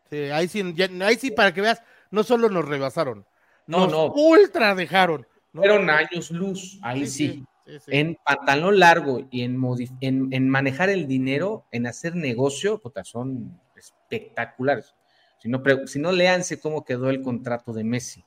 Sí, 0.10 0.18
ahí 0.18 0.50
sí, 0.50 0.76
ahí 1.00 1.16
sí 1.16 1.32
para 1.32 1.54
que 1.54 1.62
veas, 1.62 1.82
no 2.12 2.24
solo 2.24 2.50
nos 2.50 2.68
rebasaron, 2.68 3.26
no, 3.68 3.88
no. 3.88 4.12
ultra 4.12 4.76
dejaron. 4.76 5.26
Fueron 5.54 5.90
años 5.90 6.30
luz, 6.30 6.78
ahí 6.82 7.08
sí. 7.08 7.46
En 7.88 8.16
pantalón 8.24 8.80
largo 8.80 9.28
y 9.30 9.44
en, 9.44 9.60
en, 10.02 10.50
manejar 10.50 10.90
el 10.90 11.08
dinero, 11.08 11.66
en 11.72 11.88
hacer 11.88 12.16
negocio, 12.16 12.80
puta, 12.80 13.04
son 13.04 13.60
espectaculares. 13.76 14.96
Si 15.40 15.50
no, 15.50 15.62
si 15.86 16.00
no, 16.00 16.12
léanse 16.12 16.60
cómo 16.60 16.86
quedó 16.86 17.10
el 17.10 17.22
contrato 17.22 17.74
de 17.74 17.84
Messi. 17.84 18.24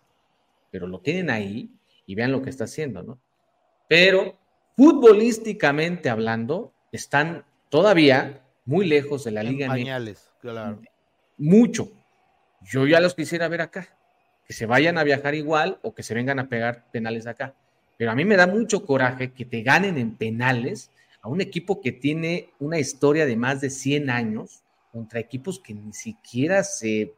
Pero 0.70 0.86
lo 0.86 1.00
tienen 1.00 1.30
ahí 1.30 1.70
y 2.06 2.14
vean 2.14 2.32
lo 2.32 2.42
que 2.42 2.50
está 2.50 2.64
haciendo, 2.64 3.02
¿no? 3.02 3.18
Pero 3.88 4.38
futbolísticamente 4.76 6.10
hablando, 6.10 6.72
están 6.92 7.44
todavía 7.68 8.42
muy 8.64 8.86
lejos 8.86 9.24
de 9.24 9.30
la 9.32 9.42
Liga 9.42 9.68
pañales, 9.68 10.30
claro. 10.40 10.80
Mucho. 11.38 11.90
Yo 12.62 12.86
ya 12.86 13.00
los 13.00 13.14
quisiera 13.14 13.48
ver 13.48 13.62
acá 13.62 13.88
que 14.50 14.52
se 14.52 14.66
vayan 14.66 14.98
a 14.98 15.04
viajar 15.04 15.34
igual 15.34 15.78
o 15.82 15.94
que 15.94 16.02
se 16.02 16.12
vengan 16.12 16.40
a 16.40 16.48
pegar 16.48 16.90
penales 16.90 17.26
acá. 17.26 17.54
Pero 18.00 18.12
a 18.12 18.14
mí 18.14 18.24
me 18.24 18.38
da 18.38 18.46
mucho 18.46 18.86
coraje 18.86 19.34
que 19.34 19.44
te 19.44 19.60
ganen 19.60 19.98
en 19.98 20.16
penales 20.16 20.90
a 21.20 21.28
un 21.28 21.42
equipo 21.42 21.82
que 21.82 21.92
tiene 21.92 22.48
una 22.58 22.78
historia 22.78 23.26
de 23.26 23.36
más 23.36 23.60
de 23.60 23.68
100 23.68 24.08
años 24.08 24.62
contra 24.90 25.20
equipos 25.20 25.60
que 25.60 25.74
ni 25.74 25.92
siquiera 25.92 26.64
se, 26.64 27.14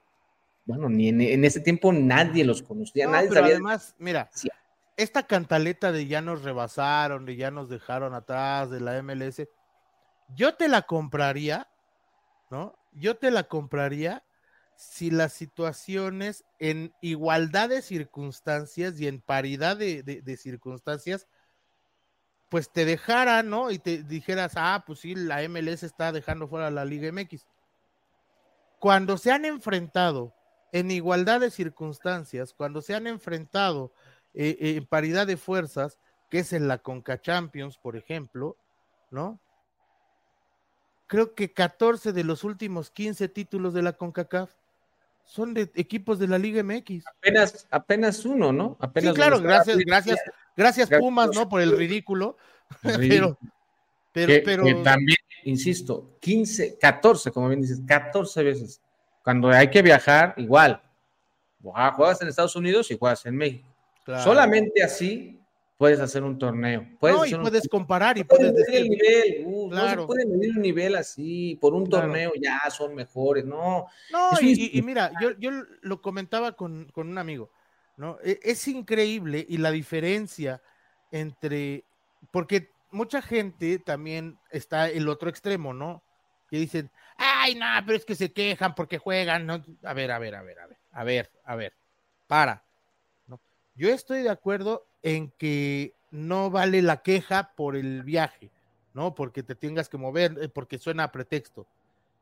bueno, 0.65 0.89
ni 0.89 1.11
en, 1.11 1.45
ese 1.45 1.61
tiempo 1.61 1.93
nadie 1.93 2.45
los 2.45 2.65
conocía, 2.65 3.07
nadie 3.07 3.29
pero 3.29 3.45
Además, 3.45 3.95
mira, 3.97 4.29
esta 4.97 5.25
cantaleta 5.25 5.93
de 5.93 6.09
ya 6.09 6.21
nos 6.21 6.43
rebasaron, 6.43 7.27
de 7.27 7.37
ya 7.37 7.53
nos 7.53 7.69
dejaron 7.69 8.13
atrás 8.13 8.69
de 8.69 8.81
la 8.81 9.01
MLS, 9.05 9.47
yo 10.35 10.57
te 10.57 10.67
la 10.67 10.83
compraría, 10.83 11.69
¿no? 12.51 12.75
Yo 12.91 13.17
te 13.17 13.31
la 13.31 13.45
compraría 13.45 14.25
si 14.83 15.11
las 15.11 15.33
situaciones 15.33 16.45
en 16.59 16.95
igualdad 17.01 17.69
de 17.69 17.83
circunstancias 17.83 19.01
y 19.01 19.07
en 19.07 19.21
paridad 19.21 19.77
de, 19.77 20.37
circunstancias, 20.37 21.29
pues 22.49 22.71
te 22.71 22.85
dejaran, 22.85 23.49
¿no? 23.49 23.71
Y 23.71 23.79
te 23.79 24.03
dijeras, 24.03 24.53
ah, 24.57 24.83
pues 24.87 25.01
sí, 25.01 25.15
la 25.15 25.47
MLS 25.49 25.85
está 25.85 26.13
dejando 26.13 26.49
fuera 26.49 26.71
la 26.71 26.85
Liga 26.85 27.11
MX. 27.13 27.47
Cuando 28.79 29.17
se 29.17 29.31
han 29.31 29.45
enfrentado 29.45 30.35
en 30.73 30.91
igualdad 30.91 31.41
de 31.41 31.51
circunstancias, 31.51 32.53
cuando 32.53 32.83
se 32.83 32.95
han 32.95 33.07
enfrentado 33.07 33.93
eh, 34.35 34.57
eh, 34.61 34.77
en 34.77 34.87
paridad 34.87 35.27
de 35.27 35.37
fuerzas, 35.37 35.99
que 36.29 36.41
es 36.41 36.53
en 36.53 36.67
la 36.67 36.79
Conca 36.79 37.21
Champions, 37.21 37.79
por 37.79 37.97
ejemplo, 37.97 38.57
¿no? 39.11 39.41
Creo 41.07 41.35
que 41.35 41.53
14 41.53 42.13
de 42.13 42.25
los 42.25 42.43
últimos 42.43 42.91
15 42.91 43.29
títulos 43.29 43.75
de 43.75 43.83
la 43.83 43.93
CONCACAF 43.93 44.62
son 45.25 45.55
de 45.55 45.71
equipos 45.75 46.19
de 46.19 46.29
la 46.29 46.39
Liga 46.39 46.63
MX. 46.63 47.05
Apenas, 47.19 47.67
apenas 47.71 48.25
uno, 48.25 48.53
¿no? 48.53 48.77
Apenas 48.81 49.11
sí, 49.11 49.17
claro, 49.17 49.41
gracias, 49.41 49.79
gracias, 49.79 50.21
gracias 50.57 50.91
Pumas, 50.91 51.31
¿no? 51.35 51.49
Por 51.49 51.61
el 51.61 51.77
ridículo. 51.77 52.37
pero, 52.83 53.39
pero, 54.13 54.33
pero. 54.45 54.83
también, 54.83 55.19
insisto, 55.45 56.17
15, 56.21 56.79
14, 56.79 57.31
como 57.31 57.49
bien 57.49 57.61
dices, 57.61 57.81
14 57.87 58.43
veces. 58.43 58.81
Cuando 59.23 59.51
hay 59.51 59.71
que 59.71 59.83
viajar, 59.83 60.35
igual. 60.37 60.83
Juegas 61.63 62.21
en 62.21 62.29
Estados 62.29 62.57
Unidos 62.57 62.91
y 62.91 62.99
juegas 62.99 63.25
en 63.27 63.37
México. 63.37 63.69
Solamente 64.05 64.83
así 64.83 65.42
puedes 65.83 65.99
hacer 65.99 66.23
un 66.23 66.39
torneo. 66.39 66.87
Puedes 67.01 67.17
no, 67.17 67.27
y 67.27 67.35
puedes 67.35 67.69
comparar 67.69 68.17
y 68.17 68.23
puedes, 68.23 68.55
decir 68.55 68.77
el 68.77 68.89
nivel. 68.89 69.43
Uh, 69.45 69.69
no 69.69 69.91
se 69.91 69.97
puede 70.07 70.27
medir 70.27 70.53
un 70.53 70.63
nivel 70.63 70.95
así, 70.95 71.59
por 71.61 71.75
un 71.75 71.91
torneo 71.91 72.31
ya 72.41 72.71
son 72.71 72.95
mejores, 72.95 73.45
no. 73.45 73.87
No, 74.13 74.31
y, 74.41 74.81
mira, 74.81 75.11
yo, 75.21 75.33
yo 75.41 75.51
lo 75.81 76.01
comentaba 76.01 76.53
con, 76.53 76.93
un 76.95 77.19
amigo, 77.19 77.51
¿no? 77.97 78.17
E, 78.23 78.39
es 78.45 78.69
increíble 78.69 79.45
y 79.49 79.57
la 79.57 79.73
diferencia 79.73 80.63
entre, 81.11 81.85
porque 82.31 82.71
mucha 82.93 83.21
gente 83.21 83.81
también 83.81 84.39
está 84.53 84.89
el 84.89 85.09
otro 85.09 85.29
extremo, 85.31 85.75
¿no? 85.75 86.05
Que 86.49 86.59
dicen, 86.59 86.93
ay, 87.17 87.57
no, 87.57 87.67
pero 87.85 87.99
es 87.99 88.05
que 88.05 88.15
se 88.15 88.33
quejan 88.33 88.77
porque 88.77 88.99
juegan, 88.99 89.47
¿no? 89.47 89.65
A 89.83 89.95
ver, 89.95 90.13
a 90.13 90.21
ver, 90.21 90.37
a 90.37 90.43
ver, 90.43 90.61
a 90.61 90.67
ver, 90.69 90.79
a 90.93 91.03
ver, 91.03 91.31
a 91.45 91.57
ver, 91.57 91.73
para. 92.29 92.63
Yo 93.75 93.89
estoy 93.89 94.23
de 94.23 94.31
acuerdo 94.31 94.87
en 95.03 95.31
que 95.33 95.95
no 96.11 96.51
vale 96.51 96.83
la 96.83 97.03
queja 97.03 97.55
por 97.57 97.77
el 97.77 98.03
viaje, 98.03 98.51
¿no? 98.93 99.15
Porque 99.15 99.43
te 99.43 99.55
tengas 99.55 99.89
que 99.89 99.97
mover, 99.97 100.37
eh, 100.41 100.49
porque 100.49 100.79
suena 100.79 101.05
a 101.05 101.13
pretexto. 101.13 101.67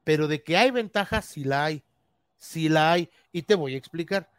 Pero 0.04 0.28
de 0.28 0.42
que 0.42 0.56
hay 0.56 0.70
ventajas, 0.70 1.24
sí 1.24 1.44
la 1.44 1.64
hay. 1.64 1.82
Sí 2.38 2.68
la 2.68 2.92
hay. 2.92 3.10
Y 3.32 3.42
te 3.42 3.54
voy 3.54 3.74
a 3.74 3.78
explicar. 3.78 4.30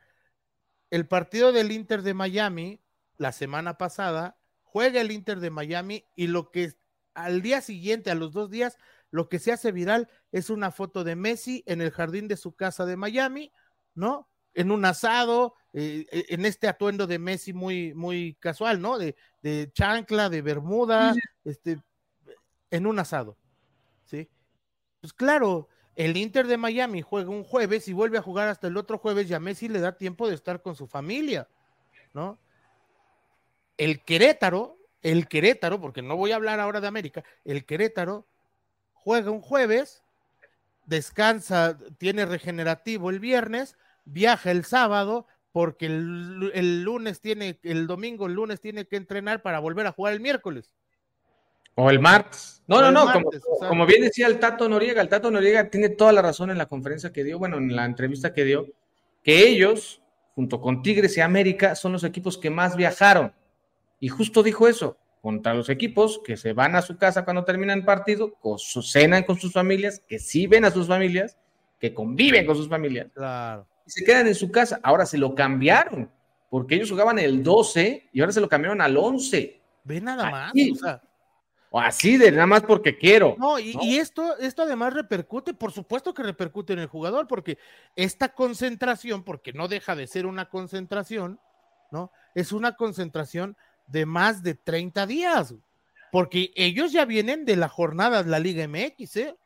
El 0.89 1.07
partido 1.07 1.51
del 1.51 1.71
Inter 1.71 2.01
de 2.01 2.13
Miami, 2.13 2.79
la 3.17 3.31
semana 3.31 3.77
pasada, 3.77 4.37
juega 4.63 5.01
el 5.01 5.11
Inter 5.11 5.39
de 5.39 5.49
Miami 5.49 6.05
y 6.15 6.27
lo 6.27 6.51
que 6.51 6.73
al 7.13 7.41
día 7.41 7.61
siguiente, 7.61 8.09
a 8.09 8.15
los 8.15 8.31
dos 8.31 8.49
días, 8.49 8.77
lo 9.11 9.27
que 9.27 9.39
se 9.39 9.51
hace 9.51 9.71
viral 9.71 10.09
es 10.31 10.49
una 10.49 10.71
foto 10.71 11.03
de 11.03 11.15
Messi 11.15 11.63
en 11.67 11.81
el 11.81 11.91
jardín 11.91 12.27
de 12.29 12.37
su 12.37 12.53
casa 12.55 12.85
de 12.85 12.95
Miami, 12.95 13.51
¿no? 13.93 14.29
En 14.53 14.71
un 14.71 14.85
asado, 14.85 15.55
eh, 15.73 16.05
eh, 16.11 16.25
en 16.29 16.45
este 16.45 16.67
atuendo 16.67 17.07
de 17.07 17.17
Messi 17.17 17.53
muy, 17.53 17.93
muy 17.93 18.35
casual, 18.39 18.81
¿no? 18.81 18.97
De, 18.97 19.15
chancla, 19.73 20.29
de 20.29 20.41
bermuda, 20.41 21.15
este, 21.45 21.79
en 22.69 22.85
un 22.85 22.99
asado, 22.99 23.37
¿sí? 24.05 24.29
Pues 24.99 25.13
claro, 25.13 25.69
el 25.95 26.17
Inter 26.17 26.47
de 26.47 26.57
Miami 26.57 27.01
juega 27.01 27.29
un 27.29 27.43
jueves 27.43 27.87
y 27.87 27.93
vuelve 27.93 28.17
a 28.17 28.21
jugar 28.21 28.49
hasta 28.49 28.67
el 28.67 28.77
otro 28.77 28.97
jueves 28.97 29.29
y 29.29 29.33
a 29.33 29.39
Messi 29.39 29.69
le 29.69 29.79
da 29.79 29.97
tiempo 29.97 30.27
de 30.27 30.35
estar 30.35 30.61
con 30.61 30.75
su 30.75 30.87
familia, 30.87 31.47
¿no? 32.13 32.37
El 33.77 34.03
Querétaro, 34.03 34.77
el 35.01 35.27
Querétaro, 35.27 35.79
porque 35.79 36.01
no 36.01 36.17
voy 36.17 36.33
a 36.33 36.35
hablar 36.35 36.59
ahora 36.59 36.81
de 36.81 36.87
América, 36.87 37.23
el 37.45 37.65
Querétaro 37.65 38.27
juega 38.93 39.31
un 39.31 39.41
jueves, 39.41 40.03
descansa, 40.85 41.77
tiene 41.97 42.25
regenerativo 42.25 43.09
el 43.09 43.19
viernes, 43.19 43.77
viaja 44.05 44.51
el 44.51 44.65
sábado, 44.65 45.27
porque 45.51 45.85
el, 45.85 46.83
lunes 46.83 47.19
tiene, 47.19 47.59
el 47.63 47.87
domingo, 47.87 48.27
el 48.27 48.33
lunes 48.33 48.61
tiene 48.61 48.85
que 48.85 48.95
entrenar 48.95 49.41
para 49.41 49.59
volver 49.59 49.85
a 49.87 49.91
jugar 49.91 50.13
el 50.13 50.21
miércoles. 50.21 50.71
O 51.75 51.89
el 51.89 51.99
martes. 51.99 52.63
No, 52.67 52.81
no, 52.81 52.91
no, 52.91 53.07
como, 53.67 53.85
bien 53.85 54.01
decía 54.01 54.27
el 54.27 54.39
Tato 54.39 54.67
Noriega, 54.67 55.01
el 55.01 55.09
Tato 55.09 55.31
Noriega 55.31 55.69
tiene 55.69 55.89
toda 55.89 56.11
la 56.11 56.21
razón 56.21 56.51
en 56.51 56.57
la 56.57 56.67
conferencia 56.67 57.11
que 57.11 57.23
dio, 57.23 57.39
bueno, 57.39 57.57
en 57.57 57.75
la 57.75 57.85
entrevista 57.85 58.33
que 58.33 58.43
dio, 58.45 58.67
que 59.23 59.47
ellos, 59.47 60.01
junto 60.35 60.61
con 60.61 60.81
Tigres 60.81 61.17
y 61.17 61.21
América, 61.21 61.75
son 61.75 61.93
los 61.93 62.03
equipos 62.03 62.37
que 62.37 62.49
más 62.49 62.75
viajaron. 62.75 63.33
Y 63.99 64.09
justo 64.09 64.43
dijo 64.43 64.67
eso, 64.67 64.97
contra 65.21 65.53
los 65.53 65.69
equipos 65.69 66.21
que 66.23 66.37
se 66.37 66.53
van 66.53 66.75
a 66.75 66.81
su 66.81 66.97
casa 66.97 67.23
cuando 67.23 67.43
terminan 67.43 67.79
el 67.79 67.85
partido, 67.85 68.33
cenan 68.83 69.23
con 69.23 69.37
sus 69.37 69.53
familias, 69.53 70.01
que 70.07 70.19
sí 70.19 70.47
ven 70.47 70.65
a 70.65 70.71
sus 70.71 70.87
familias, 70.87 71.37
que 71.79 71.93
conviven 71.93 72.45
con 72.45 72.55
sus 72.55 72.69
familias. 72.69 73.07
Claro 73.13 73.67
se 73.91 74.05
quedan 74.05 74.27
en 74.27 74.35
su 74.35 74.49
casa. 74.49 74.79
Ahora 74.83 75.05
se 75.05 75.17
lo 75.17 75.35
cambiaron, 75.35 76.09
porque 76.49 76.75
ellos 76.75 76.89
jugaban 76.89 77.19
el 77.19 77.43
12 77.43 78.09
y 78.13 78.21
ahora 78.21 78.31
se 78.31 78.39
lo 78.39 78.47
cambiaron 78.47 78.81
al 78.81 78.95
11. 78.95 79.61
Ve 79.83 79.99
nada 79.99 80.29
más, 80.29 80.53
o 81.73 81.79
así 81.79 82.17
de 82.17 82.31
nada 82.31 82.47
más 82.47 82.63
porque 82.63 82.97
quiero. 82.97 83.35
No, 83.37 83.57
y, 83.57 83.97
esto, 83.97 84.37
esto 84.37 84.63
además 84.63 84.93
repercute, 84.93 85.53
por 85.53 85.71
supuesto 85.71 86.13
que 86.13 86.23
repercute 86.23 86.73
en 86.73 86.79
el 86.79 86.87
jugador, 86.87 87.27
porque 87.27 87.57
esta 87.95 88.33
concentración, 88.33 89.23
porque 89.23 89.53
no 89.53 89.67
deja 89.67 89.95
de 89.95 90.07
ser 90.07 90.25
una 90.25 90.49
concentración, 90.49 91.39
¿no? 91.91 92.11
Es 92.35 92.51
una 92.51 92.75
concentración 92.75 93.55
de 93.87 94.05
más 94.05 94.43
de 94.43 94.55
30 94.55 95.05
días, 95.05 95.55
porque 96.11 96.51
ellos 96.55 96.91
ya 96.91 97.05
vienen 97.05 97.45
de 97.45 97.55
la 97.55 97.69
jornada 97.69 98.23
de 98.23 98.29
la 98.29 98.39
Liga 98.39 98.67
MX, 98.67 99.15
¿eh? 99.17 99.37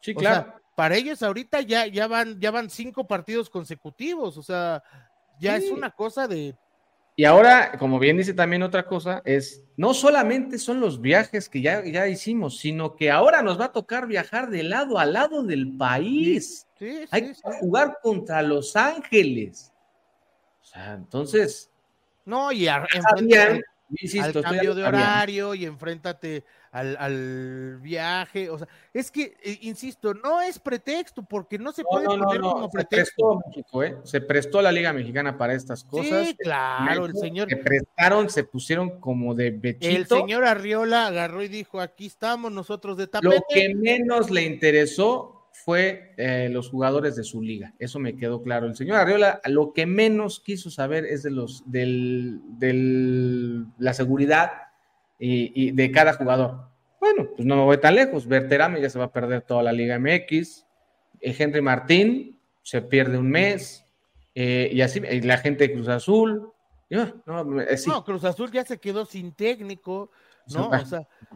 Sí, 0.00 0.14
claro 0.14 0.54
para 0.76 0.94
ellos 0.94 1.22
ahorita 1.22 1.62
ya, 1.62 1.86
ya 1.86 2.06
van, 2.06 2.38
ya 2.38 2.50
van 2.52 2.68
cinco 2.68 3.06
partidos 3.06 3.48
consecutivos, 3.48 4.36
o 4.36 4.42
sea, 4.42 4.82
ya 5.40 5.56
es 5.56 5.70
una 5.70 5.90
cosa 5.90 6.28
de. 6.28 6.54
Y 7.16 7.24
ahora, 7.24 7.78
como 7.78 7.98
bien 7.98 8.18
dice 8.18 8.34
también 8.34 8.62
otra 8.62 8.86
cosa, 8.86 9.22
es 9.24 9.64
no 9.78 9.94
solamente 9.94 10.58
son 10.58 10.80
los 10.80 11.00
viajes 11.00 11.48
que 11.48 11.62
ya, 11.62 11.82
ya 11.82 12.06
hicimos, 12.08 12.58
sino 12.58 12.94
que 12.94 13.10
ahora 13.10 13.40
nos 13.40 13.58
va 13.58 13.66
a 13.66 13.72
tocar 13.72 14.06
viajar 14.06 14.50
de 14.50 14.62
lado 14.64 14.98
a 14.98 15.06
lado 15.06 15.42
del 15.42 15.74
país. 15.78 16.68
Hay 17.10 17.22
que 17.22 17.34
jugar 17.58 17.98
contra 18.02 18.42
Los 18.42 18.76
Ángeles. 18.76 19.72
O 20.60 20.64
sea, 20.64 20.92
entonces. 20.92 21.70
No, 22.26 22.52
y 22.52 22.68
a, 22.68 22.86
al 24.20 24.42
cambio 24.42 24.74
de 24.74 24.84
horario 24.84 25.54
y 25.54 25.64
enfréntate 25.64 26.44
al, 26.70 27.78
viaje. 27.80 28.50
O 28.50 28.58
sea, 28.58 28.68
es 28.92 29.10
que, 29.10 29.36
eh, 29.42 29.58
insisto, 29.62 30.14
no 30.14 30.40
es 30.40 30.58
pretexto, 30.58 31.22
porque 31.22 31.58
no 31.58 31.72
se 31.72 31.84
puede 31.84 32.06
poner 32.06 32.40
como 32.40 32.70
pretexto. 32.70 33.40
Se 33.44 33.52
prestó, 33.52 33.82
¿eh? 33.82 33.96
se 34.04 34.20
prestó 34.20 34.62
la 34.62 34.72
Liga 34.72 34.92
Mexicana 34.92 35.38
para 35.38 35.54
estas 35.54 35.84
cosas. 35.84 36.26
Sí, 36.26 36.36
claro, 36.36 37.06
el 37.06 37.14
señor. 37.14 37.48
Se 37.48 37.56
prestaron, 37.56 38.28
se 38.30 38.44
pusieron 38.44 39.00
como 39.00 39.34
de 39.34 39.50
bechito. 39.50 39.86
El 39.86 40.06
señor 40.06 40.44
Arriola 40.44 41.06
agarró 41.06 41.42
y 41.42 41.48
dijo: 41.48 41.80
aquí 41.80 42.06
estamos 42.06 42.52
nosotros 42.52 42.96
de 42.96 43.06
tapete. 43.06 43.36
Lo 43.36 43.42
que 43.48 43.74
menos 43.74 44.30
le 44.30 44.42
interesó 44.42 45.35
fue 45.64 46.12
eh, 46.16 46.48
los 46.50 46.68
jugadores 46.68 47.16
de 47.16 47.24
su 47.24 47.42
liga. 47.42 47.74
Eso 47.78 47.98
me 47.98 48.16
quedó 48.16 48.42
claro. 48.42 48.66
El 48.66 48.76
señor 48.76 48.98
Arriola 48.98 49.40
lo 49.46 49.72
que 49.72 49.86
menos 49.86 50.38
quiso 50.38 50.70
saber 50.70 51.04
es 51.04 51.22
de 51.22 51.30
los 51.30 51.64
del, 51.66 52.40
la 53.78 53.94
seguridad 53.94 54.52
y, 55.18 55.72
de 55.72 55.90
cada 55.90 56.12
jugador. 56.12 56.68
Bueno, 57.00 57.30
pues 57.34 57.46
no 57.46 57.56
me 57.56 57.62
voy 57.62 57.78
tan 57.78 57.94
lejos. 57.94 58.26
Berterame 58.28 58.80
ya 58.80 58.90
se 58.90 58.98
va 58.98 59.06
a 59.06 59.12
perder 59.12 59.42
toda 59.42 59.62
la 59.62 59.72
Liga 59.72 59.98
MX. 59.98 60.66
Eh, 61.20 61.34
Henry 61.36 61.62
Martín 61.62 62.38
se 62.62 62.82
pierde 62.82 63.18
un 63.18 63.30
mes. 63.30 63.84
Eh, 64.34 64.68
y 64.72 64.82
así, 64.82 65.00
la 65.00 65.38
gente 65.38 65.68
de 65.68 65.74
Cruz 65.74 65.88
Azul. 65.88 66.52
no, 66.90 68.04
Cruz 68.04 68.24
Azul 68.24 68.52
ya 68.52 68.64
se 68.64 68.78
quedó 68.78 69.04
sin 69.06 69.32
técnico. 69.32 70.10
¿no? 70.54 70.70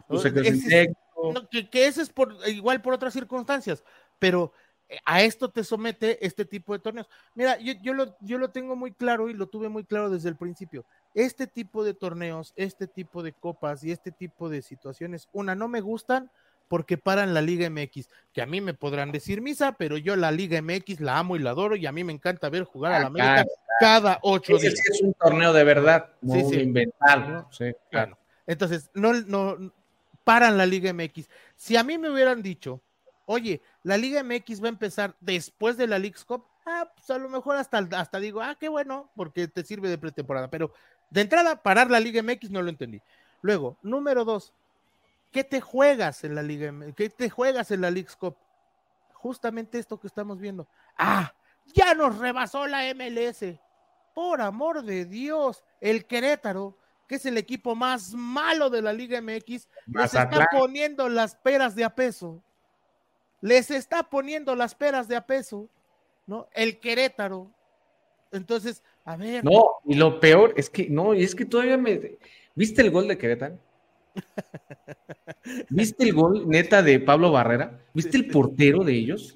O 0.07 0.19
sea, 0.19 0.31
que, 1.51 1.69
que, 1.69 1.87
ese 1.87 2.01
es 2.01 2.09
por, 2.09 2.35
igual 2.47 2.81
por 2.81 2.93
otras 2.93 3.13
circunstancias 3.13 3.83
pero 4.21 4.53
eh, 4.87 4.99
a 5.03 5.23
esto 5.23 5.49
te 5.49 5.63
somete 5.63 6.23
este 6.23 6.45
tipo 6.45 6.73
de 6.73 6.79
torneos. 6.79 7.09
Mira, 7.33 7.57
yo, 7.57 7.93
lo, 7.93 8.15
yo 8.21 8.37
lo 8.37 8.51
tengo 8.51 8.75
muy 8.75 8.91
claro 8.93 9.29
y 9.29 9.33
lo 9.33 9.47
tuve 9.47 9.67
muy 9.67 9.83
claro 9.83 10.11
desde 10.11 10.29
el 10.29 10.35
principio. 10.35 10.85
Este 11.15 11.47
tipo 11.47 11.83
de 11.83 11.95
torneos, 11.95 12.53
este 12.55 12.85
tipo 12.85 13.23
de 13.23 13.33
copas 13.33 13.83
y 13.83 13.91
este 13.91 14.11
tipo 14.11 14.47
de 14.47 14.61
situaciones, 14.61 15.27
una, 15.33 15.55
no 15.55 15.67
me 15.67 15.81
gustan 15.81 16.29
porque 16.67 16.97
paran 16.97 17.33
la 17.33 17.41
Liga 17.41 17.69
MX, 17.69 18.09
que 18.31 18.41
a 18.41 18.45
mí 18.45 18.61
me 18.61 18.75
podrán 18.75 19.11
decir 19.11 19.41
misa, 19.41 19.73
pero 19.73 19.97
yo 19.97 20.15
la 20.15 20.31
Liga 20.31 20.61
MX 20.61 21.01
la 21.01 21.17
amo 21.17 21.35
y 21.35 21.39
la 21.39 21.49
adoro 21.49 21.75
y 21.75 21.85
a 21.85 21.91
mí 21.91 22.03
me 22.03 22.13
encanta 22.13 22.49
ver 22.49 22.63
jugar 22.63 22.93
a 22.93 22.99
la 22.99 23.07
América 23.07 23.45
cada 23.79 24.19
ocho 24.21 24.57
días. 24.57 24.75
Es 24.75 25.01
un 25.01 25.13
torneo 25.15 25.51
de 25.51 25.63
verdad, 25.63 26.11
no 26.21 26.35
sí, 26.35 26.43
sí. 26.43 26.73
Sí, 27.49 27.65
claro. 27.89 28.17
Entonces, 28.45 28.89
no, 28.93 29.13
no, 29.13 29.73
paran 30.23 30.57
la 30.57 30.65
Liga 30.65 30.93
MX. 30.93 31.27
Si 31.55 31.75
a 31.75 31.83
mí 31.83 31.97
me 31.97 32.09
hubieran 32.09 32.41
dicho, 32.41 32.81
oye, 33.31 33.61
la 33.83 33.97
Liga 33.97 34.23
MX 34.23 34.61
va 34.61 34.67
a 34.67 34.69
empezar 34.69 35.15
después 35.21 35.77
de 35.77 35.87
la 35.87 35.97
League's 35.97 36.25
Cup, 36.25 36.45
ah, 36.65 36.91
pues 36.93 37.09
a 37.09 37.17
lo 37.17 37.29
mejor 37.29 37.55
hasta, 37.55 37.77
hasta 37.77 38.19
digo, 38.19 38.41
ah, 38.41 38.55
qué 38.59 38.67
bueno, 38.69 39.09
porque 39.15 39.47
te 39.47 39.63
sirve 39.63 39.89
de 39.89 39.97
pretemporada, 39.97 40.49
pero 40.49 40.73
de 41.09 41.21
entrada, 41.21 41.61
parar 41.61 41.89
la 41.89 41.99
Liga 41.99 42.21
MX 42.21 42.51
no 42.51 42.61
lo 42.61 42.69
entendí. 42.69 43.01
Luego, 43.41 43.77
número 43.81 44.25
dos, 44.25 44.53
¿qué 45.31 45.43
te 45.43 45.61
juegas 45.61 46.23
en 46.23 46.35
la 46.35 46.43
Liga 46.43 46.71
MX? 46.71 46.95
¿Qué 46.95 47.09
te 47.09 47.29
juegas 47.29 47.71
en 47.71 47.81
la 47.81 47.89
League's 47.89 48.15
Cup? 48.15 48.35
Justamente 49.13 49.79
esto 49.79 49.99
que 49.99 50.07
estamos 50.07 50.39
viendo. 50.39 50.67
Ah, 50.97 51.33
ya 51.73 51.93
nos 51.93 52.17
rebasó 52.17 52.67
la 52.67 52.83
MLS. 52.93 53.59
Por 54.13 54.41
amor 54.41 54.83
de 54.83 55.05
Dios, 55.05 55.63
el 55.79 56.05
Querétaro, 56.05 56.77
que 57.07 57.15
es 57.15 57.25
el 57.25 57.37
equipo 57.37 57.75
más 57.75 58.13
malo 58.13 58.69
de 58.69 58.81
la 58.81 58.91
Liga 58.91 59.21
MX, 59.21 59.67
nos 59.87 60.13
está 60.13 60.47
poniendo 60.51 61.07
las 61.07 61.35
peras 61.35 61.75
de 61.75 61.85
a 61.85 61.95
peso 61.95 62.43
les 63.41 63.71
está 63.71 64.03
poniendo 64.03 64.55
las 64.55 64.75
peras 64.75 65.07
de 65.07 65.15
a 65.15 65.25
peso, 65.25 65.67
¿no? 66.27 66.47
El 66.53 66.79
Querétaro. 66.79 67.51
Entonces, 68.31 68.81
a 69.03 69.17
ver. 69.17 69.43
No, 69.43 69.63
y 69.85 69.95
lo 69.95 70.19
peor 70.19 70.53
es 70.55 70.69
que, 70.69 70.89
no, 70.89 71.13
y 71.13 71.23
es 71.23 71.35
que 71.35 71.45
todavía 71.45 71.77
me. 71.77 72.17
¿Viste 72.55 72.81
el 72.81 72.91
gol 72.91 73.07
de 73.07 73.17
Querétaro? 73.17 73.57
¿Viste 75.69 76.03
el 76.03 76.13
gol 76.13 76.47
neta 76.47 76.83
de 76.83 76.99
Pablo 76.99 77.31
Barrera? 77.31 77.79
¿Viste 77.93 78.17
el 78.17 78.27
portero 78.27 78.83
de 78.83 78.93
ellos? 78.93 79.33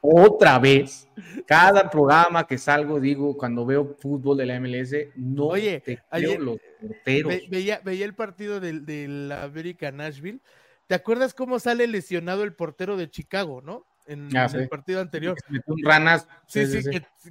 Otra 0.00 0.58
vez. 0.58 1.08
Cada 1.46 1.88
programa 1.90 2.46
que 2.46 2.58
salgo, 2.58 2.98
digo, 2.98 3.36
cuando 3.36 3.64
veo 3.64 3.94
fútbol 3.98 4.38
de 4.38 4.46
la 4.46 4.58
MLS, 4.58 4.94
no 5.16 5.48
Oye, 5.48 5.80
te 5.80 6.02
los 6.38 6.58
porteros. 6.80 7.34
veía, 7.48 7.80
el 7.84 8.14
partido 8.14 8.58
del, 8.58 8.84
del 8.84 9.30
América 9.32 9.92
Nashville 9.92 10.40
¿Te 10.86 10.94
acuerdas 10.94 11.34
cómo 11.34 11.58
sale 11.58 11.86
lesionado 11.86 12.44
el 12.44 12.54
portero 12.54 12.96
de 12.96 13.10
Chicago, 13.10 13.60
no? 13.62 13.86
En, 14.06 14.34
ah, 14.36 14.48
el 14.52 14.68
partido 14.68 15.00
anterior. 15.00 15.36
Ranas. 15.84 16.28
Sí, 16.46 16.66
sí, 16.66 16.82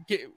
Que, 0.06 0.30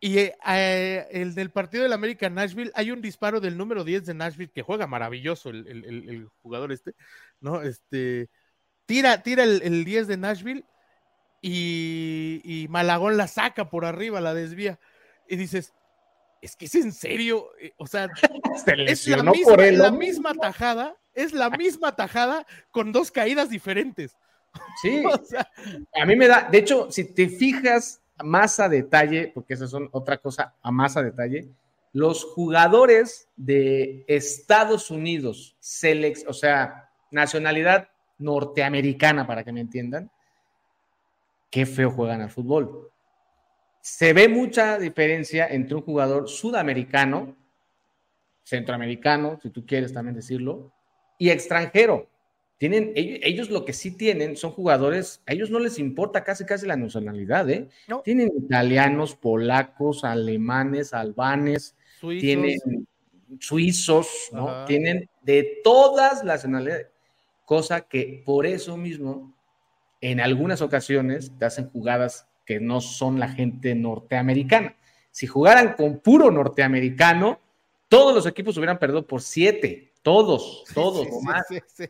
y 0.00 0.18
eh, 0.18 1.08
el 1.10 1.34
del 1.34 1.50
partido 1.50 1.82
del 1.82 1.92
América 1.92 2.30
Nashville, 2.30 2.70
hay 2.74 2.92
un 2.92 3.00
disparo 3.00 3.40
del 3.40 3.56
número 3.56 3.82
10 3.82 4.06
de 4.06 4.14
Nashville 4.14 4.52
que 4.52 4.62
juega 4.62 4.86
maravilloso 4.86 5.50
el, 5.50 6.28
jugador 6.40 6.70
este, 6.70 6.94
¿no? 7.40 7.62
Este, 7.62 8.28
tira, 8.86 9.22
tira 9.24 9.42
el, 9.42 9.84
10 9.84 10.06
de 10.06 10.16
Nashville 10.16 10.64
y, 11.42 12.66
Malagón 12.68 13.16
la 13.16 13.26
saca 13.26 13.70
por 13.70 13.84
arriba, 13.84 14.20
la 14.20 14.34
desvía. 14.34 14.78
Y 15.26 15.36
dices, 15.36 15.74
es 16.40 16.56
que 16.56 16.66
es 16.66 16.74
en 16.74 16.92
serio, 16.92 17.50
eh, 17.60 17.72
o 17.76 17.86
sea, 17.86 18.08
es 18.86 19.06
la 19.06 19.22
misma, 19.22 19.56
la 19.56 19.90
misma 19.90 20.34
tajada 20.34 20.96
es 21.18 21.32
la 21.32 21.50
misma 21.50 21.96
tajada 21.96 22.46
con 22.70 22.92
dos 22.92 23.10
caídas 23.10 23.50
diferentes. 23.50 24.16
Sí, 24.82 25.04
a 25.92 26.06
mí 26.06 26.16
me 26.16 26.26
da, 26.26 26.48
de 26.50 26.58
hecho, 26.58 26.90
si 26.90 27.12
te 27.12 27.28
fijas 27.28 28.00
más 28.24 28.58
a 28.58 28.68
detalle, 28.68 29.30
porque 29.32 29.54
esas 29.54 29.70
son 29.70 29.88
otra 29.92 30.18
cosa 30.18 30.54
a 30.62 30.70
más 30.72 30.96
a 30.96 31.02
detalle, 31.02 31.48
los 31.92 32.24
jugadores 32.24 33.28
de 33.36 34.04
Estados 34.08 34.90
Unidos, 34.90 35.54
Selex, 35.60 36.24
o 36.26 36.32
sea, 36.32 36.90
nacionalidad 37.10 37.88
norteamericana, 38.18 39.26
para 39.26 39.44
que 39.44 39.52
me 39.52 39.60
entiendan, 39.60 40.10
qué 41.50 41.66
feo 41.66 41.90
juegan 41.90 42.22
al 42.22 42.30
fútbol. 42.30 42.90
Se 43.90 44.12
ve 44.12 44.28
mucha 44.28 44.78
diferencia 44.78 45.46
entre 45.48 45.74
un 45.74 45.80
jugador 45.80 46.28
sudamericano, 46.28 47.34
centroamericano, 48.44 49.40
si 49.42 49.48
tú 49.48 49.64
quieres 49.64 49.94
también 49.94 50.14
decirlo, 50.14 50.70
y 51.18 51.30
extranjero. 51.30 52.06
Tienen, 52.58 52.92
ellos, 52.94 53.48
lo 53.48 53.64
que 53.64 53.72
sí 53.72 53.96
tienen 53.96 54.36
son 54.36 54.50
jugadores, 54.50 55.22
a 55.26 55.32
ellos 55.32 55.50
no 55.50 55.58
les 55.58 55.78
importa 55.78 56.22
casi 56.22 56.44
casi 56.44 56.66
la 56.66 56.76
nacionalidad, 56.76 57.48
¿eh? 57.48 57.68
Tienen 58.04 58.30
italianos, 58.36 59.16
polacos, 59.16 60.04
alemanes, 60.04 60.92
albanes, 60.92 61.74
tienen 62.00 62.58
suizos, 63.40 64.28
¿no? 64.32 64.66
Tienen 64.66 65.08
de 65.22 65.60
todas 65.64 66.22
las 66.24 66.44
nacionalidades, 66.44 66.88
cosa 67.46 67.80
que 67.80 68.22
por 68.24 68.44
eso 68.44 68.76
mismo 68.76 69.34
en 70.02 70.20
algunas 70.20 70.60
ocasiones 70.60 71.32
te 71.38 71.46
hacen 71.46 71.70
jugadas 71.70 72.27
que 72.48 72.60
no 72.60 72.80
son 72.80 73.20
la 73.20 73.28
gente 73.28 73.74
norteamericana. 73.74 74.74
Si 75.10 75.26
jugaran 75.26 75.74
con 75.74 75.98
puro 75.98 76.30
norteamericano, 76.30 77.40
todos 77.88 78.14
los 78.14 78.24
equipos 78.24 78.56
hubieran 78.56 78.78
perdido 78.78 79.06
por 79.06 79.20
siete. 79.20 79.92
Todos, 80.00 80.64
todos, 80.72 81.06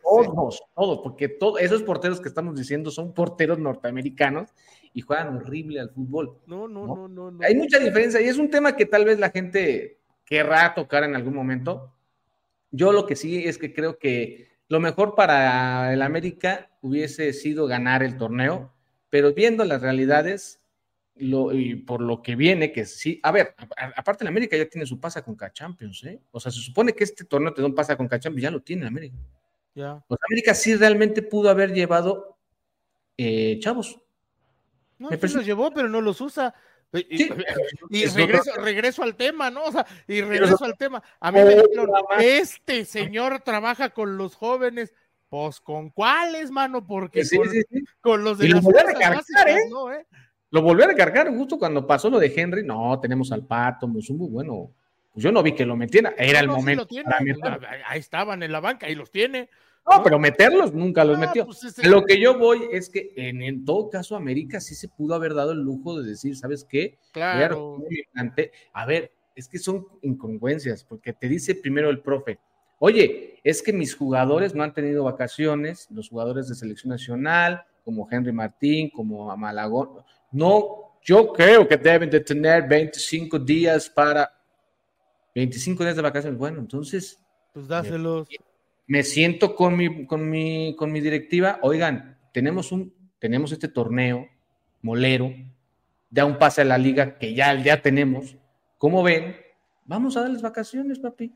todos, 0.03 0.61
todos, 0.75 0.99
porque 1.05 1.29
todos 1.29 1.61
esos 1.61 1.85
porteros 1.85 2.21
que 2.21 2.29
estamos 2.29 2.57
diciendo 2.57 2.91
son 2.91 3.15
porteros 3.15 3.61
norteamericanos 3.61 4.49
y 4.93 5.03
juegan 5.03 5.37
horrible 5.37 5.79
al 5.79 5.91
fútbol. 5.91 6.41
No, 6.47 6.67
no, 6.67 6.85
no, 6.89 7.07
no, 7.07 7.31
no. 7.31 7.47
Hay 7.47 7.55
mucha 7.55 7.79
diferencia 7.79 8.21
y 8.21 8.25
es 8.25 8.37
un 8.37 8.51
tema 8.51 8.75
que 8.75 8.87
tal 8.87 9.05
vez 9.05 9.21
la 9.21 9.31
gente 9.31 10.01
querrá 10.25 10.75
tocar 10.75 11.05
en 11.05 11.15
algún 11.15 11.35
momento. 11.35 11.95
Yo 12.73 12.91
lo 12.91 13.07
que 13.07 13.15
sí 13.15 13.45
es 13.47 13.59
que 13.59 13.73
creo 13.73 13.97
que 14.01 14.49
lo 14.67 14.81
mejor 14.81 15.15
para 15.15 15.93
el 15.93 16.03
América 16.03 16.69
hubiese 16.83 17.33
sido 17.33 17.69
ganar 17.69 18.03
el 18.03 18.17
torneo, 18.17 18.73
pero 19.11 19.33
viendo 19.33 19.65
las 19.65 19.83
realidades, 19.83 20.61
y 21.17 21.75
por 21.75 22.01
lo 22.01 22.23
que 22.23 22.37
viene, 22.37 22.73
que 22.73 22.85
sí, 22.85 23.19
a 23.23 23.33
ver, 23.33 23.55
aparte 23.97 24.25
la 24.25 24.31
América 24.31 24.57
ya 24.57 24.69
tiene 24.69 24.87
su 24.87 25.01
pasa 25.01 25.23
con 25.23 25.35
K-Champions, 25.35 26.05
¿eh? 26.05 26.21
O 26.31 26.39
sea, 26.39 26.53
se 26.53 26.61
supone 26.61 26.93
que 26.93 27.05
este 27.05 27.25
torneo 27.25 27.53
te 27.53 27.61
da 27.61 27.67
un 27.67 27.75
pasa 27.75 27.97
con 27.97 28.07
K-Champions, 28.07 28.43
ya 28.43 28.51
lo 28.51 28.63
tiene 28.63 28.87
América. 28.87 29.17
Ya. 29.75 30.03
Pues 30.07 30.21
América 30.29 30.55
sí 30.55 30.77
realmente 30.77 31.23
pudo 31.23 31.51
haber 31.51 31.73
llevado 31.73 32.39
eh, 33.17 33.59
chavos. 33.61 33.99
No, 34.99 35.11
sí 35.11 35.35
los 35.35 35.45
llevó, 35.45 35.73
pero 35.73 35.89
no 35.89 36.01
los 36.01 36.21
usa. 36.21 36.55
Y, 36.93 37.29
regreso, 38.09 38.51
regreso, 38.57 39.03
al 39.03 39.15
tema, 39.15 39.51
¿no? 39.51 39.65
O 39.65 39.73
sea, 39.73 39.87
y 40.07 40.23
regreso 40.23 40.65
al 40.65 40.77
tema. 40.79 41.03
A 41.21 41.31
mí 41.31 41.41
me 41.41 41.55
dijeron, 41.55 41.91
este 42.19 42.85
señor 42.85 43.43
trabaja 43.43 43.91
con 43.91 44.17
los 44.17 44.35
jóvenes. 44.35 44.95
Pues 45.29 45.61
con 45.61 45.91
cuáles, 45.91 46.51
mano, 46.51 46.87
porque 46.87 47.25
Sí, 47.25 47.37
con, 47.37 47.51
sí, 47.51 47.61
sí. 47.71 47.85
con 48.01 48.25
los 48.25 48.39
de 48.39 48.47
Y 48.47 48.49
lo 48.49 48.57
las 48.57 48.65
volvió 48.65 48.81
a 48.81 48.83
fuerzas 48.85 49.27
recargar, 49.27 49.49
¿eh? 49.49 49.69
no, 49.71 49.93
¿eh? 49.93 50.07
Lo 50.51 50.63
volvió 50.63 50.85
a 50.85 50.89
recargar 50.89 51.29
justo 51.37 51.59
cuando 51.59 51.87
pasó 51.87 52.09
lo 52.09 52.19
de 52.19 52.33
Henry. 52.35 52.65
No, 52.65 52.99
tenemos 53.01 53.31
al 53.33 53.47
Pato, 53.47 53.87
Musumbu. 53.87 54.29
Bueno, 54.31 54.71
pues 55.13 55.23
yo 55.23 55.31
no 55.31 55.43
vi 55.43 55.53
que 55.55 55.67
lo 55.67 55.77
metiera. 55.77 56.15
Era 56.17 56.41
el 56.41 56.47
No, 56.47 56.57
momento. 56.57 56.83
lo 56.83 56.87
tiene, 56.87 57.11
para 57.39 57.59
pues, 57.59 57.71
ahí 57.87 57.99
estaban 58.01 58.43
en 58.43 58.53
la 58.53 58.61
banca 58.61 58.89
y 58.89 58.95
los 58.95 59.11
tiene. 59.11 59.51
No, 59.91 60.03
pero 60.03 60.19
meterlos 60.19 60.73
nunca 60.73 61.05
los 61.05 61.17
Ah, 61.19 61.21
metió. 61.21 61.45
pues, 61.45 61.65
ese- 61.65 61.87
A 61.87 61.91
lo 61.91 62.05
que 62.05 62.19
yo 62.19 62.39
voy 62.39 62.61
es 62.73 62.89
que 62.89 63.13
en, 63.17 63.43
en 63.43 63.65
todo 63.67 63.91
caso 63.91 64.17
América 64.17 64.61
sí 64.61 64.75
se 64.75 64.89
pudo 64.89 65.15
haber 65.15 65.35
dado 65.35 65.53
el 65.53 65.61
lujo 65.61 66.01
de 66.01 66.09
decir, 66.09 66.37
¿sabes 66.37 66.65
qué? 66.65 66.99
A 67.11 67.13
Claro. 67.13 67.79
A 68.73 68.87
ver, 68.87 69.13
es 69.35 69.49
que 69.49 69.59
son 69.59 69.87
incongruencias, 70.03 70.85
porque 70.85 71.13
te 71.13 71.29
dice 71.29 71.55
primero 71.55 71.91
el 71.91 72.01
profe, 72.01 72.39
oye, 72.79 73.41
es 73.45 73.63
que 73.63 73.73
mis 73.73 73.95
jugadores 73.95 74.55
no 74.55 74.63
han 74.63 74.75
tenido 74.75 75.05
vacaciones, 75.05 75.89
los 75.91 76.09
jugadores 76.09 76.49
de 76.49 76.55
selección 76.55 76.91
nacional, 76.91 77.63
como 77.85 78.09
Henry 78.11 78.33
Martín, 78.33 78.91
como 78.91 79.35
Malagón, 79.37 80.03
no, 80.31 80.99
yo 81.03 81.33
creo 81.33 81.67
que 81.67 81.77
deben 81.77 82.11
de 82.11 82.21
tener 82.21 82.69
25 82.69 83.39
días 83.39 83.89
para 83.89 84.31
25 85.35 85.83
días 85.85 85.97
de 85.97 86.03
vacaciones. 86.03 86.39
Bueno, 86.39 86.59
entonces 86.61 87.19
Pues 87.53 87.67
dáselos. 87.69 88.29
me 88.87 89.03
siento 89.03 89.55
con 89.55 89.77
mi, 89.77 90.07
con 90.07 90.29
mi, 90.29 90.75
con 90.77 90.93
mi 90.93 91.01
directiva, 91.01 91.59
oigan, 91.63 92.19
tenemos, 92.33 92.73
un, 92.73 92.93
tenemos 93.19 93.53
este 93.53 93.69
torneo 93.69 94.29
molero, 94.83 95.33
da 96.11 96.25
un 96.25 96.39
pase 96.39 96.61
a 96.63 96.65
la 96.65 96.79
liga 96.79 97.19
que 97.19 97.35
ya, 97.35 97.55
ya 97.63 97.81
tenemos, 97.81 98.37
¿cómo 98.77 99.03
ven? 99.03 99.37
Vamos 99.85 100.17
a 100.17 100.23
darles 100.23 100.43
vacaciones, 100.43 100.99
papi. 100.99 101.33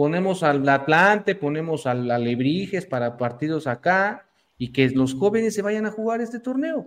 Ponemos 0.00 0.42
al 0.42 0.66
Atlante, 0.66 1.34
ponemos 1.34 1.86
al 1.86 2.10
Alebrijes 2.10 2.86
para 2.86 3.18
partidos 3.18 3.66
acá 3.66 4.26
y 4.56 4.72
que 4.72 4.88
los 4.88 5.12
jóvenes 5.14 5.54
se 5.54 5.60
vayan 5.60 5.84
a 5.84 5.90
jugar 5.90 6.22
este 6.22 6.40
torneo. 6.40 6.86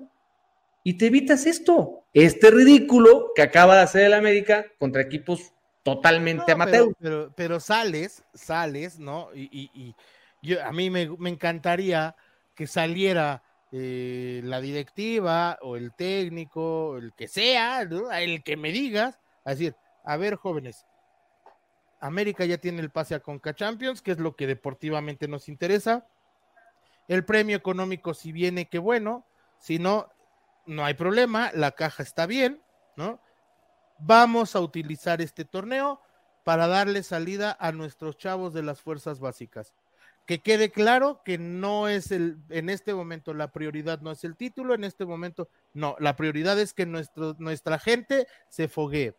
Y 0.83 0.97
te 0.97 1.05
evitas 1.05 1.45
esto, 1.45 2.05
este 2.11 2.49
ridículo 2.49 3.29
que 3.35 3.43
acaba 3.43 3.75
de 3.75 3.81
hacer 3.83 4.05
el 4.05 4.15
América 4.15 4.65
contra 4.79 5.03
equipos 5.03 5.53
totalmente 5.83 6.43
No, 6.47 6.53
amateur. 6.55 6.85
pero, 6.85 6.95
pero, 6.99 7.33
pero 7.35 7.59
sales, 7.59 8.23
sales, 8.33 8.97
¿no? 8.97 9.29
Y, 9.35 9.43
y- 9.51 9.69
y 9.75 9.95
yo, 10.41 10.65
a 10.65 10.71
mí 10.71 10.89
me, 10.89 11.07
me 11.19 11.29
encantaría 11.29 12.15
que 12.55 12.65
saliera 12.65 13.43
eh, 13.71 14.41
la 14.43 14.59
directiva 14.59 15.59
o 15.61 15.77
el 15.77 15.93
técnico, 15.93 16.97
el 16.97 17.13
que 17.13 17.27
sea, 17.27 17.85
¿no? 17.85 18.11
el 18.11 18.41
que 18.43 18.57
me 18.57 18.71
digas, 18.71 19.19
a 19.45 19.51
decir, 19.51 19.75
a 20.03 20.17
ver, 20.17 20.33
jóvenes, 20.35 20.87
América 22.03 22.43
ya 22.43 22.57
tiene 22.57 22.81
el 22.81 22.89
pase 22.89 23.15
a 23.15 23.21
Conca 23.21 23.55
Champions, 23.55 24.01
que 24.01 24.11
es 24.11 24.19
lo 24.19 24.35
que 24.35 24.45
deportivamente 24.45 25.29
nos 25.29 25.47
interesa. 25.47 26.05
El 27.07 27.23
premio 27.23 27.55
económico, 27.55 28.13
si 28.13 28.33
viene, 28.33 28.67
qué 28.67 28.77
bueno. 28.77 29.25
Si 29.57 29.79
no, 29.79 30.09
no 30.65 30.83
hay 30.83 30.95
problema. 30.95 31.51
La 31.53 31.71
caja 31.71 32.03
está 32.03 32.25
bien, 32.25 32.61
¿no? 32.97 33.21
Vamos 33.99 34.53
a 34.57 34.59
utilizar 34.59 35.21
este 35.21 35.45
torneo 35.45 36.01
para 36.43 36.67
darle 36.67 37.03
salida 37.03 37.55
a 37.57 37.71
nuestros 37.71 38.17
chavos 38.17 38.53
de 38.53 38.63
las 38.63 38.81
fuerzas 38.81 39.21
básicas. 39.21 39.73
Que 40.25 40.41
quede 40.41 40.71
claro 40.71 41.21
que 41.23 41.37
no 41.37 41.87
es 41.87 42.11
el, 42.11 42.37
en 42.49 42.69
este 42.69 42.93
momento 42.93 43.33
la 43.33 43.53
prioridad 43.53 44.01
no 44.01 44.11
es 44.11 44.25
el 44.25 44.35
título, 44.35 44.73
en 44.73 44.83
este 44.83 45.05
momento 45.05 45.47
no, 45.73 45.95
la 45.99 46.17
prioridad 46.17 46.59
es 46.59 46.73
que 46.73 46.85
nuestro, 46.85 47.37
nuestra 47.39 47.79
gente 47.79 48.27
se 48.49 48.67
foguee. 48.67 49.15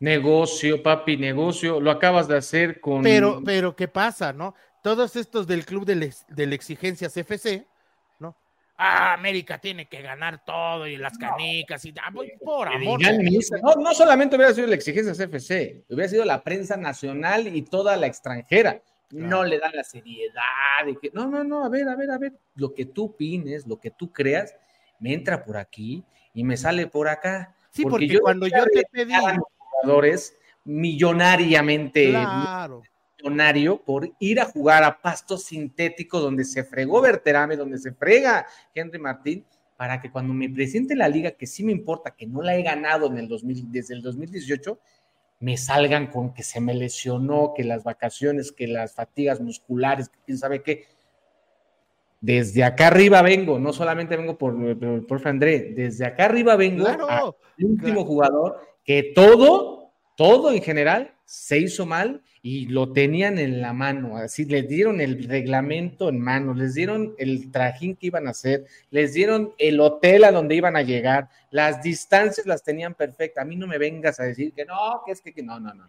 Negocio, 0.00 0.82
papi, 0.82 1.18
negocio. 1.18 1.78
Lo 1.78 1.90
acabas 1.90 2.26
de 2.26 2.38
hacer 2.38 2.80
con. 2.80 3.02
Pero, 3.02 3.42
pero, 3.44 3.76
¿qué 3.76 3.86
pasa, 3.86 4.32
no? 4.32 4.54
Todos 4.82 5.14
estos 5.14 5.46
del 5.46 5.66
club 5.66 5.84
de, 5.84 5.94
la- 5.94 6.08
de 6.28 6.46
la 6.46 6.54
exigencia 6.54 7.10
CFC, 7.10 7.66
¿no? 8.18 8.34
Ah, 8.78 9.12
América 9.12 9.58
tiene 9.58 9.88
que 9.90 10.00
ganar 10.00 10.42
todo 10.42 10.86
y 10.86 10.96
las 10.96 11.18
canicas 11.18 11.84
y 11.84 11.92
ah, 12.02 12.10
pues, 12.14 12.30
por 12.42 12.66
amor. 12.68 12.98
No, 13.62 13.74
no 13.74 13.92
solamente 13.92 14.36
hubiera 14.36 14.54
sido 14.54 14.68
la 14.68 14.74
exigencia 14.74 15.12
CFC, 15.12 15.84
hubiera 15.90 16.08
sido 16.08 16.24
la 16.24 16.42
prensa 16.42 16.78
nacional 16.78 17.54
y 17.54 17.60
toda 17.60 17.94
la 17.98 18.06
extranjera. 18.06 18.80
No 19.10 19.44
le 19.44 19.58
dan 19.58 19.72
la 19.74 19.84
seriedad. 19.84 20.86
de 20.86 20.96
que, 20.96 21.10
no, 21.12 21.26
no, 21.26 21.44
no, 21.44 21.64
a 21.64 21.68
ver, 21.68 21.86
a 21.88 21.96
ver, 21.96 22.10
a 22.10 22.16
ver. 22.16 22.32
Lo 22.54 22.72
que 22.72 22.86
tú 22.86 23.06
opines, 23.06 23.66
lo 23.66 23.78
que 23.78 23.90
tú 23.90 24.10
creas, 24.10 24.56
me 24.98 25.12
entra 25.12 25.44
por 25.44 25.58
aquí 25.58 26.02
y 26.32 26.42
me 26.42 26.56
sale 26.56 26.86
por 26.86 27.06
acá. 27.08 27.54
Sí, 27.70 27.82
porque, 27.82 28.06
yo 28.06 28.20
cuando 28.20 28.46
yo 28.46 28.64
te 28.64 28.82
pedí, 28.90 29.12
jugadores 29.80 30.36
millonariamente 30.64 32.10
claro, 32.10 32.82
millonario 33.18 33.82
por 33.82 34.10
ir 34.18 34.40
a 34.40 34.44
jugar 34.44 34.84
a 34.84 35.00
pasto 35.00 35.36
sintético 35.36 36.20
donde 36.20 36.44
se 36.44 36.64
fregó 36.64 37.00
Berterame, 37.00 37.56
donde 37.56 37.78
se 37.78 37.92
frega 37.92 38.46
Henry 38.74 38.98
Martín, 38.98 39.44
para 39.76 40.00
que 40.00 40.10
cuando 40.10 40.34
me 40.34 40.48
presente 40.50 40.94
la 40.94 41.08
liga, 41.08 41.30
que 41.32 41.46
sí 41.46 41.64
me 41.64 41.72
importa, 41.72 42.10
que 42.10 42.26
no 42.26 42.42
la 42.42 42.54
he 42.54 42.62
ganado 42.62 43.06
en 43.06 43.18
el 43.18 43.28
2000, 43.28 43.72
desde 43.72 43.94
el 43.94 44.02
2018, 44.02 44.78
me 45.40 45.56
salgan 45.56 46.08
con 46.08 46.34
que 46.34 46.42
se 46.42 46.60
me 46.60 46.74
lesionó, 46.74 47.54
que 47.56 47.64
las 47.64 47.82
vacaciones, 47.82 48.52
que 48.52 48.66
las 48.66 48.94
fatigas 48.94 49.40
musculares, 49.40 50.10
que 50.10 50.18
quién 50.26 50.36
sabe 50.36 50.62
qué. 50.62 50.84
Desde 52.20 52.62
acá 52.62 52.88
arriba 52.88 53.22
vengo, 53.22 53.58
no 53.58 53.72
solamente 53.72 54.14
vengo 54.18 54.36
por, 54.36 54.78
por, 54.78 55.06
por 55.06 55.26
André, 55.26 55.72
desde 55.74 56.04
acá 56.04 56.26
arriba 56.26 56.56
vengo 56.56 56.84
claro. 56.84 57.38
último 57.58 57.78
Claro. 57.78 58.04
jugador 58.04 58.69
que 58.90 59.04
todo, 59.14 59.92
todo 60.16 60.50
en 60.50 60.60
general 60.60 61.14
se 61.24 61.60
hizo 61.60 61.86
mal 61.86 62.22
y 62.42 62.66
lo 62.66 62.92
tenían 62.92 63.38
en 63.38 63.60
la 63.60 63.72
mano, 63.72 64.16
así 64.16 64.44
les 64.46 64.66
dieron 64.66 65.00
el 65.00 65.28
reglamento 65.28 66.08
en 66.08 66.18
mano, 66.18 66.54
les 66.54 66.74
dieron 66.74 67.14
el 67.16 67.52
trajín 67.52 67.94
que 67.94 68.08
iban 68.08 68.26
a 68.26 68.30
hacer, 68.30 68.64
les 68.90 69.14
dieron 69.14 69.52
el 69.58 69.78
hotel 69.78 70.24
a 70.24 70.32
donde 70.32 70.56
iban 70.56 70.74
a 70.74 70.82
llegar, 70.82 71.28
las 71.52 71.84
distancias 71.84 72.46
las 72.48 72.64
tenían 72.64 72.94
perfectas. 72.94 73.42
A 73.42 73.44
mí 73.46 73.54
no 73.54 73.68
me 73.68 73.78
vengas 73.78 74.18
a 74.18 74.24
decir 74.24 74.52
que 74.54 74.64
no, 74.64 75.02
que 75.06 75.12
es 75.12 75.20
que, 75.20 75.32
que 75.32 75.42
no, 75.44 75.60
no, 75.60 75.72
no. 75.72 75.86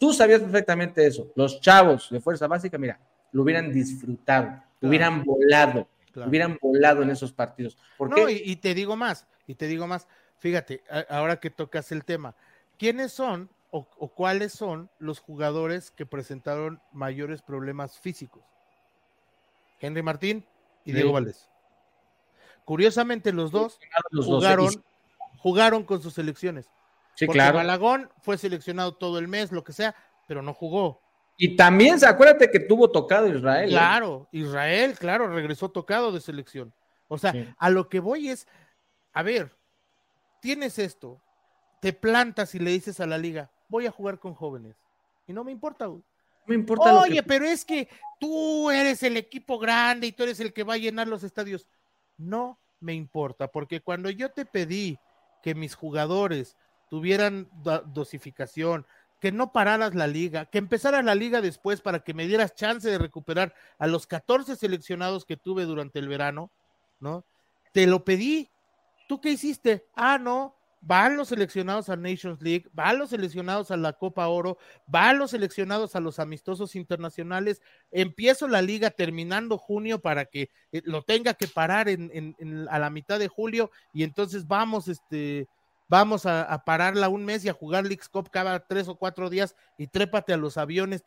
Tú 0.00 0.12
sabías 0.12 0.40
perfectamente 0.40 1.06
eso. 1.06 1.30
Los 1.36 1.60
chavos 1.60 2.08
de 2.10 2.20
fuerza 2.20 2.48
básica, 2.48 2.76
mira, 2.76 2.98
lo 3.30 3.44
hubieran 3.44 3.72
disfrutado, 3.72 4.64
hubieran 4.82 5.22
volado, 5.22 5.86
Claro. 6.10 6.28
hubieran 6.28 6.58
volado 6.60 7.02
en 7.04 7.10
esos 7.10 7.30
partidos. 7.30 7.78
¿Por 7.96 8.10
No, 8.10 8.16
qué? 8.26 8.32
y, 8.32 8.50
y 8.50 8.56
te 8.56 8.74
digo 8.74 8.96
más, 8.96 9.28
y 9.46 9.54
te 9.54 9.68
digo 9.68 9.86
más, 9.86 10.08
fíjate, 10.38 10.82
ahora 11.08 11.38
que 11.40 11.50
tocas 11.50 11.92
el 11.92 12.04
tema, 12.04 12.34
¿quiénes 12.78 13.12
son 13.12 13.48
o, 13.70 13.86
o 13.98 14.08
cuáles 14.08 14.52
son 14.52 14.90
los 14.98 15.20
jugadores 15.20 15.90
que 15.90 16.06
presentaron 16.06 16.80
mayores 16.92 17.42
problemas 17.42 17.98
físicos? 17.98 18.42
Henry 19.80 20.02
Martín 20.02 20.44
y 20.84 20.90
Sí. 20.90 20.96
Diego 20.96 21.12
Valdés. 21.12 21.48
Curiosamente, 22.64 23.32
los 23.32 23.50
dos 23.50 23.78
Los 24.10 24.26
jugaron, 24.26 24.84
jugaron 25.38 25.84
con 25.84 26.02
sus 26.02 26.14
selecciones. 26.14 26.68
Sí, 27.14 27.26
porque 27.26 27.38
claro. 27.38 27.58
Malagón 27.58 28.10
fue 28.22 28.36
seleccionado 28.38 28.94
todo 28.94 29.18
el 29.18 29.28
mes, 29.28 29.52
lo 29.52 29.64
que 29.64 29.72
sea, 29.72 29.94
pero 30.26 30.42
no 30.42 30.52
jugó. 30.52 31.00
Y 31.38 31.54
también, 31.56 32.02
acuérdate 32.04 32.50
que 32.50 32.60
tuvo 32.60 32.90
tocado 32.90 33.28
Israel. 33.28 33.68
¿eh? 33.68 33.72
Claro, 33.72 34.28
Israel, 34.32 34.96
claro, 34.98 35.28
regresó 35.28 35.70
tocado 35.70 36.10
de 36.12 36.20
selección. 36.20 36.74
O 37.08 37.18
sea, 37.18 37.32
Sí. 37.32 37.48
a 37.58 37.70
lo 37.70 37.88
que 37.88 38.00
voy 38.00 38.30
es, 38.30 38.48
a 39.12 39.22
ver, 39.22 39.54
tienes 40.46 40.78
esto, 40.78 41.20
te 41.80 41.92
plantas 41.92 42.54
y 42.54 42.60
le 42.60 42.70
dices 42.70 43.00
a 43.00 43.06
la 43.06 43.18
liga, 43.18 43.50
voy 43.68 43.86
a 43.86 43.90
jugar 43.90 44.20
con 44.20 44.32
jóvenes. 44.32 44.76
Y 45.26 45.32
no 45.32 45.42
me 45.42 45.50
importa, 45.50 45.88
me 46.46 46.54
importa 46.54 47.00
Oye, 47.00 47.14
que- 47.16 47.22
pero 47.24 47.46
es 47.46 47.64
que 47.64 47.88
tú 48.20 48.70
eres 48.70 49.02
el 49.02 49.16
equipo 49.16 49.58
grande 49.58 50.06
y 50.06 50.12
tú 50.12 50.22
eres 50.22 50.38
el 50.38 50.52
que 50.52 50.62
va 50.62 50.74
a 50.74 50.78
llenar 50.78 51.08
los 51.08 51.24
estadios. 51.24 51.66
No 52.16 52.60
me 52.78 52.94
importa, 52.94 53.48
porque 53.48 53.80
cuando 53.80 54.08
yo 54.08 54.30
te 54.30 54.44
pedí 54.46 55.00
que 55.42 55.56
mis 55.56 55.74
jugadores 55.74 56.56
tuvieran 56.88 57.48
do- 57.64 57.80
dosificación, 57.80 58.86
que 59.18 59.32
no 59.32 59.50
pararas 59.52 59.96
la 59.96 60.06
liga, 60.06 60.44
que 60.46 60.58
empezara 60.58 61.02
la 61.02 61.16
liga 61.16 61.40
después 61.40 61.80
para 61.80 62.04
que 62.04 62.14
me 62.14 62.28
dieras 62.28 62.54
chance 62.54 62.88
de 62.88 62.98
recuperar 62.98 63.52
a 63.78 63.88
los 63.88 64.06
14 64.06 64.54
seleccionados 64.54 65.24
que 65.24 65.36
tuve 65.36 65.64
durante 65.64 65.98
el 65.98 66.06
verano, 66.06 66.52
¿no? 67.00 67.24
Te 67.72 67.88
lo 67.88 68.04
pedí. 68.04 68.48
¿Tú 69.06 69.20
qué 69.20 69.30
hiciste? 69.30 69.86
Ah, 69.94 70.18
no, 70.18 70.56
van 70.80 71.16
los 71.16 71.28
seleccionados 71.28 71.88
a 71.88 71.96
Nations 71.96 72.40
League, 72.42 72.66
van 72.72 72.98
los 72.98 73.10
seleccionados 73.10 73.70
a 73.70 73.76
la 73.76 73.92
Copa 73.92 74.26
Oro, 74.28 74.58
van 74.86 75.18
los 75.18 75.32
seleccionados 75.32 75.96
a 75.96 76.00
los 76.00 76.18
amistosos 76.18 76.76
internacionales. 76.76 77.60
Empiezo 77.90 78.48
la 78.48 78.62
liga 78.62 78.90
terminando 78.90 79.58
junio 79.58 80.00
para 80.00 80.24
que 80.26 80.50
eh, 80.72 80.82
lo 80.84 81.02
tenga 81.02 81.34
que 81.34 81.48
parar 81.48 81.88
en, 81.88 82.10
en- 82.12 82.36
en- 82.38 82.68
a 82.68 82.78
la 82.78 82.90
mitad 82.90 83.18
de 83.18 83.28
julio 83.28 83.70
y 83.92 84.02
entonces 84.02 84.46
vamos, 84.46 84.88
este, 84.88 85.46
vamos 85.88 86.26
a, 86.26 86.42
a 86.42 86.64
pararla 86.64 87.08
un 87.08 87.24
mes 87.24 87.44
y 87.44 87.48
a 87.48 87.52
jugar 87.52 87.84
Leagues 87.84 88.08
Cup 88.08 88.30
cada 88.30 88.60
tres 88.66 88.88
o 88.88 88.96
cuatro 88.96 89.30
días 89.30 89.54
y 89.78 89.86
trépate 89.86 90.32
a 90.32 90.36
los 90.36 90.56
aviones. 90.56 91.02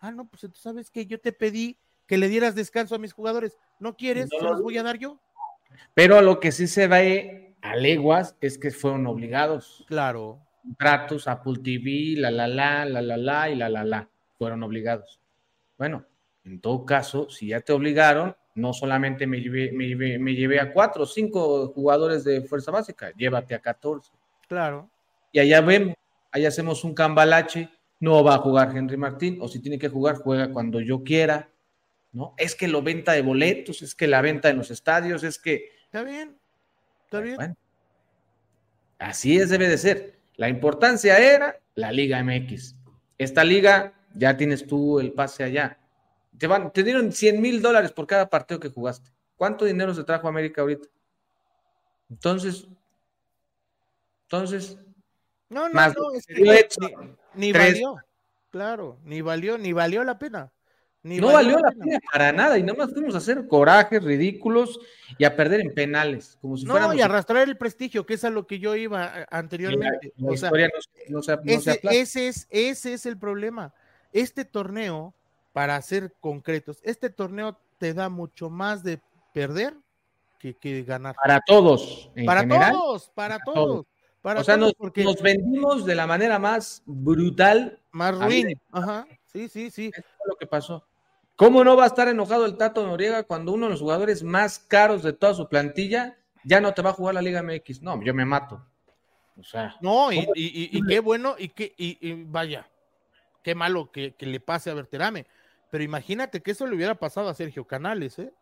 Ah, 0.00 0.10
no, 0.12 0.28
pues 0.28 0.42
tú 0.42 0.52
sabes 0.54 0.90
que 0.90 1.06
yo 1.06 1.20
te 1.20 1.32
pedí 1.32 1.78
que 2.06 2.18
le 2.18 2.28
dieras 2.28 2.54
descanso 2.54 2.94
a 2.94 2.98
mis 2.98 3.12
jugadores. 3.12 3.56
¿No 3.80 3.96
quieres? 3.96 4.28
No, 4.32 4.38
¿Se 4.38 4.44
los 4.44 4.62
voy 4.62 4.78
a 4.78 4.82
dar 4.82 4.98
yo? 4.98 5.20
Pero 5.94 6.18
a 6.18 6.22
lo 6.22 6.40
que 6.40 6.52
sí 6.52 6.66
se 6.66 6.86
ve 6.86 7.56
a 7.60 7.76
leguas 7.76 8.36
es 8.40 8.58
que 8.58 8.70
fueron 8.70 9.06
obligados. 9.06 9.84
Claro. 9.88 10.40
Contratos, 10.62 11.26
Apple 11.28 11.58
TV, 11.62 12.14
la 12.16 12.30
la 12.30 12.46
la, 12.46 12.84
la 12.84 13.02
la 13.02 13.16
la 13.16 13.50
y 13.50 13.56
la 13.56 13.68
la 13.68 13.84
la. 13.84 14.08
Fueron 14.38 14.62
obligados. 14.62 15.20
Bueno, 15.76 16.04
En 16.44 16.60
todo 16.60 16.86
caso, 16.86 17.28
si 17.28 17.48
ya 17.48 17.60
te 17.60 17.72
obligaron, 17.72 18.34
no 18.54 18.72
solamente 18.72 19.26
me 19.26 19.40
llevé, 19.40 19.70
me 19.72 19.86
llevé, 19.86 20.18
me 20.18 20.34
llevé 20.34 20.60
a 20.60 20.72
cuatro 20.72 21.04
o 21.04 21.06
cinco 21.06 21.68
jugadores 21.68 22.24
de 22.24 22.42
fuerza 22.42 22.70
básica, 22.70 23.12
llévate 23.16 23.54
a 23.54 23.60
14. 23.60 24.10
Claro. 24.48 24.90
Y 25.32 25.38
allá 25.38 25.60
vemos, 25.60 25.94
ahí 26.32 26.46
hacemos 26.46 26.84
un 26.84 26.94
cambalache, 26.94 27.70
no 28.00 28.24
va 28.24 28.36
a 28.36 28.38
jugar 28.38 28.76
Henry 28.76 28.96
Martín, 28.96 29.38
o 29.40 29.48
si 29.48 29.60
tiene 29.60 29.78
que 29.78 29.88
jugar, 29.88 30.16
juega 30.16 30.52
cuando 30.52 30.80
yo 30.80 31.04
quiera, 31.04 31.50
¿no? 32.12 32.34
Es 32.36 32.54
que 32.54 32.68
lo 32.68 32.82
venta 32.82 33.12
de 33.12 33.22
boletos, 33.22 33.82
es 33.82 33.94
que 33.94 34.06
la 34.06 34.20
venta 34.20 34.48
en 34.48 34.58
los 34.58 34.70
estadios, 34.70 35.22
es 35.22 35.38
que... 35.38 35.72
Está 35.84 36.02
bien, 36.02 36.38
está 37.04 37.20
bien. 37.20 37.36
Bueno, 37.36 37.56
así 38.98 39.38
es, 39.38 39.50
debe 39.50 39.68
de 39.68 39.78
ser. 39.78 40.18
La 40.36 40.48
importancia 40.48 41.18
era 41.18 41.58
la 41.74 41.92
Liga 41.92 42.22
MX. 42.22 42.76
Esta 43.18 43.42
liga, 43.44 43.94
ya 44.14 44.36
tienes 44.36 44.66
tú 44.66 45.00
el 45.00 45.12
pase 45.12 45.42
allá. 45.42 45.78
Te, 46.38 46.46
van, 46.46 46.72
te 46.72 46.84
dieron 46.84 47.12
100 47.12 47.40
mil 47.40 47.60
dólares 47.60 47.92
por 47.92 48.06
cada 48.06 48.30
partido 48.30 48.60
que 48.60 48.68
jugaste. 48.68 49.10
¿Cuánto 49.36 49.64
dinero 49.64 49.94
se 49.94 50.04
trajo 50.04 50.26
a 50.26 50.30
América 50.30 50.60
ahorita? 50.60 50.88
Entonces, 52.10 52.66
entonces, 54.24 54.78
No, 55.48 55.68
no, 55.68 55.74
Más 55.74 55.96
no, 55.96 56.12
es 56.12 56.26
que 56.26 56.34
ni, 57.34 57.46
ni 57.46 57.52
valió. 57.52 57.96
Claro, 58.50 58.98
ni 59.04 59.20
valió, 59.20 59.58
ni 59.58 59.72
valió 59.72 60.04
la 60.04 60.18
pena. 60.18 60.52
Ni 61.02 61.18
no 61.18 61.32
valió 61.32 61.58
la 61.58 61.70
pena 61.70 61.98
para 62.12 62.32
nada 62.32 62.58
y 62.58 62.62
nada 62.62 62.76
más 62.78 62.92
fuimos 62.92 63.14
a 63.14 63.18
hacer 63.18 63.46
corajes 63.46 64.02
ridículos 64.02 64.80
y 65.16 65.24
a 65.24 65.34
perder 65.36 65.60
en 65.60 65.72
penales, 65.72 66.36
como 66.40 66.56
si 66.56 66.64
No, 66.66 66.92
y 66.92 67.00
arrastrar 67.00 67.48
el 67.48 67.56
prestigio, 67.56 68.04
que 68.04 68.14
es 68.14 68.24
a 68.24 68.30
lo 68.30 68.46
que 68.46 68.58
yo 68.58 68.74
iba 68.74 68.98
la, 68.98 69.26
anteriormente. 69.30 70.12
la 70.16 70.32
O 70.32 70.36
sea, 70.36 70.48
historia 70.48 70.68
no, 70.74 70.80
se- 70.82 71.12
no 71.12 71.22
se, 71.22 71.36
no 71.36 71.60
se 71.60 71.80
ese, 72.00 72.28
es, 72.28 72.46
ese 72.50 72.92
es 72.94 73.06
el 73.06 73.16
problema. 73.16 73.72
Este 74.12 74.44
torneo, 74.44 75.14
para 75.52 75.80
ser 75.82 76.14
concretos, 76.20 76.80
este 76.82 77.10
torneo 77.10 77.58
te 77.78 77.94
da 77.94 78.08
mucho 78.08 78.50
más 78.50 78.82
de 78.82 79.00
perder 79.32 79.74
que, 80.40 80.54
que 80.54 80.82
ganar. 80.82 81.14
para 81.14 81.40
todos, 81.46 82.10
en 82.16 82.26
Para 82.26 82.40
general. 82.40 82.72
todos, 82.72 83.10
para 83.14 83.38
para 83.38 83.44
todos. 83.44 83.66
todos. 83.66 83.86
Para 84.20 84.40
o 84.40 84.44
sea, 84.44 84.56
todos, 84.56 84.66
nos, 84.68 84.74
porque 84.74 85.04
nos 85.04 85.22
vendimos 85.22 85.86
de 85.86 85.94
la 85.94 86.06
manera 86.06 86.40
más 86.40 86.82
brutal. 86.86 87.78
más 87.92 88.18
ruin. 88.18 88.60
Ajá, 88.72 89.06
sí, 89.26 89.48
sí, 89.48 89.70
sí. 89.70 89.92
Pasó. 90.48 90.84
¿Cómo 91.36 91.62
no 91.62 91.76
va 91.76 91.84
a 91.84 91.86
estar 91.86 92.08
enojado 92.08 92.46
el 92.46 92.56
Tato 92.56 92.84
Noriega 92.86 93.22
cuando 93.22 93.52
uno 93.52 93.66
de 93.66 93.70
los 93.70 93.80
jugadores 93.80 94.24
más 94.24 94.58
caros 94.58 95.02
de 95.02 95.12
toda 95.12 95.34
su 95.34 95.48
plantilla 95.48 96.18
ya 96.44 96.60
no 96.60 96.74
te 96.74 96.82
va 96.82 96.90
a 96.90 96.94
jugar 96.94 97.14
la 97.14 97.22
Liga 97.22 97.42
MX? 97.42 97.82
No, 97.82 98.02
yo 98.02 98.12
me 98.12 98.24
mato. 98.24 98.64
O 99.38 99.44
sea, 99.44 99.76
No, 99.80 100.10
y, 100.12 100.82
qué 100.88 100.98
bueno, 100.98 101.36
y 101.38 101.50
qué, 101.50 101.72
y, 101.76 102.24
vaya, 102.24 102.68
qué 103.44 103.54
malo 103.54 103.92
que, 103.92 104.14
que 104.14 104.26
le 104.26 104.40
pase 104.40 104.70
a 104.70 104.74
Berterame. 104.74 105.26
Pero 105.70 105.84
imagínate 105.84 106.40
que 106.42 106.50
eso 106.50 106.66
le 106.66 106.74
hubiera 106.74 106.96
pasado 106.96 107.28
a 107.28 107.34
Sergio 107.34 107.64
Canales, 107.66 108.18
¿eh? 108.18 108.32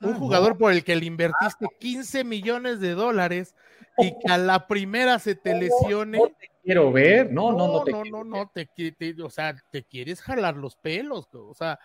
Un 0.00 0.14
Ah, 0.14 0.18
jugador 0.18 0.58
por 0.58 0.72
el 0.72 0.82
que 0.82 0.96
le 0.96 1.06
invertiste 1.06 1.66
15 1.78 2.24
millones 2.24 2.80
de 2.80 2.94
dólares 2.94 3.54
y 3.98 4.18
que 4.18 4.32
a 4.32 4.38
la 4.38 4.66
primera 4.66 5.18
se 5.18 5.34
te 5.34 5.54
lesione. 5.54 6.18
no 6.18 6.26
te 6.28 6.50
quiero 6.64 6.90
ver. 6.90 7.30
No, 7.30 7.52
no, 7.52 7.58
no, 7.58 7.72
no, 7.78 7.84
te 7.84 7.92
no, 8.10 8.24
no, 8.24 8.50
te, 8.52 8.66
te- 8.66 9.22
o 9.22 9.30
sea, 9.30 9.54
te 9.70 9.84
quieres 9.84 10.22
jalar 10.22 10.56
los 10.56 10.76
pelos, 10.76 11.28
o 11.34 11.54
sea, 11.54 11.78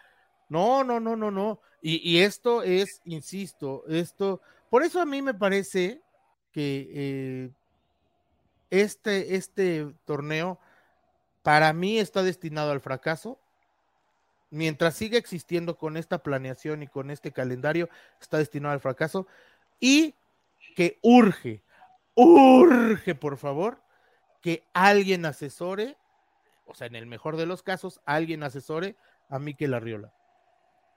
no, 0.47 0.83
no, 0.83 0.99
no, 0.99 1.15
no, 1.15 1.29
no. 1.29 1.59
Y, 1.81 1.97
y 2.09 2.21
esto 2.23 2.63
es, 2.63 3.01
insisto, 3.05 3.83
esto, 3.87 4.41
por 4.69 4.83
eso 4.83 5.01
a 5.01 5.05
mí 5.05 5.21
me 5.21 5.33
parece 5.33 6.01
que 6.51 6.89
eh, 6.91 7.49
este, 8.69 9.35
este 9.35 9.87
torneo 10.05 10.59
para 11.43 11.71
mí 11.73 11.99
está 11.99 12.23
destinado 12.23 12.71
al 12.71 12.81
fracaso. 12.81 13.39
Mientras 14.51 14.95
siga 14.95 15.19
existiendo 15.19 15.77
con 15.77 15.95
esta 15.95 16.23
planeación 16.23 16.81
y 16.81 16.87
con 16.87 17.11
este 17.11 17.31
calendario, 17.31 17.87
está 18.19 18.39
destinado 18.39 18.73
al 18.73 18.79
fracaso. 18.79 19.27
Y 19.79 20.15
que 20.75 20.97
urge, 21.03 21.61
urge, 22.15 23.13
por 23.13 23.37
favor, 23.37 23.79
que 24.41 24.63
alguien 24.73 25.25
asesore, 25.25 25.97
o 26.65 26.73
sea, 26.73 26.87
en 26.87 26.95
el 26.95 27.05
mejor 27.05 27.35
de 27.37 27.45
los 27.45 27.63
casos, 27.63 27.99
alguien 28.05 28.43
asesore 28.43 28.95
a 29.29 29.39
Miquel 29.39 29.73
Arriola. 29.73 30.13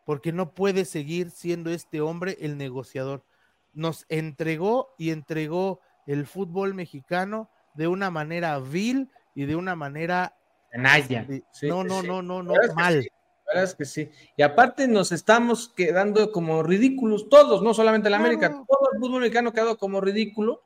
Porque 0.05 0.33
no 0.33 0.53
puede 0.53 0.85
seguir 0.85 1.31
siendo 1.31 1.71
este 1.71 2.01
hombre 2.01 2.37
el 2.41 2.57
negociador. 2.59 3.25
Nos 3.73 4.05
entregó 4.09 4.95
y 4.99 5.11
entregó 5.11 5.81
el 6.07 6.27
fútbol 6.27 6.75
mexicano 6.75 7.49
de 7.75 7.87
una 7.89 8.11
manera 8.11 8.59
vil 8.59 9.11
y 9.35 9.47
de 9.47 9.57
una 9.57 9.77
manera 9.77 10.37
Canalla. 10.71 11.25
de- 11.25 11.45
Sí, 11.53 11.69
no, 11.69 11.85
no, 11.85 12.01
sí. 12.01 12.07
no, 12.07 12.23
no, 12.23 12.43
no, 12.43 12.55
que 12.55 12.73
mal. 12.75 13.03
sí, 13.03 13.09
la 13.47 13.53
verdad 13.55 13.65
es 13.65 13.75
que 13.75 13.85
sí. 13.85 14.11
Y 14.37 14.43
aparte 14.43 14.89
nos 14.89 15.13
estamos 15.13 15.69
quedando 15.75 16.33
como 16.33 16.63
ridículos 16.63 17.29
todos, 17.29 17.63
no 17.63 17.73
solamente 17.75 18.11
la 18.11 18.17
América, 18.17 18.51
todo 18.51 18.91
el 18.93 18.99
fútbol 18.99 19.21
mexicano 19.21 19.53
quedó 19.53 19.79
como 19.79 20.01
ridículo 20.01 20.63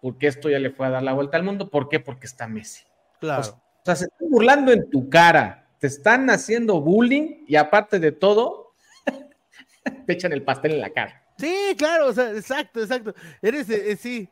porque 0.00 0.26
esto 0.28 0.48
ya 0.50 0.58
le 0.58 0.70
fue 0.70 0.86
a 0.86 0.90
dar 0.90 1.02
la 1.02 1.12
vuelta 1.14 1.36
al 1.36 1.42
mundo. 1.42 1.70
¿Por 1.70 1.88
qué? 1.88 2.00
Porque 2.00 2.26
está 2.26 2.46
Messi. 2.48 2.84
Claro. 3.20 3.42
O 3.42 3.84
sea, 3.84 3.96
se 3.96 4.04
están 4.04 4.28
burlando 4.30 4.72
en 4.72 4.90
tu 4.90 5.08
cara, 5.08 5.68
te 5.78 5.86
están 5.86 6.28
haciendo 6.30 6.80
bullying 6.80 7.44
y 7.46 7.56
aparte 7.56 7.98
de 7.98 8.12
todo, 8.12 8.72
te 10.06 10.12
echan 10.12 10.32
el 10.32 10.42
pastel 10.42 10.72
en 10.72 10.80
la 10.80 10.90
cara. 10.90 11.22
Sí, 11.38 11.74
claro, 11.76 12.06
o 12.08 12.12
sea, 12.12 12.30
exacto, 12.30 12.80
exacto. 12.80 13.14
Eres, 13.42 13.68
eh, 13.70 13.96
sí, 13.96 14.28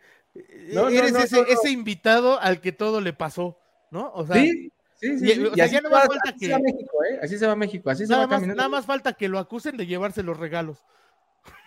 No, 0.72 0.88
eres 0.88 1.12
no, 1.12 1.18
ese, 1.20 1.36
no, 1.42 1.46
ese 1.46 1.70
invitado 1.70 2.40
al 2.40 2.60
que 2.60 2.72
todo 2.72 3.00
le 3.00 3.12
pasó, 3.12 3.58
¿no? 3.90 4.10
O 4.14 4.26
sea, 4.26 4.36
Sí, 4.36 4.72
sí, 4.96 5.18
sí. 5.18 5.24
y- 5.26 5.34
sí. 5.34 5.44
o 5.44 5.52
Y 5.52 5.54
sea, 5.54 5.64
así 5.66 5.74
ya 5.74 5.78
se 5.80 5.82
no 5.84 5.90
más 5.90 6.02
va- 6.04 6.06
falta 6.08 6.30
así 6.30 6.38
que- 6.38 6.46
se 6.46 6.52
va 6.52 6.58
México, 6.58 7.04
¿eh? 7.04 7.18
Así 7.22 7.38
se 7.38 7.46
va 7.46 7.56
México, 7.56 7.90
así 7.90 8.06
se 8.06 8.12
va 8.14 8.20
más, 8.20 8.28
caminando. 8.30 8.56
nada 8.56 8.68
más 8.70 8.86
falta 8.86 9.12
que 9.12 9.28
lo 9.28 9.38
acusen 9.38 9.76
de 9.76 9.86
llevarse 9.86 10.22
los 10.22 10.38
regalos. 10.38 10.82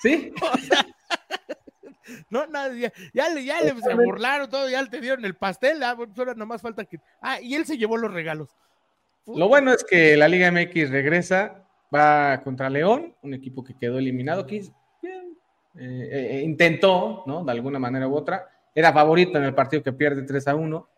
Sí, 0.02 0.34
No, 2.30 2.48
nada, 2.48 2.74
ya, 2.74 2.92
ya 3.14 3.30
le, 3.30 3.44
ya 3.44 3.62
le 3.62 3.80
se 3.82 3.94
burlaron 3.94 4.50
todo, 4.50 4.70
ya 4.70 4.82
le 4.82 4.90
te 4.90 5.02
dieron 5.02 5.24
el 5.26 5.36
pastel, 5.36 5.82
ah, 5.84 5.94
bueno, 5.94 6.14
ahora 6.18 6.34
nada 6.34 6.46
más 6.46 6.62
falta 6.62 6.86
que. 6.86 7.00
Ah, 7.22 7.40
y 7.42 7.56
él 7.56 7.66
se 7.66 7.78
llevó 7.78 7.98
los 7.98 8.14
regalos. 8.14 8.50
Lo 9.26 9.48
bueno 9.48 9.74
es 9.74 9.84
que 9.84 10.16
la 10.16 10.28
Liga 10.28 10.52
MX 10.52 10.90
regresa, 10.90 11.66
va 11.94 12.42
contra 12.44 12.70
León, 12.70 13.14
un 13.22 13.34
equipo 13.34 13.64
que 13.64 13.78
quedó 13.78 14.00
eliminado, 14.00 14.46
que 14.46 14.58
eh, 14.58 14.72
eh, 15.80 16.42
intentó, 16.44 17.24
¿no? 17.28 17.44
De 17.44 17.52
alguna 17.52 17.78
manera 17.78 18.08
u 18.08 18.16
otra. 18.16 18.48
Era 18.74 18.94
favorito 18.94 19.38
en 19.38 19.44
el 19.44 19.54
partido 19.54 19.84
que 19.84 19.94
pierde 19.94 20.24
3 20.24 20.48
a 20.48 20.56
1. 20.56 20.90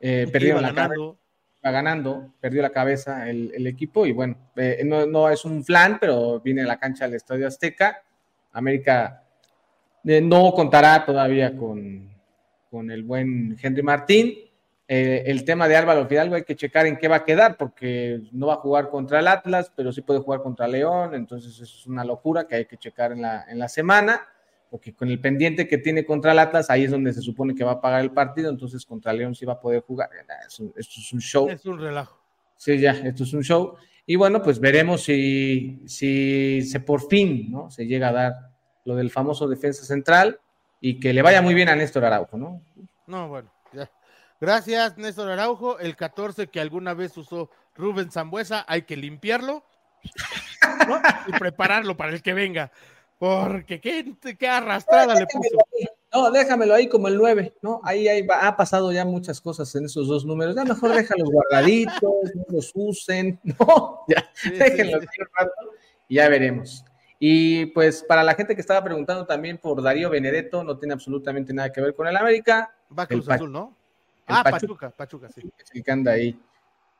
Eh, 0.00 0.28
perdieron 0.30 0.62
la 0.62 0.74
cabeza, 0.74 0.88
ganando. 0.88 1.18
iba 1.62 1.70
ganando, 1.70 2.34
perdió 2.40 2.62
la 2.62 2.70
cabeza 2.70 3.28
el, 3.28 3.52
el 3.54 3.66
equipo 3.66 4.06
y 4.06 4.12
bueno, 4.12 4.36
eh, 4.56 4.82
no, 4.84 5.06
no 5.06 5.28
es 5.30 5.44
un 5.44 5.64
flan, 5.64 5.98
pero 5.98 6.40
viene 6.40 6.62
a 6.62 6.66
la 6.66 6.78
cancha 6.78 7.04
del 7.04 7.14
Estadio 7.14 7.46
Azteca. 7.46 8.02
América 8.52 9.23
eh, 10.04 10.20
no 10.20 10.52
contará 10.52 11.04
todavía 11.04 11.56
con, 11.56 12.08
con 12.70 12.90
el 12.90 13.02
buen 13.02 13.56
Henry 13.60 13.82
Martín. 13.82 14.34
Eh, 14.86 15.22
el 15.26 15.44
tema 15.44 15.66
de 15.66 15.76
Álvaro 15.76 16.06
Fidalgo 16.06 16.34
hay 16.34 16.44
que 16.44 16.56
checar 16.56 16.86
en 16.86 16.98
qué 16.98 17.08
va 17.08 17.16
a 17.16 17.24
quedar, 17.24 17.56
porque 17.56 18.20
no 18.32 18.48
va 18.48 18.54
a 18.54 18.58
jugar 18.58 18.90
contra 18.90 19.18
el 19.20 19.28
Atlas, 19.28 19.72
pero 19.74 19.92
sí 19.92 20.02
puede 20.02 20.20
jugar 20.20 20.42
contra 20.42 20.68
León, 20.68 21.14
entonces 21.14 21.54
eso 21.54 21.62
es 21.64 21.86
una 21.86 22.04
locura 22.04 22.46
que 22.46 22.56
hay 22.56 22.66
que 22.66 22.76
checar 22.76 23.12
en 23.12 23.22
la, 23.22 23.46
en 23.48 23.58
la 23.58 23.68
semana, 23.68 24.20
porque 24.70 24.92
con 24.92 25.08
el 25.08 25.18
pendiente 25.20 25.66
que 25.66 25.78
tiene 25.78 26.04
contra 26.04 26.32
el 26.32 26.38
Atlas, 26.38 26.68
ahí 26.68 26.84
es 26.84 26.90
donde 26.90 27.14
se 27.14 27.22
supone 27.22 27.54
que 27.54 27.64
va 27.64 27.72
a 27.72 27.80
pagar 27.80 28.02
el 28.02 28.10
partido, 28.10 28.50
entonces 28.50 28.84
contra 28.84 29.12
León 29.14 29.34
sí 29.34 29.46
va 29.46 29.54
a 29.54 29.60
poder 29.60 29.80
jugar. 29.80 30.10
Es 30.46 30.60
un- 30.60 30.72
esto 30.76 30.94
es 30.98 31.12
un 31.14 31.20
show. 31.20 31.48
Es 31.48 31.64
un 31.64 31.78
relajo. 31.80 32.20
Sí, 32.56 32.78
ya, 32.78 32.90
esto 32.90 33.22
es 33.22 33.32
un 33.32 33.42
show. 33.42 33.76
Y 34.04 34.16
bueno, 34.16 34.42
pues 34.42 34.60
veremos 34.60 35.02
si, 35.04 35.80
si 35.86 36.60
se 36.60 36.80
por 36.80 37.08
fin 37.08 37.50
¿no? 37.50 37.70
se 37.70 37.86
llega 37.86 38.08
a 38.08 38.12
dar 38.12 38.34
lo 38.84 38.94
del 38.96 39.10
famoso 39.10 39.48
defensa 39.48 39.84
central 39.84 40.40
y 40.80 41.00
que 41.00 41.12
le 41.12 41.22
vaya 41.22 41.40
muy 41.42 41.54
bien 41.54 41.68
a 41.68 41.76
Néstor 41.76 42.04
Araujo, 42.04 42.36
¿no? 42.36 42.60
No, 43.06 43.28
bueno, 43.28 43.50
ya. 43.72 43.90
Gracias, 44.40 44.96
Néstor 44.98 45.30
Araujo. 45.30 45.78
El 45.78 45.96
14 45.96 46.48
que 46.48 46.60
alguna 46.60 46.92
vez 46.94 47.16
usó 47.16 47.50
Rubén 47.76 48.10
Zambuesa, 48.10 48.64
hay 48.68 48.82
que 48.82 48.96
limpiarlo 48.96 49.64
¿no? 50.88 51.00
y 51.26 51.32
prepararlo 51.38 51.96
para 51.96 52.12
el 52.12 52.22
que 52.22 52.34
venga. 52.34 52.70
Porque 53.18 53.80
qué, 53.80 54.14
qué 54.38 54.48
arrastrada 54.48 55.14
le 55.14 55.26
puso. 55.26 55.56
No, 56.12 56.30
déjamelo 56.30 56.74
ahí 56.74 56.88
como 56.88 57.08
el 57.08 57.16
9, 57.16 57.54
¿no? 57.62 57.80
Ahí, 57.84 58.06
ahí 58.06 58.24
va- 58.26 58.46
ha 58.46 58.56
pasado 58.56 58.92
ya 58.92 59.04
muchas 59.04 59.40
cosas 59.40 59.74
en 59.74 59.86
esos 59.86 60.06
dos 60.08 60.24
números. 60.24 60.54
Ya 60.54 60.64
mejor 60.64 60.92
déjalos 60.94 61.30
guardaditos, 61.30 62.02
no 62.02 62.44
los 62.50 62.70
usen, 62.74 63.40
no, 63.58 64.00
ya, 64.08 64.28
Sí, 64.34 64.50
déjenlos 64.50 65.00
sí. 65.02 65.08
ahí 65.10 65.22
un 65.22 65.28
rato 65.34 65.52
y 66.08 66.14
ya 66.16 66.28
veremos. 66.28 66.84
Y 67.26 67.64
pues 67.66 68.02
para 68.06 68.22
la 68.22 68.34
gente 68.34 68.54
que 68.54 68.60
estaba 68.60 68.84
preguntando 68.84 69.24
también 69.24 69.56
por 69.56 69.82
Darío 69.82 70.10
Benedetto, 70.10 70.62
no 70.62 70.76
tiene 70.76 70.92
absolutamente 70.92 71.54
nada 71.54 71.72
que 71.72 71.80
ver 71.80 71.94
con 71.94 72.06
el 72.06 72.14
América. 72.14 72.74
Va 72.96 73.06
Cruz 73.06 73.26
El 73.26 73.30
Pachu- 73.30 73.34
Azul, 73.36 73.52
¿no? 73.52 73.74
Ah, 74.26 74.42
Pachuca. 74.44 74.90
Pachuca, 74.90 74.90
Pachuca, 74.90 75.28
sí. 75.30 75.50
el 75.72 75.82
que 75.82 75.90
anda 75.90 76.12
ahí 76.12 76.38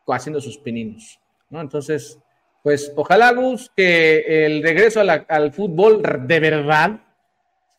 haciendo 0.09 0.41
sus 0.41 0.57
pininos, 0.57 1.20
¿no? 1.51 1.61
Entonces, 1.61 2.18
pues 2.62 2.91
ojalá, 2.97 3.33
Gus, 3.35 3.70
que 3.77 4.47
el 4.47 4.62
regreso 4.62 5.01
a 5.01 5.05
la- 5.05 5.27
al 5.29 5.53
fútbol 5.53 6.01
de 6.27 6.41
verdad 6.41 7.01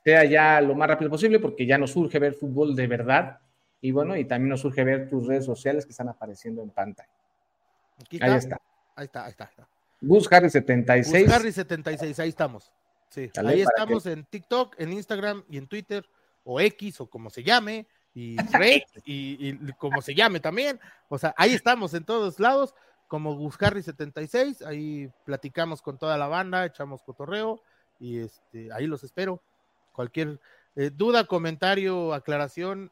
sea 0.04 0.24
ya 0.26 0.62
lo 0.62 0.76
más 0.76 0.88
rápido 0.88 1.10
posible, 1.10 1.39
porque 1.39 1.66
ya 1.66 1.80
nos 1.80 1.93
surge 1.93 2.20
ver 2.20 2.36
fútbol 2.36 2.76
de 2.76 2.86
verdad. 2.86 3.39
Y 3.82 3.89
bueno, 3.91 4.16
y 4.16 4.26
también 4.26 4.50
nos 4.50 4.62
surge 4.62 4.84
ver 4.84 5.10
tus 5.10 5.26
redes 5.26 5.46
sociales 5.46 5.84
que 5.84 5.93
están 5.93 6.10
apareciendo 6.10 6.62
en 6.62 6.70
pantalla. 6.70 7.10
Aquí 8.02 8.20
Ahí 8.22 8.36
está. 8.36 8.62
Ahí 8.96 9.06
está, 9.06 9.26
ahí 9.26 9.32
está. 9.32 9.46
ahí 9.46 9.50
está. 9.50 9.68
Gus 10.02 10.32
Harry 10.32 10.50
76. 10.50 11.26
Gus 11.26 11.34
Harry 11.34 11.52
76, 11.52 12.20
ahí 12.20 12.30
estamos. 12.30 12.72
Sí, 13.10 13.32
ahí 13.38 13.62
estamos 13.62 14.06
en 14.08 14.26
TikTok, 14.26 14.76
en 14.80 14.93
Instagram 14.93 15.43
y 15.50 15.58
en 15.58 15.68
Twitter, 15.68 16.06
o 16.43 16.60
X, 16.60 17.02
o 17.02 17.10
como 17.10 17.30
se 17.30 17.43
llame, 17.43 17.88
y 18.14 18.36
Red, 18.54 18.84
y, 19.06 19.50
y, 19.50 19.74
como 19.78 20.02
se 20.02 20.14
llame 20.14 20.39
también. 20.39 20.80
O 21.08 21.18
sea, 21.18 21.34
ahí 21.38 21.54
estamos 21.54 21.93
en 21.93 22.04
todos 22.04 22.39
lados, 22.39 22.76
como 23.08 23.36
Gus 23.36 23.56
Harry 23.62 23.84
76, 23.84 24.62
ahí 24.64 25.10
platicamos 25.24 25.82
con 25.82 25.98
toda 25.98 26.18
la 26.18 26.28
banda, 26.28 26.66
echamos 26.66 27.04
cotorreo, 27.04 27.62
y 28.00 28.20
este, 28.20 28.72
ahí 28.74 28.88
los 28.88 29.04
espero. 29.04 29.41
Cualquier 29.93 30.39
eh, 30.76 30.91
duda, 30.93 31.26
comentario, 31.26 32.14
aclaración, 32.14 32.91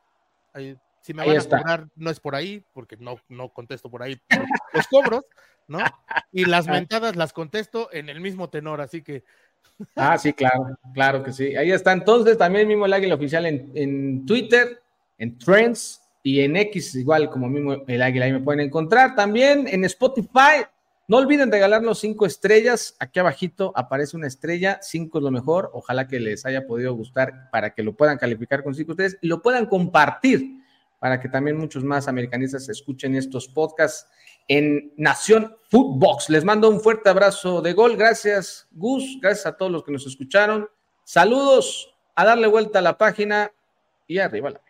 ahí, 0.54 0.78
si 1.04 1.14
me 1.14 1.26
van 1.26 1.38
a 1.38 1.44
cobrar, 1.44 1.88
no 1.98 2.10
es 2.10 2.20
por 2.22 2.34
ahí, 2.34 2.64
porque 2.72 2.96
no, 2.96 3.20
no 3.28 3.50
contesto 3.50 3.92
por 3.92 4.02
ahí 4.04 4.18
los 4.72 4.88
cobros, 4.88 5.26
¿no? 5.68 5.80
Y 6.32 6.46
las 6.46 6.66
mentadas 6.66 7.18
las 7.18 7.34
contesto 7.34 7.90
en 7.92 8.08
el 8.08 8.22
mismo 8.22 8.50
tenor, 8.50 8.80
así 8.80 9.02
que. 9.02 9.26
Ah, 9.98 10.18
sí, 10.18 10.32
claro, 10.32 10.80
claro 10.94 11.22
que 11.22 11.34
sí. 11.34 11.58
Ahí 11.58 11.72
está. 11.72 11.92
Entonces, 11.92 12.38
también 12.38 12.70
mismo 12.70 12.86
el 12.86 12.94
Águila 12.94 13.16
Oficial 13.16 13.46
en, 13.46 13.70
en 13.76 14.26
Twitter, 14.26 14.82
en 15.18 15.38
Trends 15.38 16.02
y 16.24 16.40
en 16.40 16.56
X, 16.56 16.96
igual 16.96 17.30
como 17.30 17.50
mismo 17.50 17.84
el 17.86 18.02
Águila, 18.02 18.26
ahí 18.26 18.32
me 18.32 18.40
pueden 18.40 18.62
encontrar. 18.62 19.14
También 19.14 19.68
en 19.68 19.84
Spotify. 19.84 20.64
No 21.06 21.18
olviden 21.18 21.52
regalarnos 21.52 22.00
cinco 22.00 22.26
estrellas. 22.26 22.96
Aquí 22.98 23.20
abajito 23.20 23.74
aparece 23.76 24.16
una 24.16 24.28
estrella, 24.28 24.80
cinco 24.82 25.18
es 25.18 25.24
lo 25.26 25.32
mejor. 25.32 25.70
Ojalá 25.74 26.08
que 26.08 26.22
les 26.22 26.46
haya 26.46 26.66
podido 26.66 26.94
gustar 26.94 27.50
para 27.52 27.74
que 27.74 27.84
lo 27.84 27.94
puedan 27.94 28.18
calificar 28.18 28.64
con 28.64 28.74
cinco 28.74 28.94
ustedes 28.94 29.18
y 29.22 29.28
lo 29.28 29.42
puedan 29.42 29.66
compartir 29.66 30.63
para 31.04 31.20
que 31.20 31.28
también 31.28 31.58
muchos 31.58 31.84
más 31.84 32.08
americanistas 32.08 32.70
escuchen 32.70 33.14
estos 33.18 33.50
podcasts 33.50 34.08
en 34.48 34.94
Nación 34.96 35.54
Footbox. 35.70 36.30
Les 36.30 36.46
mando 36.46 36.70
un 36.70 36.80
fuerte 36.80 37.10
abrazo 37.10 37.62
de 37.62 37.74
gol. 37.74 37.98
Gracias, 37.98 38.70
Gus. 38.72 39.20
Gracias 39.22 39.46
a 39.48 39.58
todos 39.58 39.70
los 39.70 39.84
que 39.84 39.92
nos 39.92 40.08
escucharon. 40.08 40.70
Saludos, 41.04 41.94
a 42.16 42.24
darle 42.24 42.48
vuelta 42.48 42.80
a 42.80 42.82
la 42.82 42.98
página 42.98 43.52
y 44.08 44.20
arriba 44.20 44.52
la. 44.52 44.62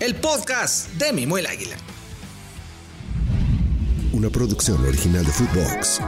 El 0.00 0.14
podcast 0.14 0.94
de 0.94 1.12
Mimo 1.12 1.36
el 1.36 1.46
Águila. 1.46 1.76
Una 4.14 4.30
producción 4.30 4.82
original 4.86 5.22
de 5.22 5.32
Footbox. 5.32 6.00